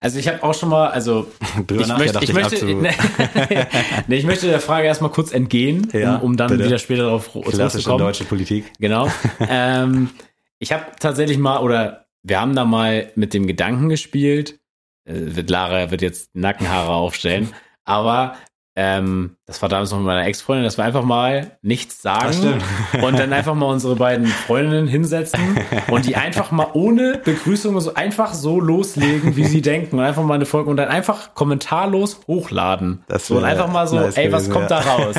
Also 0.00 0.18
ich 0.18 0.28
habe 0.28 0.42
auch 0.42 0.54
schon 0.54 0.68
mal, 0.68 0.88
also 0.88 1.26
Drüber 1.66 1.82
ich 1.82 1.88
möchte, 1.98 2.24
ich, 2.24 2.32
möchte, 2.32 2.56
abzu- 2.56 3.66
nee, 4.08 4.16
ich 4.16 4.24
möchte 4.24 4.46
der 4.46 4.60
Frage 4.60 4.86
erstmal 4.86 5.10
kurz 5.10 5.32
entgehen, 5.32 5.88
Ja, 5.92 6.16
um, 6.16 6.22
um 6.32 6.36
dann 6.36 6.48
bitte. 6.50 6.64
wieder 6.66 6.78
später 6.78 7.04
darauf 7.04 7.30
klassische 7.32 7.56
zurückzukommen. 7.56 7.98
deutsche 7.98 8.24
Politik. 8.24 8.72
Genau. 8.78 9.08
ähm, 9.48 10.10
ich 10.58 10.72
habe 10.72 10.84
tatsächlich 11.00 11.38
mal, 11.38 11.58
oder 11.58 12.06
wir 12.22 12.40
haben 12.40 12.54
da 12.54 12.64
mal 12.64 13.10
mit 13.14 13.32
dem 13.34 13.46
Gedanken 13.46 13.88
gespielt, 13.88 14.58
äh, 15.06 15.12
wird 15.14 15.48
Lara 15.50 15.90
wird 15.90 16.02
jetzt 16.02 16.34
Nackenhaare 16.34 16.92
aufstellen, 16.92 17.52
aber 17.84 18.36
ähm, 18.78 19.36
das 19.46 19.62
war 19.62 19.70
damals 19.70 19.90
noch 19.90 19.98
mit 19.98 20.06
meiner 20.06 20.26
Ex-Freundin, 20.26 20.64
dass 20.64 20.76
wir 20.76 20.84
einfach 20.84 21.02
mal 21.02 21.52
nichts 21.62 22.02
sagen 22.02 22.62
und 23.02 23.18
dann 23.18 23.32
einfach 23.32 23.54
mal 23.54 23.66
unsere 23.66 23.96
beiden 23.96 24.26
Freundinnen 24.26 24.86
hinsetzen 24.86 25.58
und 25.90 26.04
die 26.04 26.16
einfach 26.16 26.50
mal 26.50 26.68
ohne 26.74 27.18
Begrüßung 27.24 27.80
so 27.80 27.94
einfach 27.94 28.34
so 28.34 28.60
loslegen, 28.60 29.34
wie 29.34 29.44
sie 29.44 29.62
denken 29.62 29.98
und 29.98 30.04
einfach 30.04 30.22
mal 30.22 30.34
eine 30.34 30.44
Folge 30.44 30.68
und 30.68 30.76
dann 30.76 30.88
einfach 30.88 31.34
kommentarlos 31.34 32.20
hochladen. 32.26 33.02
Das 33.08 33.26
so 33.26 33.38
und 33.38 33.44
einfach 33.44 33.72
mal 33.72 33.88
so, 33.88 33.96
nice 33.96 34.18
ey, 34.18 34.30
was 34.30 34.44
gewesen, 34.44 34.52
kommt 34.52 34.70
ja. 34.70 34.80
da 34.80 34.90
raus? 34.90 35.16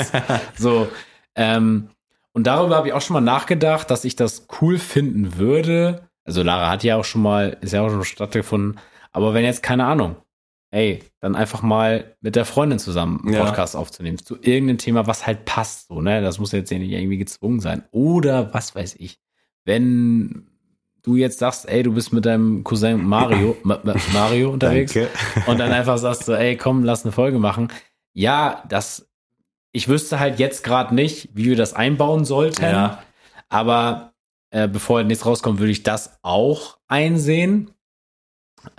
So, 0.55 0.87
ähm, 1.35 1.89
und 2.33 2.45
darüber 2.45 2.75
habe 2.75 2.89
ich 2.89 2.93
auch 2.93 3.01
schon 3.01 3.15
mal 3.15 3.21
nachgedacht, 3.21 3.89
dass 3.89 4.05
ich 4.05 4.15
das 4.15 4.45
cool 4.61 4.77
finden 4.77 5.37
würde. 5.37 6.07
Also 6.25 6.43
Lara 6.43 6.69
hat 6.69 6.83
ja 6.83 6.95
auch 6.97 7.05
schon 7.05 7.23
mal, 7.23 7.57
ist 7.61 7.73
ja 7.73 7.81
auch 7.81 7.89
schon 7.89 8.03
stattgefunden. 8.03 8.79
Aber 9.11 9.33
wenn 9.33 9.43
jetzt, 9.43 9.63
keine 9.63 9.85
Ahnung, 9.85 10.17
ey, 10.71 10.99
dann 11.19 11.35
einfach 11.35 11.61
mal 11.61 12.15
mit 12.21 12.35
der 12.35 12.45
Freundin 12.45 12.79
zusammen 12.79 13.21
einen 13.23 13.33
Ja. 13.33 13.45
Podcast 13.45 13.75
aufzunehmen. 13.75 14.17
Zu 14.17 14.35
irgendeinem 14.41 14.77
Thema, 14.77 15.07
was 15.07 15.25
halt 15.25 15.45
passt, 15.45 15.87
so, 15.87 16.01
ne? 16.01 16.21
Das 16.21 16.39
muss 16.39 16.51
jetzt 16.51 16.69
ja 16.71 16.77
nicht 16.79 16.91
irgendwie 16.91 17.17
gezwungen 17.17 17.59
sein. 17.59 17.83
Oder 17.91 18.53
was 18.53 18.75
weiß 18.75 18.95
ich. 18.99 19.19
Wenn 19.65 20.47
du 21.03 21.15
jetzt 21.15 21.39
sagst, 21.39 21.67
ey, 21.69 21.83
du 21.83 21.93
bist 21.93 22.11
mit 22.13 22.25
deinem 22.25 22.63
Cousin 22.63 23.03
Mario, 23.05 23.55
Ma 23.63 23.79
Ma 23.83 23.95
Mario 24.13 24.51
unterwegs 24.51 24.95
und 25.45 25.57
dann 25.59 25.71
einfach 25.71 25.97
sagst 25.97 26.25
so, 26.25 26.33
ey, 26.33 26.57
komm, 26.57 26.83
lass 26.83 27.05
eine 27.05 27.11
Folge 27.11 27.39
machen. 27.39 27.69
Ja, 28.13 28.63
das, 28.67 29.07
ich 29.71 29.87
wüsste 29.87 30.19
halt 30.19 30.39
jetzt 30.39 30.63
gerade 30.63 30.93
nicht, 30.95 31.29
wie 31.33 31.45
wir 31.45 31.55
das 31.55 31.73
einbauen 31.73 32.25
sollten. 32.25 32.63
Ja. 32.63 33.03
Aber 33.49 34.13
äh, 34.49 34.67
bevor 34.67 35.03
nichts 35.03 35.25
rauskommt, 35.25 35.59
würde 35.59 35.71
ich 35.71 35.83
das 35.83 36.19
auch 36.23 36.77
einsehen. 36.87 37.71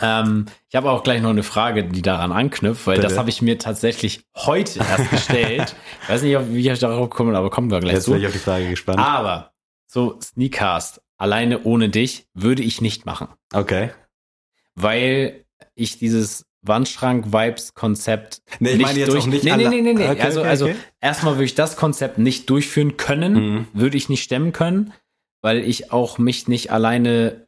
Ähm, 0.00 0.46
ich 0.68 0.76
habe 0.76 0.90
auch 0.90 1.02
gleich 1.02 1.20
noch 1.22 1.30
eine 1.30 1.42
Frage, 1.42 1.84
die 1.84 2.02
daran 2.02 2.32
anknüpft, 2.32 2.86
weil 2.86 2.96
Bitte. 2.96 3.08
das 3.08 3.18
habe 3.18 3.30
ich 3.30 3.42
mir 3.42 3.58
tatsächlich 3.58 4.22
heute 4.36 4.78
erst 4.80 5.10
gestellt. 5.10 5.74
ich 6.02 6.08
weiß 6.08 6.22
nicht, 6.22 6.38
wie 6.52 6.68
ich 6.70 6.78
darauf 6.78 7.10
komme, 7.10 7.36
aber 7.36 7.50
kommen 7.50 7.70
wir 7.70 7.80
gleich 7.80 7.94
Jetzt 7.94 8.04
zu. 8.04 8.12
bin 8.12 8.20
ich 8.20 8.26
auf 8.26 8.32
die 8.32 8.38
Frage 8.38 8.68
gespannt. 8.68 8.98
Aber 8.98 9.52
so 9.86 10.18
Sneakcast 10.22 11.00
alleine 11.16 11.62
ohne 11.64 11.88
dich 11.88 12.26
würde 12.34 12.62
ich 12.62 12.80
nicht 12.80 13.04
machen 13.06 13.28
Okay. 13.52 13.90
weil 14.74 15.44
ich 15.74 15.98
dieses 15.98 16.44
Wandschrank-Vibes-Konzept 16.62 18.42
Nee, 18.60 18.70
ich 18.72 18.80
meine 18.82 18.98
jetzt 18.98 19.10
auch 19.10 19.26
nicht 19.26 19.44
Nee, 19.44 19.56
nee, 19.56 19.68
nee, 19.68 19.80
nee, 19.82 19.92
nee. 19.94 20.08
Okay, 20.08 20.20
also, 20.22 20.40
okay, 20.40 20.48
also 20.48 20.64
okay. 20.66 20.76
erstmal 21.00 21.34
würde 21.34 21.44
ich 21.44 21.54
das 21.54 21.76
Konzept 21.76 22.18
nicht 22.18 22.48
durchführen 22.50 22.96
können, 22.96 23.34
Mhm. 23.34 23.66
würde 23.72 23.96
ich 23.96 24.08
nicht 24.08 24.22
stemmen 24.22 24.52
können, 24.52 24.92
weil 25.42 25.58
ich 25.58 25.92
auch 25.92 26.18
mich 26.18 26.48
nicht 26.48 26.70
alleine 26.72 27.47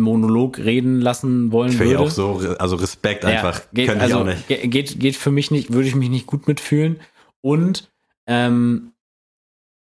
Monolog 0.00 0.58
reden 0.58 1.00
lassen 1.00 1.52
wollen 1.52 1.72
Ich 1.72 1.78
würde. 1.78 1.98
auch 2.00 2.10
so, 2.10 2.54
also 2.58 2.76
Respekt 2.76 3.24
einfach. 3.24 3.62
geht, 3.72 3.88
Könnte 3.88 4.02
also, 4.04 4.16
ich 4.16 4.22
auch 4.22 4.26
nicht. 4.26 4.48
ge- 4.48 4.66
Geht, 4.68 5.00
geht 5.00 5.16
für 5.16 5.30
mich 5.30 5.50
nicht, 5.50 5.72
würde 5.72 5.88
ich 5.88 5.94
mich 5.94 6.08
nicht 6.10 6.26
gut 6.26 6.46
mitfühlen. 6.48 7.00
Und 7.40 7.90
ähm, 8.26 8.92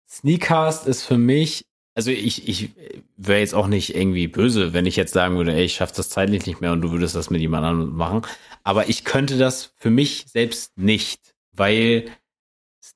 Sneakcast 0.10 0.88
ist 0.88 1.04
für 1.04 1.18
mich, 1.18 1.66
also 1.96 2.12
ich, 2.12 2.48
ich 2.48 2.70
wäre 3.18 3.40
jetzt 3.40 3.54
auch 3.56 3.68
nicht 3.68 3.96
irgendwie 3.96 4.28
böse, 4.28 4.74
wenn 4.74 4.86
ich 4.86 4.96
jetzt 4.96 5.14
sagen 5.14 5.36
würde, 5.38 5.54
ey, 5.54 5.64
ich 5.66 5.74
schaff 5.76 5.92
das 5.92 6.10
zeitlich 6.10 6.46
nicht 6.46 6.62
mehr 6.62 6.72
und 6.72 6.82
du 6.82 6.92
würdest 6.92 7.16
das 7.16 7.30
mit 7.30 7.42
jemand 7.42 7.66
anderem 7.66 7.96
machen. 7.96 8.22
Aber 8.64 8.88
ich 8.90 9.04
könnte 9.04 9.38
das 9.38 9.74
für 9.76 9.90
mich 9.90 10.26
selbst 10.28 10.78
nicht, 10.78 11.34
weil 11.52 12.06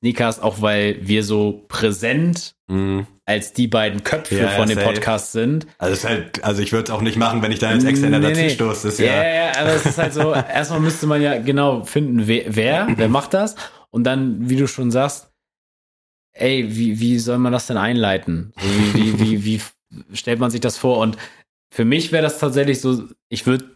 Sneakcast, 0.02 0.42
auch 0.42 0.60
weil 0.60 0.98
wir 1.06 1.22
so 1.22 1.64
präsent 1.68 2.54
Mhm. 2.68 3.06
als 3.24 3.52
die 3.52 3.68
beiden 3.68 4.02
Köpfe 4.02 4.36
Ja, 4.36 4.48
von 4.48 4.68
dem 4.68 4.76
safe. 4.78 4.86
Podcast 4.92 5.30
sind, 5.32 5.66
Also, 5.78 5.92
ist 5.92 6.04
halt, 6.08 6.42
also 6.42 6.60
ich 6.60 6.72
würde 6.72 6.84
es 6.84 6.90
auch 6.90 7.02
nicht 7.02 7.16
machen, 7.16 7.40
wenn 7.42 7.52
ich 7.52 7.60
da 7.60 7.68
als 7.68 7.84
Externer 7.84 8.18
Nee, 8.18 8.28
dazu 8.30 8.40
nee. 8.40 8.50
stoße. 8.50 8.88
Ist 8.88 8.98
ja, 8.98 9.06
ja, 9.06 9.34
ja, 9.34 9.52
aber 9.60 9.74
es 9.74 9.86
ist 9.86 9.98
halt 9.98 10.12
so, 10.12 10.32
erstmal 10.34 10.80
müsste 10.80 11.06
man 11.06 11.22
ja 11.22 11.38
genau 11.38 11.84
finden, 11.84 12.26
wer, 12.26 12.44
wer, 12.48 12.88
wer 12.96 13.08
macht 13.08 13.32
das? 13.34 13.54
Und 13.90 14.04
dann, 14.04 14.48
wie 14.50 14.56
du 14.56 14.66
schon 14.66 14.90
sagst, 14.90 15.30
ey, 16.32 16.66
wie, 16.76 16.98
wie 16.98 17.18
soll 17.18 17.38
man 17.38 17.52
das 17.52 17.66
denn 17.68 17.76
einleiten? 17.76 18.52
Wie, 18.94 18.94
wie, 18.94 19.20
wie, 19.20 19.44
wie 19.44 20.16
stellt 20.16 20.40
man 20.40 20.50
sich 20.50 20.60
das 20.60 20.78
vor? 20.78 20.98
Und 20.98 21.16
für 21.72 21.84
mich 21.84 22.10
wäre 22.10 22.22
das 22.22 22.38
tatsächlich 22.38 22.80
so, 22.80 23.04
ich 23.28 23.46
würde, 23.46 23.66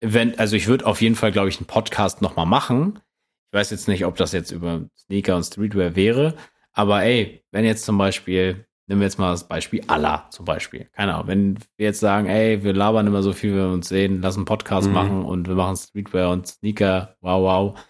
wenn, 0.00 0.38
also 0.38 0.54
ich 0.56 0.68
würde 0.68 0.86
auf 0.86 1.02
jeden 1.02 1.16
Fall, 1.16 1.32
glaube 1.32 1.48
ich, 1.48 1.58
einen 1.58 1.66
Podcast 1.66 2.22
nochmal 2.22 2.46
machen. 2.46 3.00
Ich 3.50 3.56
weiß 3.58 3.70
jetzt 3.70 3.88
nicht, 3.88 4.04
ob 4.04 4.16
das 4.16 4.32
jetzt 4.32 4.50
über 4.50 4.82
Sneaker 4.96 5.36
und 5.36 5.42
Streetwear 5.44 5.96
wäre, 5.96 6.34
aber 6.72 7.02
ey, 7.02 7.42
wenn 7.50 7.64
jetzt 7.64 7.84
zum 7.84 7.96
Beispiel, 7.98 8.66
nehmen 8.86 9.00
wir 9.00 9.06
jetzt 9.06 9.18
mal 9.18 9.30
das 9.30 9.48
Beispiel 9.48 9.82
Allah 9.86 10.28
zum 10.30 10.44
Beispiel. 10.44 10.84
Keine 10.92 11.14
Ahnung, 11.14 11.28
wenn 11.28 11.58
wir 11.76 11.86
jetzt 11.86 12.00
sagen, 12.00 12.26
ey, 12.26 12.62
wir 12.62 12.74
labern 12.74 13.06
immer 13.06 13.22
so 13.22 13.32
viel, 13.32 13.52
wenn 13.52 13.66
wir 13.68 13.72
uns 13.72 13.88
sehen, 13.88 14.20
lass 14.22 14.36
einen 14.36 14.44
Podcast 14.44 14.88
Mhm. 14.88 14.94
machen 14.94 15.24
und 15.24 15.48
wir 15.48 15.54
machen 15.54 15.76
Streetwear 15.76 16.30
und 16.30 16.46
Sneaker, 16.46 17.16
wow, 17.20 17.42
wow. 17.74 17.80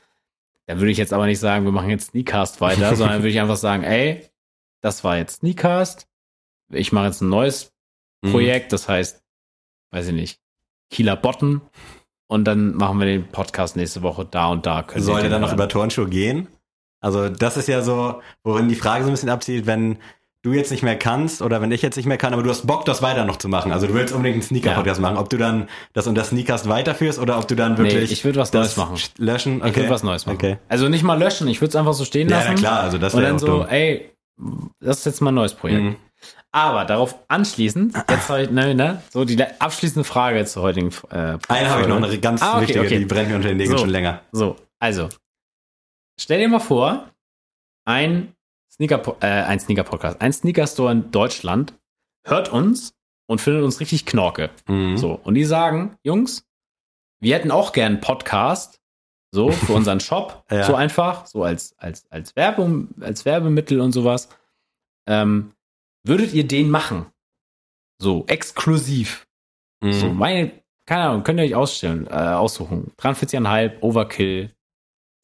Dann 0.66 0.78
würde 0.78 0.90
ich 0.92 0.98
jetzt 0.98 1.12
aber 1.12 1.26
nicht 1.26 1.40
sagen, 1.40 1.64
wir 1.64 1.72
machen 1.72 1.90
jetzt 1.90 2.10
Sneakcast 2.10 2.60
weiter, 2.60 2.94
sondern 2.96 3.18
würde 3.20 3.30
ich 3.30 3.40
einfach 3.40 3.56
sagen, 3.56 3.82
ey, 3.82 4.24
das 4.80 5.02
war 5.02 5.16
jetzt 5.16 5.36
Sneakcast. 5.40 6.06
Ich 6.70 6.92
mache 6.92 7.06
jetzt 7.06 7.20
ein 7.20 7.28
neues 7.30 7.72
Mhm. 8.22 8.32
Projekt, 8.32 8.72
das 8.72 8.88
heißt, 8.88 9.22
weiß 9.92 10.08
ich 10.08 10.14
nicht, 10.14 10.40
Kieler 10.90 11.14
Botten. 11.16 11.60
Und 12.30 12.44
dann 12.44 12.74
machen 12.74 12.98
wir 12.98 13.06
den 13.06 13.26
Podcast 13.28 13.74
nächste 13.76 14.02
Woche 14.02 14.26
da 14.30 14.48
und 14.48 14.66
da. 14.66 14.82
Könnt 14.82 15.00
ihr 15.00 15.02
Soll 15.04 15.20
der 15.22 15.30
dann 15.30 15.40
noch 15.40 15.52
über 15.52 15.68
Turnschuhe 15.68 16.08
gehen? 16.08 16.46
Also 17.00 17.28
das 17.28 17.56
ist 17.56 17.68
ja 17.68 17.80
so, 17.82 18.20
worin 18.44 18.68
die 18.68 18.74
Frage 18.74 19.04
so 19.04 19.10
ein 19.10 19.12
bisschen 19.12 19.30
abzielt, 19.30 19.66
wenn 19.66 19.96
du 20.42 20.52
jetzt 20.52 20.70
nicht 20.70 20.82
mehr 20.82 20.96
kannst 20.96 21.42
oder 21.42 21.60
wenn 21.60 21.72
ich 21.72 21.80
jetzt 21.82 21.96
nicht 21.96 22.06
mehr 22.06 22.16
kann, 22.18 22.32
aber 22.32 22.42
du 22.42 22.50
hast 22.50 22.66
Bock, 22.66 22.84
das 22.84 23.02
weiter 23.02 23.24
noch 23.24 23.36
zu 23.36 23.48
machen. 23.48 23.72
Also 23.72 23.86
du 23.86 23.94
willst 23.94 24.12
unbedingt 24.14 24.34
einen 24.36 24.42
Sneaker-Podcast 24.42 25.00
machen. 25.00 25.16
Ob 25.16 25.30
du 25.30 25.36
dann 25.36 25.68
das 25.94 26.06
unter 26.06 26.22
Sneakers 26.22 26.68
weiterführst 26.68 27.18
oder 27.18 27.38
ob 27.38 27.48
du 27.48 27.56
dann 27.56 27.72
Nee, 27.74 27.78
wirklich 27.90 28.12
ich 28.12 28.24
würde 28.24 28.38
was 28.40 28.50
das 28.50 28.76
Neues 28.76 28.76
machen. 28.76 28.98
löschen. 29.18 29.56
Okay. 29.62 29.70
Ich 29.70 29.76
würde 29.76 29.90
was 29.90 30.02
Neues 30.02 30.26
machen. 30.26 30.36
Okay. 30.36 30.58
Also 30.68 30.88
nicht 30.88 31.02
mal 31.02 31.18
löschen, 31.18 31.48
ich 31.48 31.60
würde 31.60 31.70
es 31.70 31.76
einfach 31.76 31.94
so 31.94 32.04
stehen 32.04 32.28
Ja, 32.28 32.36
lassen. 32.38 32.50
na 32.54 32.58
klar, 32.58 32.80
also 32.80 32.98
das 32.98 33.14
und 33.14 33.20
wäre 33.20 33.30
dann 33.30 33.38
so, 33.38 33.46
dumm. 33.46 33.66
ey, 33.68 34.10
das 34.80 34.98
ist 34.98 35.06
jetzt 35.06 35.20
mal 35.22 35.30
ein 35.32 35.34
neues 35.36 35.54
Projekt. 35.54 35.82
Mhm. 35.82 35.96
Aber 36.50 36.84
darauf 36.86 37.18
anschließend, 37.28 37.94
jetzt 38.08 38.28
habe 38.30 38.42
ich, 38.44 38.50
ne, 38.50 38.74
ne, 38.74 39.02
so 39.10 39.24
die 39.24 39.42
abschließende 39.42 40.04
Frage 40.04 40.44
zur 40.46 40.62
heutigen 40.62 40.88
äh, 41.10 41.38
Eine 41.48 41.68
habe 41.70 41.82
ich 41.82 41.88
noch, 41.88 41.96
eine 42.02 42.18
ganz 42.18 42.40
Ah, 42.42 42.52
okay, 42.54 42.62
wichtige, 42.62 42.80
okay. 42.80 42.98
die 43.00 43.04
brennt 43.04 43.28
mir 43.28 43.36
unter 43.36 43.48
den 43.48 43.58
Nägeln 43.58 43.76
So. 43.76 43.84
schon 43.84 43.90
länger. 43.90 44.22
So, 44.32 44.56
also, 44.78 45.08
stell 46.18 46.38
dir 46.40 46.48
mal 46.48 46.58
vor, 46.58 47.10
ein 47.84 48.34
Sneaker, 48.72 49.16
äh, 49.20 49.26
ein 49.26 49.60
Sneaker-Podcast, 49.60 50.20
ein 50.22 50.32
Sneaker-Store 50.32 50.90
in 50.92 51.10
Deutschland 51.10 51.74
hört 52.26 52.50
uns 52.50 52.94
und 53.26 53.40
findet 53.40 53.62
uns 53.62 53.80
richtig 53.80 54.06
knorke. 54.06 54.48
Mhm. 54.68 54.96
So, 54.96 55.12
und 55.22 55.34
die 55.34 55.44
sagen, 55.44 55.96
Jungs, 56.02 56.44
wir 57.20 57.34
hätten 57.34 57.50
auch 57.50 57.72
gern 57.72 57.92
einen 57.94 58.00
Podcast, 58.00 58.80
so, 59.32 59.50
für 59.50 59.74
unseren 59.74 60.00
Shop, 60.00 60.44
Ja. 60.50 60.64
so 60.64 60.74
einfach, 60.74 61.26
so 61.26 61.42
als, 61.44 61.74
als, 61.78 62.10
als, 62.10 62.34
Werbung, 62.36 62.88
als 63.02 63.26
Werbemittel 63.26 63.80
und 63.82 63.92
sowas. 63.92 64.30
Ähm, 65.06 65.52
würdet 66.08 66.32
ihr 66.32 66.46
den 66.46 66.70
machen? 66.70 67.06
So, 68.00 68.24
exklusiv. 68.26 69.26
Mhm. 69.82 69.92
So, 69.92 70.08
meine, 70.10 70.52
keine 70.86 71.04
Ahnung, 71.04 71.22
könnt 71.24 71.38
ihr 71.40 71.44
euch 71.46 71.54
ausstellen, 71.54 72.06
äh, 72.06 72.10
aussuchen. 72.12 72.92
43,5, 72.98 73.80
Overkill, 73.80 74.54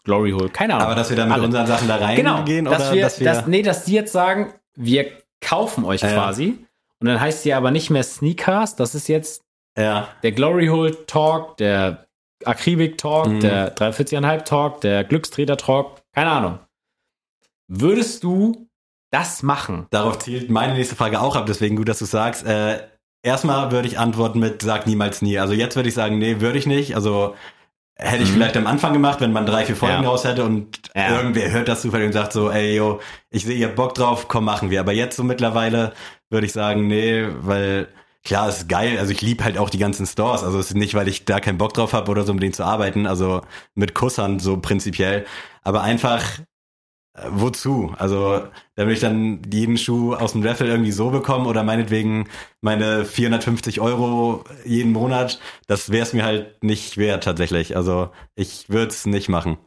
Glory 0.04 0.32
Hole, 0.32 0.48
keine 0.50 0.74
Ahnung. 0.74 0.86
Aber 0.86 0.94
dass 0.94 1.08
wir 1.10 1.16
dann 1.16 1.28
mit 1.28 1.36
Alle. 1.36 1.46
unseren 1.46 1.66
Sachen 1.66 1.88
da 1.88 1.96
reingehen 1.96 2.26
genau, 2.44 2.70
oder 2.70 2.78
dass 2.78 2.92
wir, 2.92 3.02
dass 3.02 3.20
wir. 3.20 3.24
dass, 3.26 3.46
nee, 3.46 3.62
dass 3.62 3.84
die 3.84 3.94
jetzt 3.94 4.12
sagen, 4.12 4.52
wir 4.76 5.10
kaufen 5.40 5.84
euch 5.84 6.02
Ja. 6.02 6.12
quasi. 6.12 6.58
Und 7.00 7.08
dann 7.08 7.20
heißt 7.20 7.44
die 7.44 7.54
aber 7.54 7.70
nicht 7.70 7.90
mehr 7.90 8.02
Sneakers, 8.02 8.76
das 8.76 8.94
ist 8.94 9.08
jetzt 9.08 9.42
ja. 9.78 10.08
der 10.22 10.32
Glory 10.32 10.66
Hole 10.68 11.06
Talk, 11.06 11.56
der 11.56 12.06
Akribik 12.44 12.98
Talk, 12.98 13.28
Mhm. 13.28 13.40
der 13.40 13.74
43,5 13.74 14.44
Talk, 14.44 14.80
der 14.82 15.04
Glückstreter 15.04 15.56
Talk, 15.56 16.02
keine 16.12 16.30
Ahnung. 16.30 16.58
Würdest 17.68 18.24
du 18.24 18.63
das 19.14 19.42
machen? 19.42 19.86
Darauf 19.90 20.18
zielt 20.18 20.50
meine 20.50 20.74
nächste 20.74 20.96
Frage 20.96 21.20
auch 21.20 21.36
ab, 21.36 21.46
deswegen 21.46 21.76
gut, 21.76 21.88
dass 21.88 22.00
du 22.00 22.04
sagst. 22.04 22.44
Äh, 22.46 22.80
erstmal 23.22 23.70
würde 23.72 23.88
ich 23.88 23.98
antworten 23.98 24.38
mit 24.40 24.62
sag 24.62 24.86
niemals 24.86 25.22
nie. 25.22 25.38
Also 25.38 25.54
jetzt 25.54 25.76
würde 25.76 25.88
ich 25.88 25.94
sagen, 25.94 26.18
nee, 26.18 26.40
würde 26.40 26.58
ich 26.58 26.66
nicht. 26.66 26.94
Also 26.96 27.34
hätte 27.96 28.24
ich 28.24 28.30
Mhm. 28.30 28.34
vielleicht 28.34 28.56
am 28.56 28.66
Anfang 28.66 28.92
gemacht, 28.92 29.20
wenn 29.20 29.32
man 29.32 29.46
drei, 29.46 29.64
vier 29.64 29.76
Folgen 29.76 30.02
Ja. 30.02 30.08
raus 30.08 30.24
hätte 30.24 30.44
und 30.44 30.80
Ja. 30.96 31.16
irgendwer 31.16 31.50
hört 31.52 31.68
das 31.68 31.82
zufällig 31.82 32.06
und 32.08 32.12
sagt 32.12 32.32
so, 32.32 32.50
ey, 32.50 32.76
yo, 32.76 33.00
ich 33.30 33.44
sehe, 33.44 33.56
ihr 33.56 33.66
habt 33.68 33.76
Bock 33.76 33.94
drauf, 33.94 34.26
komm, 34.28 34.44
machen 34.44 34.70
wir. 34.70 34.80
Aber 34.80 34.92
jetzt 34.92 35.16
so 35.16 35.22
mittlerweile 35.22 35.92
würde 36.28 36.46
ich 36.46 36.52
sagen, 36.52 36.88
nee, 36.88 37.24
weil 37.42 37.86
klar, 38.24 38.48
es 38.48 38.58
ist 38.58 38.68
geil. 38.68 38.98
Also 38.98 39.12
ich 39.12 39.20
liebe 39.22 39.44
halt 39.44 39.58
auch 39.58 39.70
die 39.70 39.78
ganzen 39.78 40.06
Stores. 40.06 40.42
Also 40.42 40.58
es 40.58 40.70
ist 40.70 40.74
nicht, 40.76 40.94
weil 40.94 41.06
ich 41.06 41.24
da 41.24 41.38
keinen 41.38 41.58
Bock 41.58 41.72
drauf 41.74 41.92
habe 41.92 42.10
oder 42.10 42.24
so, 42.24 42.34
mit 42.34 42.42
denen 42.42 42.52
zu 42.52 42.64
arbeiten. 42.64 43.06
Also 43.06 43.42
mit 43.76 43.94
Kussern 43.94 44.40
so 44.40 44.56
prinzipiell. 44.56 45.24
Aber 45.62 45.82
einfach, 45.82 46.22
wozu? 47.30 47.94
Also 47.98 48.48
da 48.74 48.86
will 48.86 48.92
ich 48.94 49.00
dann 49.00 49.42
jeden 49.50 49.78
Schuh 49.78 50.14
aus 50.14 50.32
dem 50.32 50.42
Raffle 50.42 50.66
irgendwie 50.68 50.92
so 50.92 51.10
bekommen 51.10 51.46
oder 51.46 51.62
meinetwegen 51.62 52.28
meine 52.60 53.04
450 53.04 53.80
Euro 53.80 54.44
jeden 54.64 54.92
Monat. 54.92 55.38
Das 55.66 55.90
wäre 55.90 56.02
es 56.02 56.12
mir 56.12 56.24
halt 56.24 56.62
nicht 56.62 56.96
wert 56.96 57.24
tatsächlich. 57.24 57.76
Also 57.76 58.10
ich 58.34 58.68
würde 58.68 58.88
es 58.88 59.06
nicht 59.06 59.28
machen. 59.28 59.58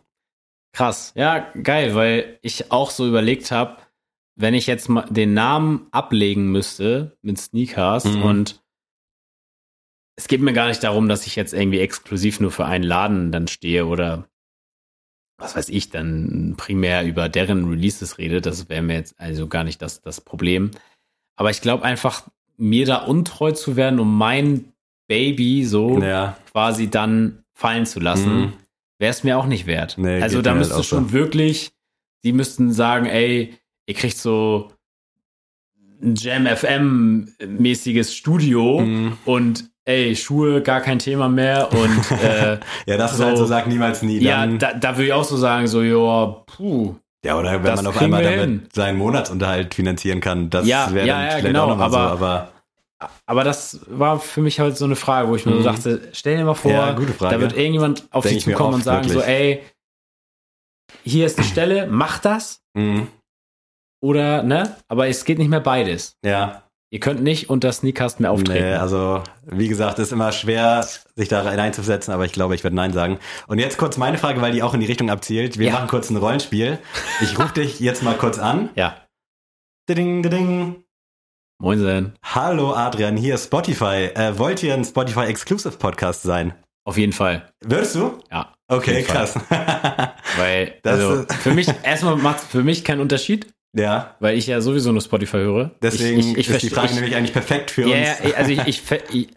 Krass. 0.73 1.13
Ja, 1.15 1.39
geil, 1.63 1.95
weil 1.95 2.37
ich 2.41 2.71
auch 2.71 2.91
so 2.91 3.07
überlegt 3.07 3.51
habe, 3.51 3.77
wenn 4.35 4.53
ich 4.53 4.67
jetzt 4.67 4.89
mal 4.89 5.05
den 5.09 5.33
Namen 5.33 5.87
ablegen 5.91 6.51
müsste 6.51 7.17
mit 7.21 7.39
Sneakers 7.39 8.03
Mhm. 8.05 8.21
und 8.23 8.63
es 10.15 10.27
geht 10.27 10.41
mir 10.41 10.53
gar 10.53 10.67
nicht 10.67 10.83
darum, 10.83 11.07
dass 11.07 11.25
ich 11.27 11.35
jetzt 11.35 11.53
irgendwie 11.53 11.79
exklusiv 11.79 12.39
nur 12.39 12.51
für 12.51 12.65
einen 12.65 12.83
Laden 12.83 13.31
dann 13.31 13.47
stehe 13.47 13.85
oder 13.85 14.27
was 15.37 15.55
weiß 15.55 15.69
ich, 15.69 15.89
dann 15.89 16.55
primär 16.57 17.05
über 17.05 17.29
deren 17.29 17.69
Releases 17.69 18.17
rede. 18.17 18.41
Das 18.41 18.69
wäre 18.69 18.81
mir 18.81 18.95
jetzt 18.95 19.19
also 19.19 19.47
gar 19.47 19.63
nicht 19.63 19.81
das, 19.81 20.01
das 20.01 20.19
Problem. 20.21 20.71
Aber 21.35 21.51
ich 21.51 21.61
glaube 21.61 21.83
einfach, 21.83 22.27
mir 22.57 22.85
da 22.87 22.97
untreu 22.97 23.51
zu 23.51 23.75
werden, 23.75 23.99
um 23.99 24.17
mein 24.17 24.73
Baby 25.07 25.63
so 25.65 26.01
Ja. 26.01 26.37
quasi 26.51 26.89
dann 26.89 27.43
fallen 27.53 27.85
zu 27.85 27.99
lassen, 27.99 28.35
Mhm. 28.41 28.53
wäre 28.99 29.11
es 29.11 29.23
mir 29.23 29.37
auch 29.37 29.45
nicht 29.45 29.67
wert. 29.67 29.95
Nee, 29.97 30.21
also 30.21 30.41
da 30.41 30.55
müsste 30.55 30.73
halt 30.73 30.83
auch 30.83 30.87
schon 30.87 31.05
so. 31.09 31.13
wirklich, 31.13 31.71
die 32.23 32.33
müssten 32.33 32.73
sagen, 32.73 33.05
ey, 33.05 33.53
ihr 33.85 33.93
kriegt 33.93 34.17
so 34.17 34.71
ein 36.01 36.15
Jam 36.15 36.45
FM 36.47 37.31
mäßiges 37.45 38.15
Studio 38.15 38.81
Mhm. 38.81 39.17
und 39.25 39.69
ey, 39.87 40.15
Schuhe 40.15 40.61
gar 40.61 40.81
kein 40.81 40.99
Thema 40.99 41.29
mehr 41.29 41.71
und 41.71 42.11
äh, 42.21 42.59
Ja, 42.85 42.97
das 42.97 43.13
ist 43.13 43.17
So. 43.19 43.25
halt 43.25 43.37
so, 43.37 43.45
sag 43.45 43.67
niemals 43.67 44.01
nie. 44.01 44.19
ja, 44.19 44.41
Dann, 44.41 44.59
da, 44.59 44.73
da 44.73 44.95
würde 44.97 45.05
ich 45.07 45.13
auch 45.13 45.23
so 45.23 45.37
sagen, 45.37 45.67
so, 45.67 45.81
ja, 45.81 46.25
puh. 46.45 46.95
ja, 47.25 47.37
oder 47.37 47.63
wenn 47.63 47.75
man 47.75 47.87
auf 47.87 47.97
einmal 47.97 48.21
damit 48.23 48.39
hin. 48.39 48.67
seinen 48.73 48.97
Monatsunterhalt 48.97 49.73
finanzieren 49.73 50.19
kann, 50.19 50.49
das 50.49 50.67
Ja, 50.67 50.93
wäre 50.93 51.07
ja, 51.07 51.13
dann 51.15 51.23
ja, 51.23 51.29
vielleicht 51.31 51.45
genau, 51.47 51.63
auch 51.63 51.69
nochmal 51.69 51.91
so. 51.91 51.97
aber- 51.97 52.51
Aber 53.27 53.43
das 53.43 53.79
war 53.87 54.19
für 54.19 54.41
mich 54.41 54.59
halt 54.59 54.75
so 54.75 54.85
eine 54.85 54.95
Frage, 54.95 55.29
wo 55.29 55.35
ich 55.35 55.45
mir 55.45 55.53
so 55.53 55.59
Mhm. 55.59 55.63
dachte, 55.63 56.09
stell 56.13 56.35
dir 56.37 56.43
mal 56.45 56.55
vor, 56.55 56.71
Ja, 56.71 56.91
gute 56.93 57.13
Frage. 57.13 57.35
da 57.35 57.41
wird 57.41 57.55
irgendjemand 57.55 58.07
auf 58.11 58.25
dich 58.25 58.43
zukommen 58.43 58.73
und 58.75 58.83
sagen 58.83 59.07
so, 59.07 59.15
wirklich. 59.15 59.29
ey, 59.35 59.63
hier 61.03 61.25
ist 61.27 61.37
eine 61.37 61.47
Stelle, 61.47 61.87
mach 61.87 62.19
das 62.19 62.59
mhm. 62.75 63.07
oder, 64.03 64.43
ne? 64.43 64.75
Aber 64.87 65.07
es 65.07 65.23
geht 65.25 65.37
nicht 65.37 65.49
mehr 65.49 65.59
beides. 65.59 66.13
ja, 66.25 66.63
Ihr 66.89 67.01
könnt 67.01 67.21
nicht 67.21 67.49
unter 67.49 67.71
Sneakcast 67.73 68.21
mehr 68.21 68.31
auftreten. 68.31 68.63
Nee, 68.65 68.73
also 68.75 69.21
wie 69.45 69.67
gesagt, 69.67 69.99
ist 69.99 70.13
immer 70.13 70.31
schwer, 70.31 70.87
sich 71.15 71.27
da 71.27 71.41
reinzusetzen, 71.41 72.13
aber 72.13 72.23
ich 72.23 72.31
glaube, 72.31 72.55
ich 72.55 72.63
werde 72.63 72.77
Nein 72.77 72.93
sagen. 72.93 73.19
Und 73.47 73.59
jetzt 73.59 73.77
kurz 73.77 73.97
meine 73.97 74.17
Frage, 74.17 74.39
weil 74.41 74.53
die 74.53 74.63
auch 74.63 74.73
in 74.73 74.79
die 74.79 74.85
Richtung 74.85 75.09
abzielt. 75.09 75.57
Wir 75.59 75.67
Ja. 75.67 75.73
machen 75.73 75.89
kurz 75.89 76.09
ein 76.09 76.15
Rollenspiel. 76.15 76.79
Ich 77.21 77.37
rufe 77.37 77.53
dich 77.55 77.81
jetzt 77.81 78.03
mal 78.03 78.15
kurz 78.15 78.39
an. 78.39 78.69
ja. 78.75 78.95
Ding, 79.89 80.21
ding. 80.23 80.83
Moinsen. 81.59 82.13
Hallo 82.23 82.73
Adrian, 82.73 83.15
hier 83.17 83.35
ist 83.35 83.45
Spotify. 83.45 84.09
Äh, 84.13 84.37
wollt 84.37 84.61
ihr 84.63 84.73
ein 84.73 84.83
Spotify 84.85 85.21
Exclusive 85.25 85.77
Podcast 85.77 86.23
sein? 86.23 86.53
Auf 86.85 86.97
jeden 86.97 87.13
Fall. 87.13 87.49
Würdest 87.61 87.95
du? 87.95 88.19
Ja. 88.31 88.53
Okay, 88.69 89.03
krass. 89.03 89.35
Weil, 90.37 90.75
Das 90.83 90.99
also, 91.01 91.25
für 91.41 91.51
mich, 91.51 91.67
erstmal 91.83 92.15
macht 92.17 92.39
es 92.39 92.45
für 92.45 92.63
mich 92.63 92.83
keinen 92.83 92.99
Unterschied, 93.01 93.47
ja, 93.77 94.15
weil 94.19 94.37
ich 94.37 94.47
ja 94.47 94.59
sowieso 94.61 94.91
nur 94.91 95.01
Spotify 95.01 95.37
höre. 95.37 95.71
deswegen 95.81 96.19
ich, 96.19 96.25
ich, 96.31 96.37
ich 96.37 96.49
ist 96.49 96.61
die 96.63 96.69
Frage 96.69 96.87
ich, 96.89 96.95
nämlich 96.95 97.15
eigentlich 97.15 97.33
perfekt 97.33 97.71
für 97.71 97.83
Ja, 97.87 97.87
uns. 98.11 98.29
ja, 98.31 98.35
also 98.35 98.51
ich, 98.51 98.81
ich, 99.11 99.27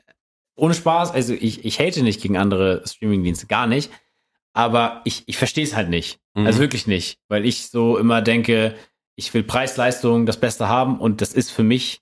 ohne 0.56 0.74
Spaß, 0.74 1.12
also 1.12 1.32
ich, 1.34 1.64
ich 1.64 1.78
hate 1.80 2.02
nicht 2.02 2.20
gegen 2.20 2.36
andere 2.36 2.82
Streamingdienste, 2.86 3.46
gar 3.46 3.66
nicht. 3.66 3.90
Aber 4.52 5.00
ich, 5.04 5.22
ich 5.26 5.36
verstehe 5.36 5.64
es 5.64 5.76
halt 5.76 5.88
nicht. 5.90 6.18
Mhm. 6.34 6.46
Also 6.46 6.58
wirklich 6.58 6.86
nicht. 6.86 7.18
Weil 7.28 7.46
ich 7.46 7.68
so 7.68 7.96
immer 7.98 8.20
denke, 8.20 8.74
ich 9.16 9.32
will 9.32 9.42
Preis-Leistung, 9.44 10.26
das 10.26 10.38
Beste 10.40 10.68
haben 10.68 10.98
und 10.98 11.20
das 11.20 11.32
ist 11.34 11.50
für 11.50 11.62
mich 11.62 12.00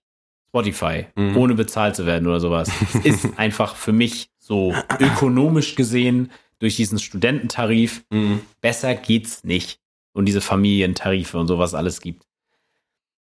Spotify, 0.48 1.06
Mhm. 1.14 1.36
ohne 1.36 1.54
bezahlt 1.54 1.94
zu 1.94 2.06
werden 2.06 2.26
oder 2.26 2.40
sowas. 2.40 2.70
Es 2.94 2.94
ist 3.24 3.38
einfach 3.38 3.76
für 3.76 3.92
mich 3.92 4.30
so 4.38 4.74
ökonomisch 4.98 5.74
gesehen 5.74 6.30
durch 6.58 6.76
diesen 6.76 6.98
Studententarif 6.98 8.02
Mhm. 8.10 8.40
besser 8.60 8.94
geht's 8.94 9.44
nicht. 9.44 9.78
Und 10.14 10.24
diese 10.26 10.40
Familientarife 10.40 11.38
und 11.38 11.46
sowas 11.46 11.74
alles 11.74 12.00
gibt. 12.00 12.24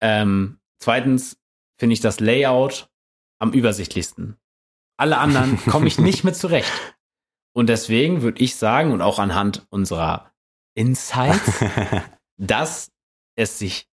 Ähm, 0.04 0.58
zweitens 0.78 1.38
finde 1.78 1.94
ich 1.94 2.00
das 2.00 2.20
Layout 2.20 2.90
am 3.38 3.52
übersichtlichsten. 3.52 4.36
Alle 4.98 5.16
anderen 5.16 5.58
komme 5.66 5.86
ich 5.86 5.98
nicht 5.98 6.24
mit 6.24 6.36
zurecht. 6.36 6.70
Und 7.54 7.68
deswegen 7.68 8.20
würde 8.20 8.42
ich 8.42 8.56
sagen, 8.56 8.92
und 8.92 9.00
auch 9.00 9.18
anhand 9.18 9.66
unserer 9.70 10.30
Insights, 10.74 11.64
dass 12.36 12.92
es 13.34 13.58
sich 13.58 13.88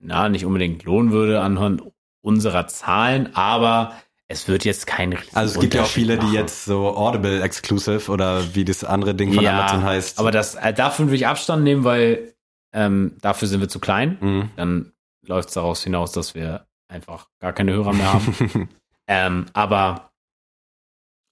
na, 0.00 0.28
nicht 0.30 0.46
unbedingt 0.46 0.84
lohnen 0.84 1.12
würde 1.12 1.42
anhand 1.42 1.82
unserer 2.22 2.66
Zahlen, 2.66 3.34
aber 3.34 3.92
es 4.28 4.48
wird 4.48 4.64
jetzt 4.64 4.86
kein 4.86 5.12
riesen 5.12 5.36
Also 5.36 5.54
es 5.54 5.60
gibt 5.60 5.74
ja 5.74 5.82
auch 5.82 5.86
viele, 5.86 6.16
die 6.18 6.26
machen. 6.26 6.34
jetzt 6.34 6.64
so 6.64 6.96
Audible 6.96 7.42
Exclusive 7.42 8.10
oder 8.10 8.54
wie 8.54 8.64
das 8.64 8.84
andere 8.84 9.14
Ding 9.14 9.32
von 9.34 9.42
Ja, 9.42 9.58
Amazon 9.58 9.84
heißt. 9.84 10.18
Aber 10.18 10.30
das, 10.30 10.54
äh, 10.54 10.72
davon 10.72 11.06
würde 11.06 11.16
ich 11.16 11.26
Abstand 11.26 11.64
nehmen, 11.64 11.84
weil 11.84 12.34
ähm, 12.72 13.16
dafür 13.20 13.48
sind 13.48 13.60
wir 13.60 13.68
zu 13.68 13.80
klein. 13.80 14.18
Mhm. 14.20 14.50
Dann 14.56 14.92
läuft 15.28 15.48
es 15.48 15.54
daraus 15.54 15.82
hinaus, 15.82 16.12
dass 16.12 16.34
wir 16.34 16.66
einfach 16.88 17.28
gar 17.40 17.52
keine 17.52 17.72
Hörer 17.72 17.92
mehr 17.92 18.12
haben. 18.12 18.68
ähm, 19.06 19.46
aber 19.52 20.10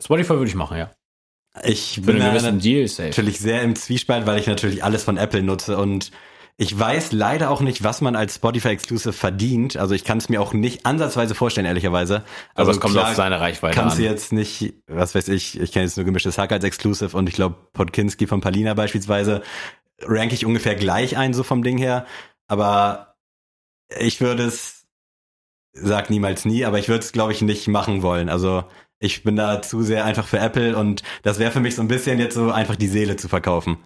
Spotify 0.02 0.34
würde 0.34 0.48
ich 0.48 0.54
machen, 0.54 0.76
ja. 0.76 0.90
ich 1.64 2.02
bin 2.02 2.18
safe. 2.18 3.08
natürlich 3.08 3.38
sehr 3.40 3.62
im 3.62 3.74
Zwiespalt, 3.74 4.26
weil 4.26 4.38
ich 4.38 4.46
natürlich 4.46 4.84
alles 4.84 5.04
von 5.04 5.16
Apple 5.16 5.42
nutze 5.42 5.78
und 5.78 6.12
ich 6.58 6.78
weiß 6.78 7.12
leider 7.12 7.50
auch 7.50 7.60
nicht, 7.60 7.84
was 7.84 8.00
man 8.00 8.16
als 8.16 8.36
Spotify 8.36 8.68
Exclusive 8.68 9.12
verdient. 9.12 9.76
Also 9.76 9.94
ich 9.94 10.04
kann 10.04 10.16
es 10.16 10.30
mir 10.30 10.40
auch 10.40 10.54
nicht 10.54 10.86
ansatzweise 10.86 11.34
vorstellen, 11.34 11.66
ehrlicherweise. 11.66 12.24
aber 12.54 12.68
Also 12.68 12.70
es 12.70 12.80
kommt 12.80 12.96
auf 12.96 13.14
seine 13.14 13.40
Reichweite 13.40 13.78
kannst 13.78 13.96
an. 13.96 14.02
du 14.02 14.08
jetzt 14.08 14.32
nicht, 14.32 14.72
was 14.86 15.14
weiß 15.14 15.28
ich, 15.28 15.60
ich 15.60 15.70
kenne 15.72 15.84
jetzt 15.84 15.98
nur 15.98 16.06
gemischtes 16.06 16.38
Hack 16.38 16.52
als 16.52 16.64
Exclusive 16.64 17.14
und 17.14 17.28
ich 17.28 17.34
glaube 17.34 17.56
Podkinski 17.74 18.26
von 18.26 18.40
Palina 18.40 18.72
beispielsweise 18.72 19.42
rank 20.02 20.32
ich 20.32 20.46
ungefähr 20.46 20.76
gleich 20.76 21.18
ein, 21.18 21.34
so 21.34 21.42
vom 21.42 21.62
Ding 21.62 21.76
her. 21.76 22.06
Aber 22.48 23.15
ich 23.98 24.20
würde 24.20 24.44
es, 24.44 24.86
sag 25.72 26.10
niemals 26.10 26.44
nie, 26.44 26.64
aber 26.64 26.78
ich 26.78 26.88
würde 26.88 27.04
es, 27.04 27.12
glaube 27.12 27.32
ich, 27.32 27.42
nicht 27.42 27.68
machen 27.68 28.02
wollen. 28.02 28.28
Also 28.28 28.64
ich 28.98 29.22
bin 29.22 29.36
da 29.36 29.60
zu 29.62 29.82
sehr 29.82 30.04
einfach 30.04 30.26
für 30.26 30.38
Apple 30.38 30.76
und 30.76 31.02
das 31.22 31.38
wäre 31.38 31.52
für 31.52 31.60
mich 31.60 31.74
so 31.74 31.82
ein 31.82 31.88
bisschen 31.88 32.18
jetzt 32.18 32.34
so 32.34 32.50
einfach 32.50 32.76
die 32.76 32.88
Seele 32.88 33.16
zu 33.16 33.28
verkaufen. 33.28 33.78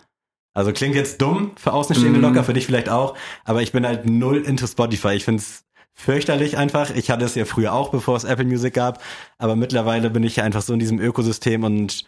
Also 0.55 0.72
klingt 0.72 0.94
jetzt 0.94 1.20
dumm 1.20 1.53
für 1.57 1.72
Außenstehende 1.72 2.18
Mm. 2.18 2.22
locker, 2.22 2.44
für 2.44 2.53
dich 2.53 2.66
vielleicht 2.66 2.88
auch, 2.88 3.16
aber 3.44 3.62
ich 3.62 3.72
bin 3.72 3.86
halt 3.86 4.07
null 4.07 4.38
into 4.38 4.66
Spotify. 4.66 5.11
Ich 5.11 5.24
finde 5.24 5.42
es 5.42 5.64
fürchterlich 5.94 6.57
einfach. 6.57 6.90
Ich 6.94 7.11
hatte 7.11 7.24
es 7.24 7.34
ja 7.34 7.44
früher 7.44 7.72
auch, 7.72 7.90
bevor 7.90 8.16
es 8.16 8.24
Apple 8.24 8.44
Music 8.46 8.74
gab, 8.74 9.03
aber 9.38 9.55
mittlerweile 9.57 10.11
bin 10.11 10.22
ich 10.24 10.36
ja 10.36 10.44
einfach 10.44 10.62
so 10.62 10.72
in 10.72 10.78
diesem 10.78 11.01
Ökosystem 11.01 11.62
und 11.64 12.05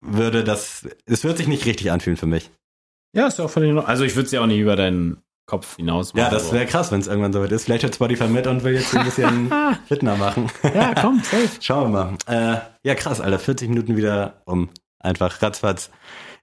würde 0.00 0.44
das, 0.44 0.86
es 1.06 1.24
wird 1.24 1.38
sich 1.38 1.48
nicht 1.48 1.66
richtig 1.66 1.90
anfühlen 1.90 2.16
für 2.16 2.26
mich. 2.26 2.50
Ja, 3.14 3.26
ist 3.26 3.38
ja 3.38 3.46
auch 3.46 3.50
völlig 3.50 3.68
Ordnung. 3.70 3.86
Also 3.86 4.04
ich 4.04 4.14
würde 4.14 4.26
es 4.26 4.32
ja 4.32 4.42
auch 4.42 4.46
nicht 4.46 4.60
über 4.60 4.76
deinen 4.76 5.22
Kopf 5.46 5.76
hinaus 5.76 6.12
machen. 6.12 6.24
Ja, 6.24 6.30
das 6.30 6.52
wäre 6.52 6.66
krass, 6.66 6.90
wenn 6.90 7.00
es 7.00 7.06
irgendwann 7.06 7.32
so 7.32 7.40
weit 7.40 7.52
ist. 7.52 7.64
Vielleicht 7.64 7.84
hört 7.84 7.94
Spotify 7.94 8.26
mit 8.26 8.46
und 8.46 8.64
will 8.64 8.74
jetzt 8.74 8.94
ein 8.96 9.04
bisschen 9.04 9.52
Fitner 9.86 10.16
machen. 10.16 10.50
Ja, 10.74 10.92
komm, 11.00 11.20
safe. 11.22 11.48
Schauen 11.60 11.92
wir 11.92 12.16
mal. 12.26 12.54
Äh, 12.54 12.58
ja, 12.82 12.94
krass, 12.96 13.20
Alter. 13.20 13.38
40 13.38 13.68
Minuten 13.68 13.96
wieder 13.96 14.42
um. 14.44 14.68
Einfach 14.98 15.40
ratzfatz. 15.40 15.90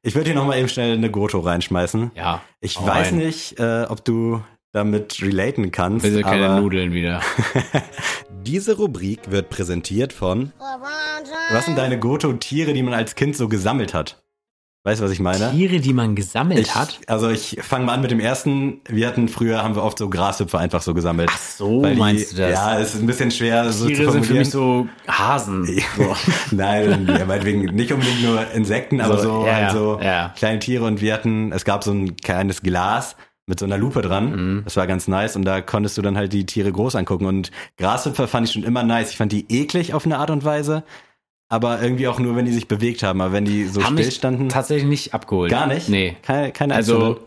Ich 0.04 0.16
würde 0.16 0.28
hier 0.28 0.36
nochmal 0.36 0.58
eben 0.58 0.70
schnell 0.70 0.94
eine 0.94 1.12
Goto 1.12 1.40
reinschmeißen. 1.40 2.12
Ja. 2.16 2.42
Ich 2.62 2.80
hau 2.80 2.88
weiß 2.88 3.12
nicht, 3.12 3.60
äh, 3.60 3.86
ob 3.90 4.06
du 4.06 4.42
damit 4.72 5.22
relaten 5.22 5.72
kannst. 5.72 6.04
Bitte 6.04 6.22
keine 6.22 6.50
aber 6.50 6.62
Nudeln 6.62 6.94
wieder. 6.94 7.22
diese 8.44 8.78
Rubrik 8.78 9.32
wird 9.32 9.50
präsentiert 9.50 10.14
von 10.14 10.52
Was 11.52 11.66
sind 11.66 11.78
deine 11.78 12.00
Goto-Tiere, 12.00 12.74
die 12.74 12.84
man 12.84 12.94
als 12.94 13.16
Kind 13.16 13.36
so 13.36 13.48
gesammelt 13.48 13.94
hat? 13.94 14.24
Weißt 14.86 15.00
du, 15.00 15.06
was 15.06 15.12
ich 15.12 15.22
meine? 15.22 15.52
Tiere, 15.52 15.80
die 15.80 15.94
man 15.94 16.14
gesammelt 16.14 16.60
Ich, 16.60 16.76
hat. 16.76 17.00
also 17.08 17.30
ich 17.30 17.58
fange 17.62 17.86
mal 17.86 17.94
an 17.94 18.02
mit 18.02 18.12
dem 18.12 18.20
ersten. 18.20 18.82
Wir 18.90 19.08
hatten 19.08 19.30
früher, 19.30 19.64
haben 19.64 19.76
wir 19.76 19.84
oft 19.84 19.98
so 19.98 20.10
Grashüpfer 20.10 20.60
einfach 20.60 20.82
so 20.82 20.94
gesammelt. 20.94 21.30
Ach 21.34 21.38
so, 21.38 21.86
die, 21.86 21.96
meinst 21.96 22.34
du 22.34 22.42
das? 22.42 22.52
Ja, 22.52 22.78
es 22.80 22.94
ist 22.94 23.00
ein 23.02 23.08
bisschen 23.08 23.32
schwer 23.32 23.72
so 23.72 23.86
zu 23.86 23.94
Tiere 23.94 24.12
sind 24.12 24.26
für 24.26 24.34
formulieren. 24.34 24.38
mich 24.40 24.50
so 24.50 24.88
Hasen. 25.08 25.66
So. 25.96 26.16
Nein, 26.52 27.08
ja, 27.18 27.24
meinetwegen 27.26 27.62
nicht 27.74 27.94
unbedingt 27.94 28.24
nur 28.24 28.46
Insekten, 28.52 29.00
aber 29.00 29.18
So, 29.20 29.24
so, 29.24 29.46
halt 29.46 29.62
ja, 29.62 29.72
so 29.72 30.00
ja. 30.02 30.34
kleine 30.36 30.60
Tiere 30.60 30.84
und 30.84 31.00
wir 31.00 31.14
hatten, 31.14 31.54
es 31.54 31.64
gab 31.64 31.84
so 31.86 31.92
ein 31.92 32.18
kleines 32.18 32.62
Glas 32.62 33.16
mit 33.46 33.60
so 33.60 33.66
einer 33.66 33.78
Lupe 33.78 34.02
dran. 34.02 34.32
Mhm. 34.58 34.62
Das 34.66 34.76
war 34.76 34.86
ganz 34.88 35.08
nice 35.08 35.38
und 35.38 35.46
da 35.46 35.62
konntest 35.62 35.98
du 35.98 36.02
dann 36.02 36.18
halt 36.18 36.34
die 36.34 36.46
Tiere 36.46 36.72
groß 36.74 36.96
angucken 36.98 37.26
und 37.26 37.52
Grashüpfer 37.78 38.28
fand 38.28 38.48
ich 38.48 38.54
schon 38.54 38.64
immer 38.64 38.84
nice. 38.84 39.12
Ich 39.12 39.18
fand 39.18 39.32
die 39.32 39.46
eklig 39.50 39.94
auf 39.94 40.06
eine 40.06 40.18
Art 40.18 40.30
und 40.30 40.44
Weise, 40.44 40.84
aber 41.54 41.82
irgendwie 41.82 42.08
auch 42.08 42.18
nur, 42.20 42.36
wenn 42.36 42.46
die 42.46 42.52
sich 42.52 42.68
bewegt 42.68 43.04
haben. 43.04 43.22
Aber 43.22 43.32
wenn 43.32 43.46
die 43.46 43.66
so 43.66 43.84
Haben 43.84 43.98
still 43.98 44.12
standen, 44.12 44.50
tatsächlich 44.50 44.88
nicht 44.90 45.14
abgeholt. 45.14 45.52
gar 45.52 45.68
nicht. 45.68 45.88
Nee. 45.88 46.18
Keine, 46.24 46.52
keine? 46.52 46.74
Also, 46.74 47.20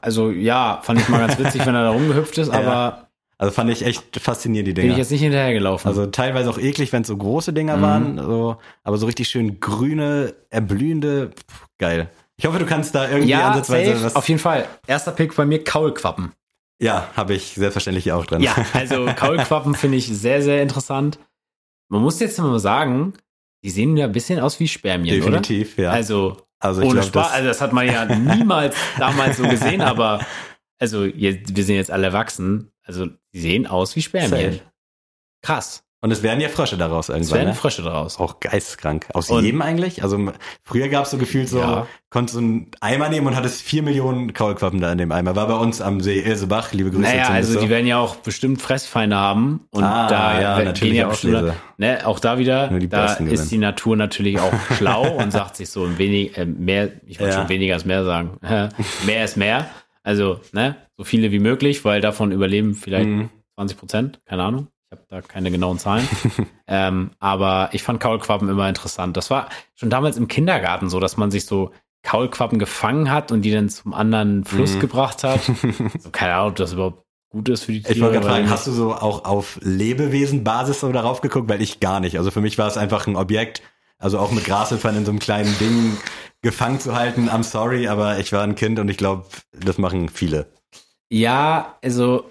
also 0.00 0.30
ja, 0.30 0.80
fand 0.82 1.00
ich 1.00 1.08
mal 1.08 1.18
ganz 1.18 1.36
witzig, 1.38 1.66
wenn 1.66 1.74
er 1.74 1.82
da 1.82 1.90
rumgehüpft 1.90 2.38
ist, 2.38 2.48
Ja. 2.52 2.60
aber 2.60 3.08
also 3.38 3.52
fand 3.52 3.70
ich 3.70 3.84
echt 3.84 4.20
faszinierend, 4.20 4.68
die 4.68 4.72
bin 4.72 4.82
Dinger. 4.82 4.92
ich 4.92 4.98
jetzt 4.98 5.10
nicht 5.10 5.22
hinterhergelaufen. 5.22 5.88
Also 5.88 6.06
teilweise 6.06 6.48
auch 6.48 6.58
eklig, 6.58 6.92
wenn 6.92 7.02
es 7.02 7.08
so 7.08 7.16
große 7.16 7.52
Dinger 7.52 7.78
Mhm. 7.78 7.82
waren, 7.82 8.18
so, 8.18 8.56
aber 8.84 8.98
so 8.98 9.06
richtig 9.06 9.28
schön 9.28 9.58
grüne, 9.58 10.32
erblühende, 10.50 11.30
pff, 11.30 11.66
geil. 11.78 12.08
Ich 12.36 12.46
hoffe, 12.46 12.60
du 12.60 12.66
kannst 12.66 12.94
da 12.94 13.08
irgendwie 13.08 13.30
ja, 13.30 13.48
ansatzweise 13.48 13.92
safe, 13.94 14.04
was. 14.04 14.14
auf 14.16 14.28
jeden 14.28 14.38
Fall. 14.40 14.66
Erster 14.86 15.10
Pick 15.10 15.34
bei 15.34 15.44
mir 15.44 15.64
Kaulquappen. 15.64 16.30
ja, 16.80 17.08
habe 17.16 17.34
ich 17.34 17.54
selbstverständlich 17.54 18.04
hier 18.04 18.16
auch 18.16 18.26
drin. 18.26 18.42
Ja, 18.42 18.54
also 18.74 19.06
Kaulquappen 19.16 19.74
finde 19.74 19.96
ich 19.98 20.06
sehr, 20.06 20.40
sehr 20.40 20.62
interessant. 20.62 21.18
Man 21.88 22.00
muss 22.00 22.20
jetzt 22.20 22.38
mal 22.38 22.58
sagen, 22.60 23.14
die 23.62 23.70
sehen 23.70 23.96
ja 23.96 24.06
ein 24.06 24.12
bisschen 24.12 24.40
aus 24.40 24.58
wie 24.60 24.68
Spermien, 24.68 25.16
definitiv, 25.16 25.74
oder? 25.74 25.84
ja. 25.84 25.90
Also, 25.90 26.42
Also 26.58 26.82
ohne 26.82 26.92
glaube, 26.92 27.06
Spaß, 27.06 27.26
das, 27.28 27.32
also 27.32 27.48
das 27.48 27.60
hat 27.60 27.72
man 27.72 27.86
ja 27.86 28.04
niemals 28.36 28.76
damals 28.98 29.36
so 29.36 29.44
gesehen, 29.44 29.80
aber 29.80 30.24
also 30.78 31.04
jetzt, 31.04 31.56
wir 31.56 31.64
sind 31.64 31.76
jetzt 31.76 31.90
alle 31.90 32.06
erwachsen, 32.06 32.72
also 32.82 33.06
die 33.32 33.40
sehen 33.40 33.66
aus 33.66 33.94
wie 33.96 34.02
Spermien. 34.02 34.54
Safe. 34.54 34.60
Krass. 35.42 35.84
Und 36.02 36.10
es 36.10 36.22
werden 36.22 36.40
ja 36.40 36.48
Frösche 36.50 36.76
daraus 36.76 37.08
Es 37.08 37.14
irgendwann. 37.14 37.38
werden 37.38 37.48
Ne? 37.48 37.54
Frösche 37.54 37.80
daraus. 37.82 38.18
Auch 38.20 38.38
geisteskrank. 38.40 39.06
Aus 39.14 39.30
Und- 39.30 39.44
jedem 39.44 39.62
eigentlich? 39.62 40.02
Also 40.02 40.18
früher 40.62 40.88
gab 40.88 41.04
es 41.06 41.10
so 41.12 41.16
gefühlt 41.16 41.48
so, 41.48 41.60
Ja. 41.60 41.86
konntest 42.10 42.36
du 42.36 42.40
einen 42.40 42.66
Eimer 42.80 43.08
nehmen 43.08 43.26
und 43.28 43.36
hattest 43.36 43.62
vier 43.62 43.82
Millionen 43.82 44.34
Kaulquappen 44.34 44.80
da 44.80 44.92
in 44.92 44.98
dem 44.98 45.10
Eimer. 45.12 45.34
War 45.36 45.46
bei 45.46 45.54
uns 45.54 45.80
am 45.80 46.00
See 46.02 46.20
Ilsebach, 46.20 46.72
liebe 46.72 46.90
Grüße 46.90 47.02
Naja, 47.02 47.28
also 47.28 47.54
die 47.54 47.64
so. 47.66 47.68
werden 47.70 47.86
ja 47.86 47.98
auch 47.98 48.16
bestimmt 48.16 48.60
Fressfeinde 48.60 49.16
haben 49.16 49.60
und 49.70 49.82
Ah, 49.84 50.08
da 50.08 50.40
ja, 50.40 50.58
we- 50.58 50.64
natürlich 50.64 50.92
gehen 50.92 51.00
ja 51.00 51.08
auch 51.08 51.14
schon, 51.14 51.52
ne, 51.78 52.00
auch 52.06 52.18
da 52.20 52.38
wieder, 52.38 52.68
die 52.68 52.88
da 52.88 53.06
ist 53.06 53.18
gewinnen. 53.18 53.48
die 53.48 53.58
Natur 53.58 53.96
natürlich 53.96 54.38
auch 54.40 54.52
schlau 54.76 55.16
und 55.16 55.30
sagt 55.32 55.56
sich 55.56 55.70
so 55.70 55.84
ein 55.84 55.96
wenig 55.98 56.36
äh, 56.36 56.44
mehr, 56.44 56.90
ich 57.06 57.18
wollte 57.20 57.32
Ja. 57.34 57.40
schon 57.40 57.48
weniger 57.48 57.74
als 57.74 57.84
mehr 57.84 58.04
sagen, 58.04 58.38
mehr 59.06 59.24
ist 59.24 59.36
mehr, 59.36 59.66
also 60.02 60.40
ne, 60.52 60.76
so 60.96 61.04
viele 61.04 61.30
wie 61.30 61.38
möglich, 61.38 61.84
weil 61.84 62.00
davon 62.00 62.32
überleben 62.32 62.74
vielleicht 62.74 63.08
Mhm. 63.08 63.30
20 63.54 63.78
Prozent, 63.78 64.20
keine 64.26 64.42
Ahnung, 64.42 64.66
habe 64.92 65.02
da 65.08 65.20
keine 65.22 65.50
genauen 65.50 65.78
Zahlen, 65.78 66.06
ähm, 66.68 67.10
aber 67.18 67.70
ich 67.72 67.82
fand 67.82 67.98
Kaulquappen 68.00 68.48
immer 68.48 68.68
interessant. 68.68 69.16
Das 69.16 69.30
war 69.30 69.48
schon 69.74 69.90
damals 69.90 70.16
im 70.16 70.28
Kindergarten 70.28 70.88
so, 70.88 71.00
dass 71.00 71.16
man 71.16 71.30
sich 71.30 71.46
so 71.46 71.70
Kaulquappen 72.04 72.58
gefangen 72.58 73.10
hat 73.10 73.32
und 73.32 73.42
die 73.42 73.50
dann 73.52 73.68
zum 73.68 73.94
anderen 73.94 74.44
Fluss 74.44 74.74
Mhm. 74.76 74.80
gebracht 74.80 75.24
hat. 75.24 75.40
So, 75.98 76.10
keine 76.10 76.34
Ahnung, 76.34 76.50
ob 76.50 76.56
das 76.56 76.72
überhaupt 76.72 77.04
gut 77.30 77.48
ist 77.48 77.64
für 77.64 77.72
die 77.72 77.82
Tiere. 77.82 77.94
Ich 77.94 78.00
wollte 78.00 78.14
gerade 78.20 78.26
fragen, 78.26 78.50
hast 78.50 78.66
du 78.66 78.72
so 78.72 78.92
auch 78.94 79.24
auf 79.24 79.58
Lebewesenbasis 79.62 80.80
so 80.80 80.92
darauf 80.92 81.20
geguckt? 81.20 81.48
Weil 81.48 81.62
ich 81.62 81.80
gar 81.80 82.00
nicht. 82.00 82.18
Also 82.18 82.30
für 82.30 82.40
mich 82.40 82.58
war 82.58 82.66
es 82.68 82.76
einfach 82.76 83.06
ein 83.06 83.16
Objekt, 83.16 83.62
also 83.98 84.18
auch 84.18 84.32
mit 84.32 84.44
Grashüpfern 84.44 84.96
in 84.96 85.04
so 85.04 85.10
einem 85.12 85.20
kleinen 85.20 85.56
Ding 85.58 85.96
gefangen 86.42 86.80
zu 86.80 86.94
halten. 86.96 87.28
I'm 87.30 87.44
sorry, 87.44 87.86
aber 87.88 88.18
ich 88.18 88.32
war 88.32 88.42
ein 88.42 88.56
Kind 88.56 88.78
und 88.80 88.88
ich 88.88 88.96
glaube, 88.96 89.26
das 89.52 89.78
machen 89.78 90.08
viele. 90.08 90.46
Ja, 91.08 91.78
also 91.84 92.24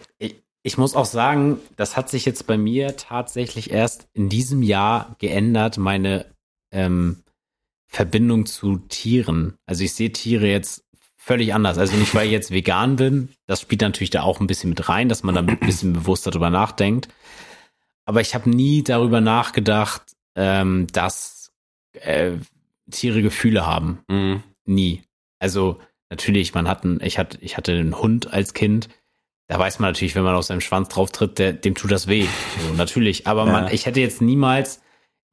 ich, 0.64 0.78
muss 0.78 0.96
auch 0.96 1.06
sagen, 1.06 1.60
das 1.76 1.98
hat 1.98 2.10
sich 2.10 2.26
jetzt 2.26 2.48
bei 2.48 2.58
mir 2.58 2.96
tatsächlich 2.98 3.72
erst 3.72 4.08
in 4.14 4.30
diesem 4.30 4.64
Jahr 4.64 5.16
geändert, 5.20 5.78
meine 5.78 6.26
ähm, 6.72 7.24
Verbindung 7.88 8.46
zu 8.46 8.78
Tieren. 8.78 9.56
Also 9.66 9.84
ich 9.84 9.94
sehe 9.94 10.12
Tiere 10.12 10.48
jetzt 10.48 10.84
völlig 11.18 11.54
anders. 11.54 11.78
Also 11.78 11.96
nicht, 11.98 12.16
weil 12.16 12.26
ich 12.26 12.32
jetzt 12.32 12.52
vegan 12.52 12.96
bin, 12.96 13.30
das 13.46 13.62
spielt 13.62 13.82
natürlich 13.82 14.10
da 14.10 14.24
auch 14.24 14.40
ein 14.40 14.48
bisschen 14.48 14.70
mit 14.70 14.90
rein, 14.90 15.10
dass 15.10 15.24
man 15.24 15.36
da 15.36 15.42
ein 15.42 15.60
bisschen 15.60 15.94
bewusster 15.94 16.32
drüber 16.32 16.50
nachdenkt. 16.50 17.10
Aber 18.06 18.22
ich 18.22 18.34
habe 18.34 18.50
nie 18.50 18.84
darüber 18.84 19.22
nachgedacht, 19.22 20.02
ähm, 20.36 20.88
dass 20.92 21.52
äh, 21.94 22.34
Tiere 22.90 23.22
Gefühle 23.22 23.66
haben. 23.66 24.00
Nie. 24.66 25.04
Also 25.40 25.80
natürlich, 26.10 26.54
man 26.54 26.68
hat 26.68 26.84
einen, 26.84 27.02
ich 27.02 27.18
hatte, 27.18 27.38
ich 27.42 27.58
hatte 27.58 27.74
einen 27.74 27.98
Hund 27.98 28.34
als 28.34 28.54
Kind. 28.54 28.90
Da 29.52 29.60
weiß 29.60 29.80
man 29.80 29.90
natürlich, 29.90 30.16
wenn 30.16 30.24
man 30.24 30.36
auf 30.36 30.46
seinem 30.46 30.62
Schwanz 30.62 30.88
drauf 30.88 31.12
tritt, 31.12 31.38
der, 31.38 31.52
dem 31.52 31.76
tut 31.76 31.92
das 31.92 32.08
weh. 32.08 32.26
So, 32.66 32.74
natürlich. 32.76 33.28
Aber 33.28 33.46
man, 33.46 33.66
Ja. 33.66 33.72
ich 33.74 33.86
hätte 33.86 34.00
jetzt 34.00 34.22
niemals, 34.22 34.82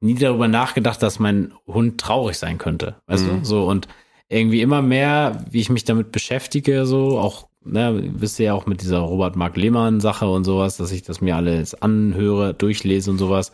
nie 0.01 0.15
darüber 0.15 0.49
nachgedacht, 0.49 1.01
dass 1.01 1.19
mein 1.19 1.53
Hund 1.65 2.01
traurig 2.01 2.37
sein 2.37 2.57
könnte. 2.57 2.95
Weißt 3.07 3.25
Mhm. 3.25 3.39
du? 3.39 3.45
So 3.45 3.63
und 3.65 3.87
irgendwie 4.27 4.59
immer 4.61 4.81
mehr, 4.81 5.45
wie 5.49 5.61
ich 5.61 5.69
mich 5.69 5.85
damit 5.85 6.11
beschäftige, 6.11 6.85
so 6.85 7.17
auch, 7.17 7.47
ne, 7.63 8.09
wisst 8.13 8.39
ihr 8.41 8.47
ja 8.47 8.53
auch 8.55 8.65
mit 8.65 8.81
dieser 8.81 8.99
Robert 8.99 9.37
Mark 9.37 9.55
Lehmann 9.55 10.01
Sache 10.01 10.27
und 10.29 10.43
sowas, 10.43 10.75
dass 10.75 10.91
ich 10.91 11.03
das 11.03 11.21
mir 11.21 11.37
alles 11.37 11.81
anhöre, 11.81 12.53
durchlese 12.53 13.11
und 13.11 13.19
sowas, 13.19 13.53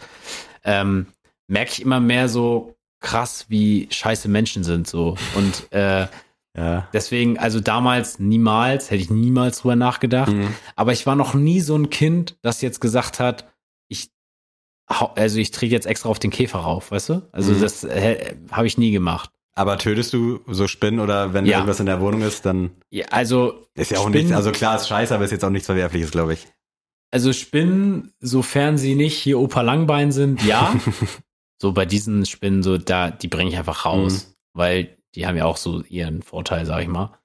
ähm, 0.64 1.06
merke 1.48 1.74
ich 1.74 1.82
immer 1.84 2.00
mehr 2.00 2.28
so 2.28 2.74
krass, 3.02 3.46
wie 3.50 3.88
scheiße 3.92 4.30
Menschen 4.30 4.64
sind 4.64 4.88
so 4.88 5.16
und 5.36 5.72
äh, 5.72 6.08
Ja. 6.56 6.88
Deswegen, 6.94 7.38
also 7.38 7.60
damals 7.60 8.20
niemals, 8.20 8.90
hätte 8.90 9.02
ich 9.02 9.10
niemals 9.10 9.60
drüber 9.60 9.76
nachgedacht. 9.76 10.32
Mhm. 10.32 10.48
Aber 10.76 10.94
ich 10.94 11.06
war 11.06 11.16
noch 11.16 11.34
nie 11.34 11.60
so 11.62 11.76
ein 11.76 11.90
Kind, 11.90 12.38
das 12.42 12.62
jetzt 12.62 12.80
gesagt 12.80 13.20
hat, 13.20 13.48
ich, 13.90 14.10
also 14.88 15.38
ich 15.40 15.52
trete 15.52 15.74
jetzt 15.74 15.88
extra 15.88 16.10
auf 16.10 16.20
den 16.20 16.32
Käfer 16.32 16.60
rauf, 16.60 16.92
weißt 16.92 17.10
du? 17.10 17.22
Also 17.32 17.54
Mhm. 17.54 17.62
das 17.62 17.84
äh, 17.84 18.36
habe 18.52 18.68
ich 18.68 18.78
nie 18.78 18.92
gemacht. 18.92 19.32
Aber 19.58 19.78
tötest 19.78 20.12
du 20.14 20.42
so 20.48 20.68
Spinnen 20.68 21.00
oder 21.00 21.34
wenn 21.34 21.46
Ja. 21.46 21.58
irgendwas 21.58 21.80
in 21.80 21.86
der 21.86 22.02
Wohnung 22.02 22.22
ist, 22.22 22.46
dann 22.46 22.72
Ja, 22.90 23.06
also 23.12 23.68
ist 23.74 23.92
ja 23.92 23.98
auch 24.00 24.04
Spinnen- 24.10 24.26
nichts. 24.26 24.32
Also 24.36 24.52
klar, 24.52 24.76
ist 24.76 24.88
scheiße, 24.88 25.16
aber 25.16 25.24
ist 25.26 25.32
jetzt 25.32 25.46
auch 25.46 25.50
nichts 25.50 25.66
Verwerfliches, 25.68 26.12
glaube 26.12 26.34
ich. 26.34 26.48
Also 27.12 27.32
Spinnen, 27.32 28.14
sofern 28.20 28.78
sie 28.78 28.96
nicht 28.96 29.18
hier 29.18 29.40
Opa 29.40 29.62
Langbein 29.62 30.12
sind, 30.12 30.44
ja. 30.44 30.74
so 31.62 31.72
bei 31.72 31.86
diesen 31.86 32.26
Spinnen, 32.26 32.64
so 32.64 32.78
da, 32.78 33.12
die 33.12 33.30
bringe 33.30 33.50
ich 33.50 33.58
einfach 33.58 33.86
raus, 33.86 34.28
Mhm. 34.28 34.34
weil 34.60 34.95
die 35.16 35.26
haben 35.26 35.38
ja 35.38 35.46
auch 35.46 35.58
so 35.58 35.82
ihren 35.84 36.22
Vorteil, 36.22 36.66
sag 36.66 36.82
ich 36.82 36.88
mal. 36.88 37.18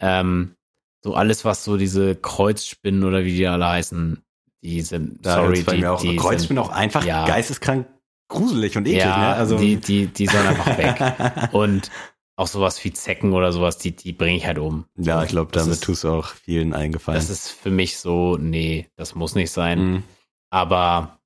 Ähm, 0.00 0.56
so 1.02 1.14
alles, 1.14 1.44
was 1.44 1.64
so 1.64 1.76
diese 1.76 2.14
Kreuzspinnen 2.14 3.04
oder 3.04 3.24
wie 3.24 3.36
die 3.36 3.46
alle 3.46 3.66
heißen, 3.68 4.22
die 4.62 4.82
sind, 4.82 5.24
Da 5.24 5.36
sorry, 5.36 5.64
die, 5.64 5.86
auch. 5.86 6.00
die 6.00 6.16
Kreuzspinnen 6.16 6.62
auch 6.62 6.68
einfach 6.70 7.04
ja. 7.04 7.26
geisteskrank 7.26 7.86
gruselig 8.30 8.76
und 8.78 8.86
eklig, 8.86 9.02
ja, 9.02 9.18
ne? 9.18 9.34
Also 9.34 9.58
die, 9.58 9.76
die, 9.76 10.06
die 10.06 10.26
sollen 10.26 10.46
einfach 10.46 10.78
weg. 10.78 11.52
Und 11.52 11.90
auch 12.36 12.46
sowas 12.46 12.82
wie 12.82 12.92
Zecken 12.92 13.34
oder 13.34 13.52
sowas, 13.52 13.76
die, 13.76 13.94
die 13.94 14.12
bringe 14.14 14.36
ich 14.38 14.46
halt 14.46 14.58
um. 14.58 14.86
ja, 14.96 15.22
ich 15.22 15.28
glaube, 15.28 15.52
damit 15.52 15.72
ist- 15.72 15.84
tust 15.84 16.04
du 16.04 16.08
auch 16.10 16.28
vielen 16.28 16.72
eingefallen. 16.72 17.20
Das 17.20 17.28
ist 17.28 17.50
für 17.50 17.70
mich 17.70 17.98
so, 17.98 18.38
nee, 18.38 18.88
das 18.96 19.14
muss 19.14 19.34
nicht 19.34 19.50
sein. 19.50 19.78
Mhm. 19.84 20.02
Aber 20.50 21.18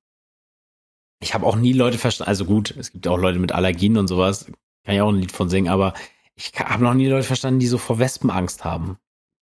ich 1.21 1.33
habe 1.33 1.45
auch 1.45 1.55
nie 1.55 1.71
Leute 1.71 1.97
verstanden, 1.97 2.29
also 2.29 2.43
gut, 2.43 2.75
es 2.77 2.91
gibt 2.91 3.07
auch 3.07 3.17
Leute 3.17 3.39
mit 3.39 3.53
Allergien 3.53 3.97
und 3.97 4.07
sowas, 4.07 4.51
kann 4.85 4.95
ich 4.95 5.01
auch 5.01 5.09
ein 5.09 5.15
Lied 5.19 5.31
von 5.31 5.49
singen, 5.49 5.69
aber 5.69 5.93
ich 6.35 6.51
habe 6.57 6.83
noch 6.83 6.93
nie 6.93 7.07
Leute 7.07 7.25
verstanden, 7.27 7.59
die 7.59 7.67
so 7.67 7.77
vor 7.77 7.99
Wespen 7.99 8.29
Angst 8.29 8.63
haben. 8.63 8.97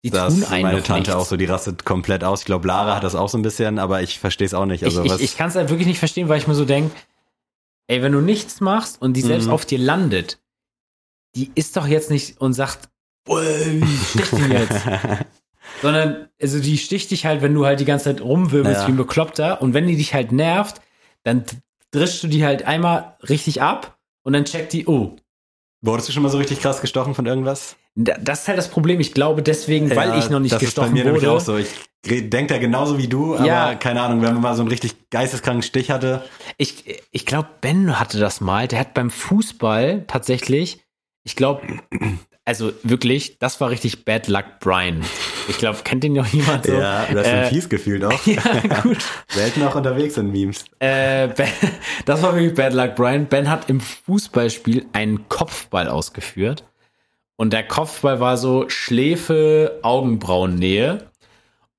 Die 0.04 0.10
Das 0.10 0.34
tun 0.34 0.44
einen 0.44 0.62
meine 0.62 0.82
Tante 0.82 1.10
nichts. 1.10 1.14
auch 1.14 1.26
so, 1.26 1.36
die 1.36 1.44
rastet 1.44 1.84
komplett 1.84 2.24
aus. 2.24 2.40
Ich 2.40 2.46
glaube, 2.46 2.66
Lara 2.66 2.96
hat 2.96 3.04
das 3.04 3.14
auch 3.14 3.28
so 3.28 3.38
ein 3.38 3.42
bisschen, 3.42 3.78
aber 3.78 4.02
ich 4.02 4.18
verstehe 4.18 4.46
es 4.46 4.54
auch 4.54 4.66
nicht. 4.66 4.84
Also 4.84 5.04
ich 5.04 5.12
ich, 5.12 5.20
ich 5.22 5.36
kann 5.36 5.48
es 5.48 5.54
halt 5.54 5.68
wirklich 5.70 5.86
nicht 5.86 5.98
verstehen, 6.00 6.28
weil 6.28 6.38
ich 6.38 6.48
mir 6.48 6.54
so 6.56 6.64
denke, 6.64 6.94
ey, 7.86 8.02
wenn 8.02 8.12
du 8.12 8.20
nichts 8.20 8.60
machst 8.60 9.00
und 9.00 9.14
die 9.14 9.20
selbst 9.20 9.46
Mhm. 9.46 9.52
auf 9.52 9.64
dir 9.64 9.78
landet, 9.78 10.40
die 11.36 11.50
ist 11.54 11.76
doch 11.76 11.86
jetzt 11.86 12.10
nicht 12.10 12.40
und 12.40 12.52
sagt, 12.52 12.88
"Boah, 13.24 13.42
wie 13.42 13.96
sticht 13.96 14.32
den 14.32 14.50
jetzt? 14.52 14.80
Sondern, 15.82 16.28
also 16.40 16.58
die 16.60 16.78
sticht 16.78 17.10
dich 17.10 17.24
halt, 17.24 17.40
wenn 17.42 17.54
du 17.54 17.64
halt 17.64 17.80
die 17.80 17.84
ganze 17.84 18.04
Zeit 18.06 18.20
rumwirbelst 18.20 18.82
Ja. 18.82 18.86
wie 18.88 18.92
ein 18.92 18.96
Bekloppter 18.96 19.62
und 19.62 19.72
wenn 19.74 19.86
die 19.86 19.96
dich 19.96 20.12
halt 20.14 20.32
nervt, 20.32 20.80
dann 21.22 21.44
drischst 21.92 22.22
du 22.24 22.28
die 22.28 22.44
halt 22.44 22.64
einmal 22.64 23.16
richtig 23.28 23.62
ab 23.62 23.98
und 24.22 24.32
dann 24.32 24.44
checkt 24.44 24.72
die, 24.72 24.86
oh, 24.86 25.16
Wurdest 25.84 26.08
du 26.08 26.12
schon 26.12 26.22
mal 26.22 26.28
so 26.28 26.38
richtig 26.38 26.60
krass 26.60 26.80
gestochen 26.80 27.14
von 27.14 27.26
irgendwas? 27.26 27.76
da- 27.94 28.16
das 28.18 28.42
ist 28.42 28.48
halt 28.48 28.56
das 28.58 28.68
Problem. 28.70 29.00
Ich 29.00 29.12
glaube 29.14 29.42
deswegen, 29.42 29.90
weil 29.94 30.08
Ja, 30.10 30.18
ich 30.18 30.30
noch 30.30 30.38
nicht 30.40 30.52
das 30.54 30.60
gestochen 30.60 30.88
ist 30.88 30.90
bei 30.92 30.98
mir 30.98 31.04
wurde. 31.12 31.26
nämlich 31.26 31.28
auch 31.28 31.40
so. 31.44 31.56
Ich 31.58 31.68
denke 32.04 32.54
da 32.54 32.58
genauso 32.58 32.98
wie 32.98 33.06
du, 33.08 33.34
aber 33.36 33.46
Ja. 33.46 33.74
keine 33.74 34.00
Ahnung, 34.00 34.22
wenn 34.22 34.32
man 34.34 34.42
mal 34.42 34.54
so 34.54 34.62
einen 34.62 34.70
richtig 34.70 35.10
geisteskranken 35.10 35.62
Stich 35.62 35.90
hatte. 35.90 36.24
Ich, 36.56 36.84
ich 37.10 37.26
glaube, 37.26 37.48
Ben 37.60 37.98
hatte 38.00 38.18
das 38.18 38.40
mal. 38.40 38.66
Der 38.68 38.78
hat 38.80 38.94
beim 38.94 39.10
Fußball 39.10 40.04
tatsächlich, 40.06 40.80
ich 41.24 41.36
glaube, 41.36 41.62
also 42.44 42.72
wirklich, 42.82 43.38
das 43.38 43.60
war 43.60 43.70
richtig 43.70 44.04
Bad 44.04 44.26
Luck 44.28 44.44
Brian. 44.60 45.02
Ich 45.48 45.58
glaube, 45.58 45.78
kennt 45.84 46.02
den 46.02 46.14
noch 46.14 46.26
jemand 46.26 46.66
so? 46.66 46.72
Ja, 46.72 47.06
du 47.10 47.18
hast 47.18 47.26
ein 47.26 47.42
Äh, 47.44 47.46
fies 47.46 47.68
Gefühl 47.68 48.04
auch. 48.04 48.26
ja, 48.26 48.42
gut. 48.82 48.98
Selten 49.28 49.62
auch 49.62 49.74
unterwegs 49.74 50.16
in 50.16 50.32
Memes. 50.32 50.64
Äh, 50.80 51.28
ben, 51.28 51.48
das 52.04 52.22
war 52.22 52.34
wirklich 52.34 52.54
Bad 52.54 52.74
Luck 52.74 52.96
Brian. 52.96 53.26
Ben 53.26 53.48
hat 53.48 53.70
im 53.70 53.80
Fußballspiel 53.80 54.86
einen 54.92 55.28
Kopfball 55.28 55.88
ausgeführt. 55.88 56.64
Und 57.36 57.52
der 57.52 57.66
Kopfball 57.66 58.20
war 58.20 58.36
so 58.36 58.68
Schläfe, 58.68 59.78
Augenbrauennähe. 59.82 61.06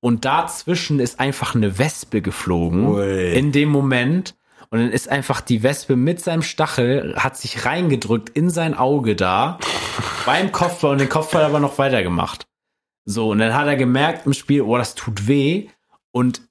Und 0.00 0.24
dazwischen 0.24 1.00
ist 1.00 1.20
einfach 1.20 1.54
eine 1.54 1.78
Wespe 1.78 2.20
geflogen. 2.20 2.88
Ui. 2.88 3.32
In 3.32 3.52
dem 3.52 3.70
Moment. 3.70 4.34
Und 4.74 4.80
dann 4.80 4.90
ist 4.90 5.08
einfach 5.08 5.40
die 5.40 5.62
Wespe 5.62 5.94
mit 5.94 6.20
seinem 6.20 6.42
Stachel, 6.42 7.14
hat 7.16 7.36
sich 7.36 7.64
reingedrückt 7.64 8.30
in 8.30 8.50
sein 8.50 8.74
Auge 8.74 9.14
da, 9.14 9.60
beim 10.26 10.50
Kopfball 10.50 10.90
und 10.90 10.98
den 10.98 11.08
Kopfball 11.08 11.44
aber 11.44 11.60
noch 11.60 11.78
weitergemacht. 11.78 12.48
So, 13.04 13.30
und 13.30 13.38
dann 13.38 13.54
hat 13.54 13.68
er 13.68 13.76
gemerkt 13.76 14.26
im 14.26 14.32
Spiel, 14.32 14.62
oh, 14.62 14.76
das 14.76 14.96
tut 14.96 15.28
weh. 15.28 15.68
Und 16.10 16.42